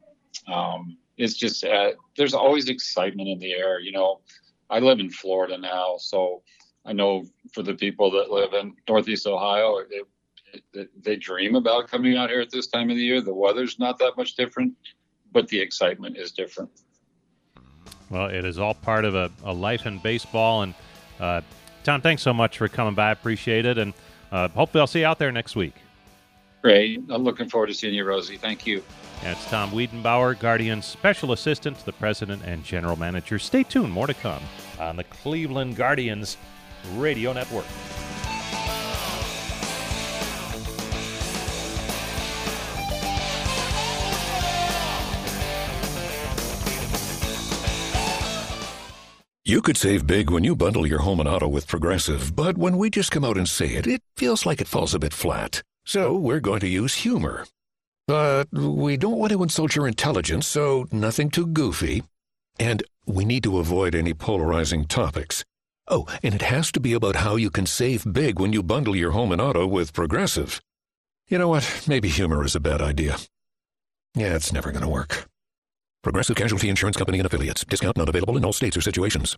um, 0.52 0.98
it's 1.20 1.36
just 1.36 1.64
uh, 1.64 1.92
there's 2.18 2.34
always 2.34 2.70
excitement 2.70 3.28
in 3.28 3.38
the 3.40 3.52
air. 3.52 3.80
You 3.80 3.92
know, 3.92 4.22
I 4.70 4.80
live 4.80 5.00
in 5.00 5.12
Florida 5.12 5.58
now, 5.58 5.98
so 6.00 6.42
I 6.86 6.94
know 6.94 7.26
for 7.54 7.62
the 7.62 7.76
people 7.76 8.10
that 8.12 8.32
live 8.32 8.54
in 8.54 8.74
Northeast 8.88 9.28
Ohio, 9.28 9.82
they, 10.74 10.88
they 11.02 11.16
dream 11.18 11.56
about 11.56 11.90
coming 11.90 12.18
out 12.18 12.30
here 12.30 12.40
at 12.40 12.50
this 12.50 12.68
time 12.68 12.90
of 12.90 12.96
the 12.96 13.04
year. 13.04 13.22
The 13.22 13.34
weather's 13.34 13.78
not 13.78 14.00
that 14.00 14.14
much 14.18 14.36
different, 14.36 14.74
but 15.32 15.48
the 15.50 15.60
excitement 15.60 16.18
is 16.18 16.32
different. 16.32 16.72
Well, 18.10 18.28
it 18.28 18.46
is 18.46 18.58
all 18.58 18.74
part 18.74 19.06
of 19.06 19.14
a, 19.14 19.30
a 19.44 19.54
life 19.54 19.86
in 19.86 20.00
baseball. 20.00 20.64
And 20.64 20.74
uh, 21.20 21.42
Tom, 21.84 22.02
thanks 22.02 22.24
so 22.24 22.34
much 22.34 22.58
for 22.58 22.68
coming 22.70 22.96
by. 22.96 23.12
Appreciate 23.12 23.66
it. 23.66 23.78
And 23.78 23.94
uh, 24.32 24.48
hopefully, 24.48 24.80
I'll 24.80 24.88
see 24.88 25.02
you 25.02 25.06
out 25.06 25.20
there 25.20 25.32
next 25.34 25.56
week. 25.56 25.76
Great. 26.62 27.02
I'm 27.10 27.24
looking 27.24 27.50
forward 27.50 27.68
to 27.68 27.74
seeing 27.74 27.94
you, 27.94 28.06
Rosie. 28.06 28.38
Thank 28.38 28.66
you. 28.66 28.84
That's 29.24 29.46
Tom 29.50 29.72
Wiedenbauer, 29.72 30.40
Guardian 30.40 30.82
Special 30.82 31.34
Assistant 31.34 31.78
to 31.80 31.86
the 31.86 31.94
President 31.94 32.42
and 32.46 32.64
General 32.64 32.96
Manager. 32.96 33.38
Stay 33.38 33.64
tuned. 33.64 33.92
More 33.92 34.08
to 34.08 34.14
come 34.14 34.42
on 34.80 34.96
the 34.96 35.04
Cleveland 35.04 35.76
Guardians 35.76 36.38
Radio 36.96 37.34
Network. 37.34 37.66
You 49.50 49.64
could 49.64 49.78
save 49.78 50.06
big 50.06 50.30
when 50.30 50.44
you 50.44 50.56
bundle 50.56 50.86
your 50.86 51.00
home 51.00 51.20
and 51.20 51.28
auto 51.28 51.48
with 51.48 51.68
Progressive, 51.68 52.36
but 52.36 52.56
when 52.56 52.78
we 52.78 52.92
just 52.92 53.10
come 53.10 53.26
out 53.26 53.36
and 53.36 53.50
say 53.50 53.70
it, 53.70 53.88
it 53.88 54.04
feels 54.16 54.46
like 54.46 54.62
it 54.62 54.68
falls 54.68 54.94
a 54.94 55.00
bit 55.00 55.12
flat. 55.12 55.64
So 55.86 56.14
we're 56.16 56.40
going 56.40 56.60
to 56.60 56.68
use 56.68 56.94
humor. 56.94 57.48
But 58.10 58.52
we 58.52 58.98
don't 58.98 59.20
want 59.20 59.32
to 59.34 59.44
insult 59.44 59.76
your 59.76 59.88
intelligence, 59.88 60.48
so 60.48 60.88
nothing 60.92 61.30
too 61.30 61.46
goofy. 61.46 62.02
And 62.60 62.82
we 63.06 63.24
need 63.24 63.44
to 63.44 63.60
avoid 63.60 63.94
any 63.94 64.16
polarizing 64.16 64.86
topics. 64.86 65.46
Oh, 65.88 66.08
and 66.24 66.34
it 66.34 66.42
has 66.42 66.72
to 66.72 66.80
be 66.80 66.94
about 66.94 67.18
how 67.18 67.36
you 67.36 67.52
can 67.52 67.68
save 67.68 68.12
big 68.12 68.40
when 68.40 68.52
you 68.52 68.64
bundle 68.64 68.96
your 68.96 69.12
home 69.12 69.32
and 69.32 69.40
auto 69.40 69.68
with 69.68 69.94
Progressive. 69.94 70.60
You 71.28 71.38
know 71.38 71.50
what? 71.50 71.84
Maybe 71.88 72.10
humor 72.10 72.44
is 72.44 72.56
a 72.56 72.60
bad 72.60 72.82
idea. 72.82 73.18
Yeah, 74.16 74.34
it's 74.34 74.52
never 74.52 74.72
going 74.72 74.82
to 74.82 74.90
work. 74.90 75.30
Progressive 76.02 76.36
Casualty 76.36 76.68
Insurance 76.68 76.98
Company 76.98 77.20
and 77.20 77.28
Affiliates. 77.28 77.64
Discount 77.64 77.96
not 77.96 78.10
available 78.10 78.38
in 78.38 78.44
all 78.44 78.54
states 78.54 78.76
or 78.76 78.82
situations. 78.82 79.38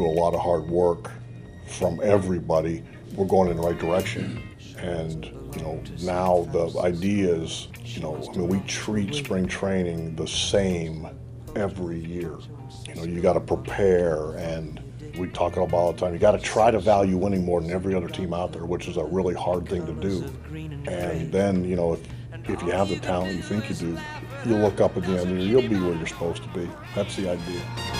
Through 0.00 0.08
a 0.08 0.18
lot 0.18 0.32
of 0.32 0.40
hard 0.40 0.66
work 0.66 1.10
from 1.66 2.00
everybody, 2.02 2.82
we're 3.14 3.26
going 3.26 3.50
in 3.50 3.56
the 3.58 3.62
right 3.62 3.78
direction. 3.78 4.42
And, 4.78 5.26
you 5.26 5.60
know, 5.60 5.82
now 6.00 6.48
the 6.52 6.80
idea 6.80 7.34
is, 7.34 7.68
you 7.84 8.00
know, 8.00 8.16
I 8.16 8.38
mean, 8.38 8.48
we 8.48 8.60
treat 8.60 9.14
spring 9.14 9.46
training 9.46 10.16
the 10.16 10.26
same 10.26 11.06
every 11.54 11.98
year. 11.98 12.34
You 12.88 12.94
know, 12.94 13.02
you 13.04 13.20
got 13.20 13.34
to 13.34 13.40
prepare 13.40 14.32
and 14.38 14.80
we 15.18 15.28
talk 15.28 15.58
about 15.58 15.74
all 15.74 15.92
the 15.92 16.00
time. 16.00 16.14
You 16.14 16.18
got 16.18 16.32
to 16.32 16.38
try 16.38 16.70
to 16.70 16.80
value 16.80 17.18
winning 17.18 17.44
more 17.44 17.60
than 17.60 17.70
every 17.70 17.94
other 17.94 18.08
team 18.08 18.32
out 18.32 18.54
there, 18.54 18.64
which 18.64 18.88
is 18.88 18.96
a 18.96 19.04
really 19.04 19.34
hard 19.34 19.68
thing 19.68 19.84
to 19.84 19.92
do. 19.92 20.24
And 20.90 21.30
then, 21.30 21.62
you 21.62 21.76
know, 21.76 21.92
if, 21.92 22.00
if 22.48 22.62
you 22.62 22.70
have 22.70 22.88
the 22.88 22.98
talent 23.00 23.36
you 23.36 23.42
think 23.42 23.68
you 23.68 23.76
do, 23.76 23.98
you'll 24.46 24.60
look 24.60 24.80
up 24.80 24.96
at 24.96 25.02
the 25.02 25.20
end 25.20 25.42
year, 25.42 25.60
you'll 25.60 25.68
be 25.68 25.78
where 25.78 25.94
you're 25.94 26.06
supposed 26.06 26.42
to 26.42 26.48
be. 26.58 26.70
That's 26.94 27.16
the 27.16 27.28
idea. 27.28 27.99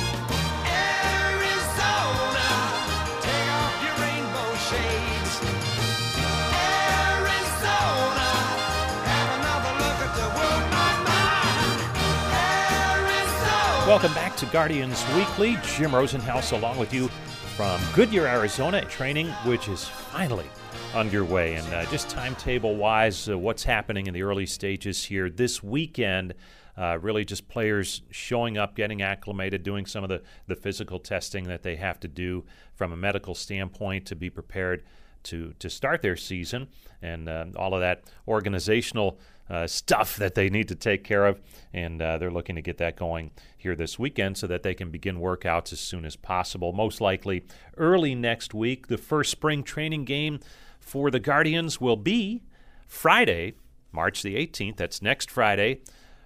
Welcome 13.91 14.15
back 14.15 14.37
to 14.37 14.47
Guardians 14.47 15.05
Weekly. 15.17 15.59
Jim 15.65 15.91
Rosenhaus 15.91 16.53
along 16.53 16.79
with 16.79 16.95
you 16.95 17.09
from 17.57 17.81
Goodyear, 17.93 18.25
Arizona, 18.25 18.85
training 18.85 19.27
which 19.45 19.67
is 19.67 19.85
finally 19.85 20.47
underway. 20.95 21.57
And 21.57 21.67
uh, 21.75 21.85
just 21.87 22.09
timetable 22.09 22.77
wise, 22.77 23.29
uh, 23.29 23.37
what's 23.37 23.65
happening 23.65 24.07
in 24.07 24.15
the 24.15 24.23
early 24.23 24.47
stages 24.47 25.03
here 25.03 25.29
this 25.29 25.61
weekend? 25.61 26.35
Uh, 26.79 27.01
really, 27.03 27.25
just 27.25 27.49
players 27.49 28.03
showing 28.13 28.57
up, 28.57 28.77
getting 28.77 29.03
acclimated, 29.03 29.65
doing 29.65 29.87
some 29.87 30.05
of 30.05 30.09
the, 30.09 30.23
the 30.47 30.55
physical 30.55 31.01
testing 31.01 31.49
that 31.49 31.65
they 31.65 31.75
have 31.75 31.99
to 31.99 32.07
do 32.07 32.45
from 32.73 32.93
a 32.93 32.97
medical 32.97 33.35
standpoint 33.35 34.07
to 34.07 34.15
be 34.15 34.31
prepared 34.31 34.85
to, 35.25 35.53
to 35.59 35.69
start 35.69 36.01
their 36.01 36.17
season, 36.17 36.69
and 37.03 37.29
uh, 37.29 37.47
all 37.57 37.75
of 37.75 37.81
that 37.81 38.05
organizational 38.29 39.19
uh, 39.51 39.67
stuff 39.67 40.17
that 40.17 40.35
they 40.35 40.49
need 40.49 40.69
to 40.69 40.75
take 40.75 41.05
care 41.05 41.27
of. 41.27 41.41
And 41.75 42.01
uh, 42.01 42.19
they're 42.19 42.31
looking 42.31 42.57
to 42.57 42.63
get 42.63 42.79
that 42.79 42.97
going 42.97 43.33
here 43.59 43.75
this 43.75 43.99
weekend 43.99 44.39
so 44.39 44.47
that 44.47 44.63
they 44.63 44.75
can 44.75 44.91
begin 44.91 45.19
workouts 45.19 45.73
as 45.73 45.81
soon 45.81 46.05
as 46.05 46.17
possible. 46.17 46.73
Most 46.73 47.01
likely 47.01 47.45
early 47.77 48.15
next 48.15 48.55
week. 48.55 48.87
The 48.87 48.99
first 48.99 49.31
spring 49.31 49.63
training 49.63 50.05
game 50.05 50.41
for 50.79 51.11
the 51.11 51.21
Guardians 51.21 51.81
will 51.81 51.97
be 51.97 52.43
Friday, 52.87 53.55
March 53.93 54.23
the 54.23 54.37
18th. 54.37 54.77
That's 54.77 55.03
next 55.03 55.31
Friday. 55.31 55.81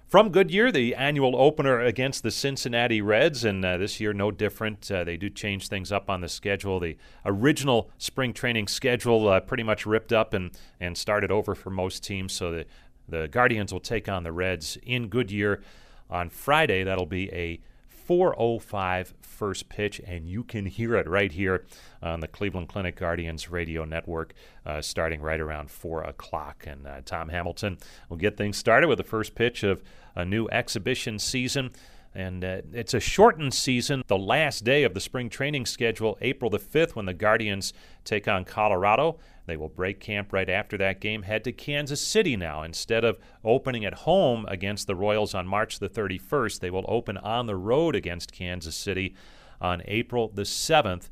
From 0.07 0.29
Goodyear, 0.29 0.70
the 0.70 0.95
annual 0.95 1.35
opener 1.35 1.81
against 1.81 2.22
the 2.22 2.31
Cincinnati 2.31 3.01
Reds, 3.01 3.45
and 3.45 3.64
uh, 3.64 3.79
this 3.79 3.99
year 3.99 4.12
no 4.12 4.31
different. 4.31 4.89
Uh, 4.89 5.03
they 5.03 5.16
do 5.16 5.29
change 5.29 5.66
things 5.68 5.91
up 5.91 6.09
on 6.09 6.20
the 6.20 6.29
schedule. 6.29 6.79
The 6.79 6.97
original 7.25 7.91
spring 7.99 8.33
training 8.33 8.68
schedule 8.68 9.27
uh, 9.29 9.41
pretty 9.41 9.64
much 9.64 9.87
ripped 9.87 10.12
up 10.12 10.33
and, 10.33 10.53
and 10.79 10.97
started 10.97 11.33
over 11.33 11.55
for 11.55 11.70
most 11.70 12.05
teams, 12.05 12.33
so 12.33 12.53
the 12.53 12.66
the 13.09 13.29
Guardians 13.29 13.73
will 13.73 13.81
take 13.81 14.09
on 14.09 14.23
the 14.23 14.33
Reds 14.33 14.79
in 14.83 15.09
Goodyear 15.09 15.63
on 16.09 16.31
Friday. 16.31 16.85
That'll 16.85 17.07
be 17.07 17.33
a 17.33 17.61
405 17.89 19.15
first 19.23 19.69
pitch, 19.69 20.01
and 20.07 20.29
you 20.29 20.45
can 20.45 20.67
hear 20.67 20.95
it 20.97 21.09
right 21.09 21.33
here 21.33 21.65
on 22.03 22.21
the 22.21 22.29
Cleveland 22.29 22.69
Clinic 22.69 22.97
Guardians 22.97 23.51
radio 23.51 23.85
network 23.85 24.35
uh, 24.67 24.83
starting 24.83 25.21
right 25.21 25.41
around 25.41 25.71
4 25.71 26.05
o'clock. 26.05 26.65
And 26.67 26.87
uh, 26.87 27.01
Tom 27.05 27.31
Hamilton 27.31 27.79
will 28.09 28.17
get 28.17 28.37
things 28.37 28.57
started 28.57 28.89
with 28.89 28.99
the 28.99 29.05
first 29.05 29.35
pitch 29.35 29.63
of 29.63 29.83
a 30.15 30.25
new 30.25 30.49
exhibition 30.49 31.19
season. 31.19 31.71
And 32.15 32.45
uh, 32.45 32.61
it's 32.73 32.95
a 32.95 33.01
shortened 33.01 33.55
season. 33.55 34.05
The 34.07 34.19
last 34.19 34.65
day 34.65 34.85
of 34.85 34.95
the 34.95 35.01
spring 35.01 35.29
training 35.29 35.67
schedule, 35.67 36.17
April 36.21 36.51
the 36.51 36.61
5th, 36.61 36.95
when 36.95 37.07
the 37.07 37.15
Guardians 37.15 37.73
take 38.05 38.29
on 38.29 38.45
Colorado. 38.45 39.19
They 39.47 39.57
will 39.57 39.69
break 39.69 40.01
camp 40.01 40.33
right 40.33 40.49
after 40.49 40.79
that 40.79 41.01
game, 41.01 41.23
head 41.23 41.45
to 41.45 41.53
Kansas 41.53 42.01
City 42.01 42.37
now. 42.37 42.63
Instead 42.63 43.05
of 43.05 43.19
opening 43.45 43.85
at 43.85 43.95
home 43.95 44.47
against 44.49 44.87
the 44.87 44.95
Royals 44.95 45.35
on 45.35 45.47
March 45.47 45.79
the 45.79 45.89
31st, 45.89 46.61
they 46.61 46.71
will 46.71 46.87
open 46.89 47.17
on 47.19 47.47
the 47.47 47.57
road 47.57 47.95
against 47.95 48.33
Kansas 48.33 48.77
City 48.77 49.15
on 49.61 49.83
April 49.87 50.31
the 50.33 50.43
7th. 50.43 51.11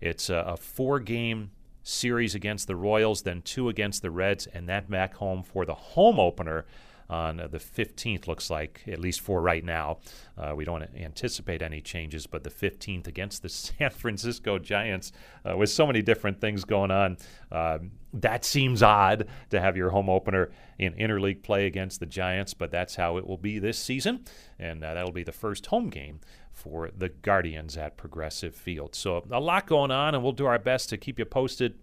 It's 0.00 0.28
a, 0.28 0.36
a 0.36 0.56
four 0.56 0.98
game 0.98 1.50
series 1.82 2.34
against 2.34 2.66
the 2.66 2.76
Royals, 2.76 3.22
then 3.22 3.42
two 3.42 3.68
against 3.68 4.02
the 4.02 4.10
Reds, 4.10 4.46
and 4.46 4.68
that 4.68 4.90
back 4.90 5.14
home 5.14 5.42
for 5.42 5.64
the 5.64 5.74
home 5.74 6.18
opener 6.18 6.66
on 7.10 7.36
the 7.36 7.58
15th, 7.58 8.26
looks 8.26 8.50
like, 8.50 8.82
at 8.86 8.98
least 8.98 9.20
for 9.20 9.40
right 9.40 9.64
now. 9.64 9.98
Uh, 10.36 10.52
we 10.54 10.64
don't 10.64 10.82
anticipate 10.94 11.62
any 11.62 11.80
changes, 11.80 12.26
but 12.26 12.44
the 12.44 12.50
15th 12.50 13.06
against 13.06 13.42
the 13.42 13.48
San 13.48 13.90
Francisco 13.90 14.58
Giants 14.58 15.12
uh, 15.48 15.56
with 15.56 15.70
so 15.70 15.86
many 15.86 16.02
different 16.02 16.40
things 16.40 16.64
going 16.64 16.90
on. 16.90 17.16
Uh, 17.50 17.78
that 18.12 18.44
seems 18.44 18.82
odd 18.82 19.26
to 19.50 19.60
have 19.60 19.76
your 19.76 19.90
home 19.90 20.08
opener 20.08 20.50
in 20.78 20.94
interleague 20.94 21.42
play 21.42 21.66
against 21.66 22.00
the 22.00 22.06
Giants, 22.06 22.54
but 22.54 22.70
that's 22.70 22.96
how 22.96 23.16
it 23.16 23.26
will 23.26 23.38
be 23.38 23.58
this 23.58 23.78
season, 23.78 24.24
and 24.58 24.84
uh, 24.84 24.94
that'll 24.94 25.12
be 25.12 25.24
the 25.24 25.32
first 25.32 25.66
home 25.66 25.88
game 25.88 26.20
for 26.52 26.90
the 26.96 27.08
Guardians 27.08 27.76
at 27.76 27.96
Progressive 27.96 28.54
Field. 28.54 28.94
So 28.94 29.24
a 29.30 29.40
lot 29.40 29.66
going 29.66 29.90
on, 29.90 30.14
and 30.14 30.22
we'll 30.22 30.32
do 30.32 30.46
our 30.46 30.58
best 30.58 30.88
to 30.90 30.96
keep 30.96 31.18
you 31.18 31.24
posted 31.24 31.78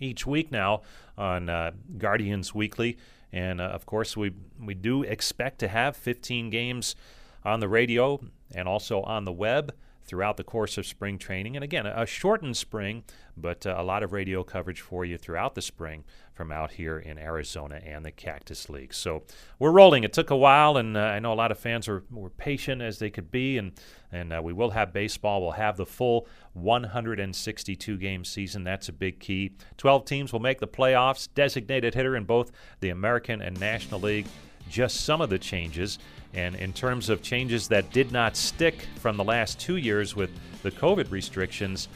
each 0.00 0.26
week 0.26 0.50
now 0.50 0.82
on 1.16 1.48
uh, 1.48 1.72
Guardians 1.96 2.54
Weekly. 2.54 2.96
And 3.32 3.60
uh, 3.60 3.64
of 3.64 3.86
course, 3.86 4.16
we 4.16 4.32
we 4.60 4.74
do 4.74 5.02
expect 5.02 5.58
to 5.60 5.68
have 5.68 5.96
15 5.96 6.50
games 6.50 6.96
on 7.44 7.60
the 7.60 7.68
radio 7.68 8.20
and 8.54 8.68
also 8.68 9.02
on 9.02 9.24
the 9.24 9.32
web 9.32 9.74
throughout 10.08 10.38
the 10.38 10.44
course 10.44 10.78
of 10.78 10.86
spring 10.86 11.18
training. 11.18 11.54
And 11.54 11.62
again, 11.62 11.86
a 11.86 12.06
shortened 12.06 12.56
spring, 12.56 13.04
but 13.36 13.66
uh, 13.66 13.74
a 13.76 13.84
lot 13.84 14.02
of 14.02 14.12
radio 14.12 14.42
coverage 14.42 14.80
for 14.80 15.04
you 15.04 15.18
throughout 15.18 15.54
the 15.54 15.62
spring 15.62 16.04
from 16.32 16.50
out 16.50 16.72
here 16.72 16.98
in 16.98 17.18
Arizona 17.18 17.80
and 17.84 18.04
the 18.04 18.10
Cactus 18.10 18.70
League. 18.70 18.94
So 18.94 19.24
we're 19.58 19.70
rolling. 19.70 20.04
It 20.04 20.12
took 20.12 20.30
a 20.30 20.36
while, 20.36 20.76
and 20.76 20.96
uh, 20.96 21.00
I 21.00 21.18
know 21.18 21.32
a 21.32 21.34
lot 21.34 21.50
of 21.50 21.58
fans 21.58 21.88
were, 21.88 22.04
were 22.10 22.30
patient 22.30 22.80
as 22.80 22.98
they 22.98 23.10
could 23.10 23.30
be, 23.30 23.58
and 23.58 23.72
and 24.10 24.32
uh, 24.32 24.40
we 24.42 24.54
will 24.54 24.70
have 24.70 24.92
baseball. 24.92 25.42
We'll 25.42 25.50
have 25.50 25.76
the 25.76 25.84
full 25.84 26.26
162 26.54 27.98
game 27.98 28.24
season. 28.24 28.64
That's 28.64 28.88
a 28.88 28.92
big 28.92 29.20
key. 29.20 29.52
12 29.76 30.04
teams 30.06 30.32
will 30.32 30.40
make 30.40 30.60
the 30.60 30.68
playoffs. 30.68 31.28
Designated 31.34 31.94
hitter 31.94 32.16
in 32.16 32.24
both 32.24 32.50
the 32.80 32.88
American 32.88 33.42
and 33.42 33.60
National 33.60 34.00
League. 34.00 34.26
Just 34.68 35.02
some 35.02 35.20
of 35.20 35.30
the 35.30 35.38
changes. 35.38 35.98
And 36.34 36.54
in 36.56 36.72
terms 36.72 37.08
of 37.08 37.22
changes 37.22 37.68
that 37.68 37.90
did 37.92 38.12
not 38.12 38.36
stick 38.36 38.86
from 38.96 39.16
the 39.16 39.24
last 39.24 39.58
two 39.58 39.76
years 39.76 40.14
with 40.14 40.30
the 40.62 40.70
COVID 40.70 41.10
restrictions, 41.10 41.88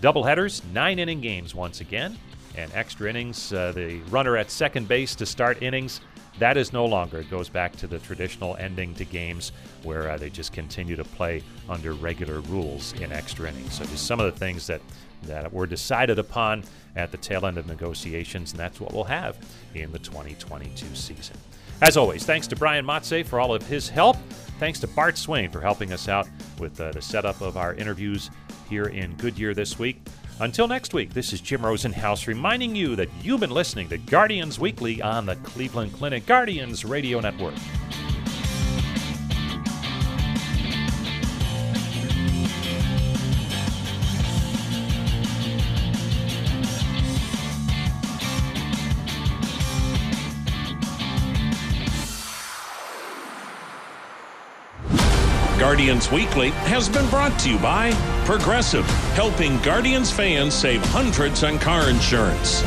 doubleheaders, 0.00 0.62
nine 0.72 0.98
inning 0.98 1.20
games 1.20 1.54
once 1.54 1.80
again, 1.80 2.18
and 2.56 2.72
extra 2.74 3.08
innings. 3.08 3.52
Uh, 3.52 3.72
the 3.72 4.00
runner 4.10 4.36
at 4.36 4.50
second 4.50 4.88
base 4.88 5.14
to 5.16 5.26
start 5.26 5.62
innings. 5.62 6.00
That 6.38 6.56
is 6.56 6.72
no 6.72 6.84
longer. 6.84 7.20
It 7.20 7.30
goes 7.30 7.48
back 7.48 7.76
to 7.76 7.86
the 7.86 7.98
traditional 8.00 8.56
ending 8.56 8.94
to 8.96 9.04
games 9.04 9.52
where 9.84 10.10
uh, 10.10 10.16
they 10.16 10.30
just 10.30 10.52
continue 10.52 10.96
to 10.96 11.04
play 11.04 11.42
under 11.68 11.92
regular 11.92 12.40
rules 12.40 12.92
in 12.94 13.12
extra 13.12 13.48
innings. 13.48 13.74
So, 13.74 13.84
just 13.84 14.06
some 14.06 14.18
of 14.18 14.32
the 14.32 14.38
things 14.38 14.66
that, 14.66 14.80
that 15.26 15.52
were 15.52 15.66
decided 15.66 16.18
upon 16.18 16.64
at 16.96 17.10
the 17.10 17.16
tail 17.18 17.46
end 17.46 17.58
of 17.58 17.66
negotiations, 17.66 18.52
and 18.52 18.60
that's 18.60 18.80
what 18.80 18.92
we'll 18.92 19.04
have 19.04 19.36
in 19.74 19.90
the 19.92 19.98
2022 19.98 20.94
season. 20.94 21.36
As 21.82 21.96
always, 21.96 22.24
thanks 22.24 22.46
to 22.48 22.56
Brian 22.56 22.86
Matze 22.86 23.26
for 23.26 23.40
all 23.40 23.54
of 23.54 23.66
his 23.66 23.88
help. 23.88 24.16
thanks 24.60 24.78
to 24.80 24.86
Bart 24.86 25.18
Swain 25.18 25.50
for 25.50 25.60
helping 25.60 25.92
us 25.92 26.08
out 26.08 26.28
with 26.60 26.80
uh, 26.80 26.92
the 26.92 27.02
setup 27.02 27.40
of 27.40 27.56
our 27.56 27.74
interviews 27.74 28.30
here 28.68 28.86
in 28.86 29.14
Goodyear 29.16 29.52
this 29.52 29.78
week. 29.78 30.00
Until 30.40 30.66
next 30.66 30.94
week, 30.94 31.12
this 31.12 31.32
is 31.32 31.40
Jim 31.40 31.60
Rosenhaus 31.60 32.26
reminding 32.26 32.74
you 32.74 32.96
that 32.96 33.08
you've 33.22 33.40
been 33.40 33.50
listening 33.50 33.88
to 33.90 33.98
Guardians 33.98 34.58
Weekly 34.58 35.02
on 35.02 35.26
the 35.26 35.36
Cleveland 35.36 35.92
Clinic 35.92 36.26
Guardians 36.26 36.84
Radio 36.84 37.20
Network. 37.20 37.54
Guardians 55.94 56.10
Weekly 56.10 56.50
has 56.66 56.88
been 56.88 57.08
brought 57.08 57.38
to 57.38 57.48
you 57.48 57.56
by 57.56 57.92
Progressive, 58.24 58.84
helping 59.14 59.60
Guardians 59.60 60.10
fans 60.10 60.52
save 60.52 60.84
hundreds 60.86 61.44
on 61.44 61.56
car 61.60 61.88
insurance. 61.88 62.64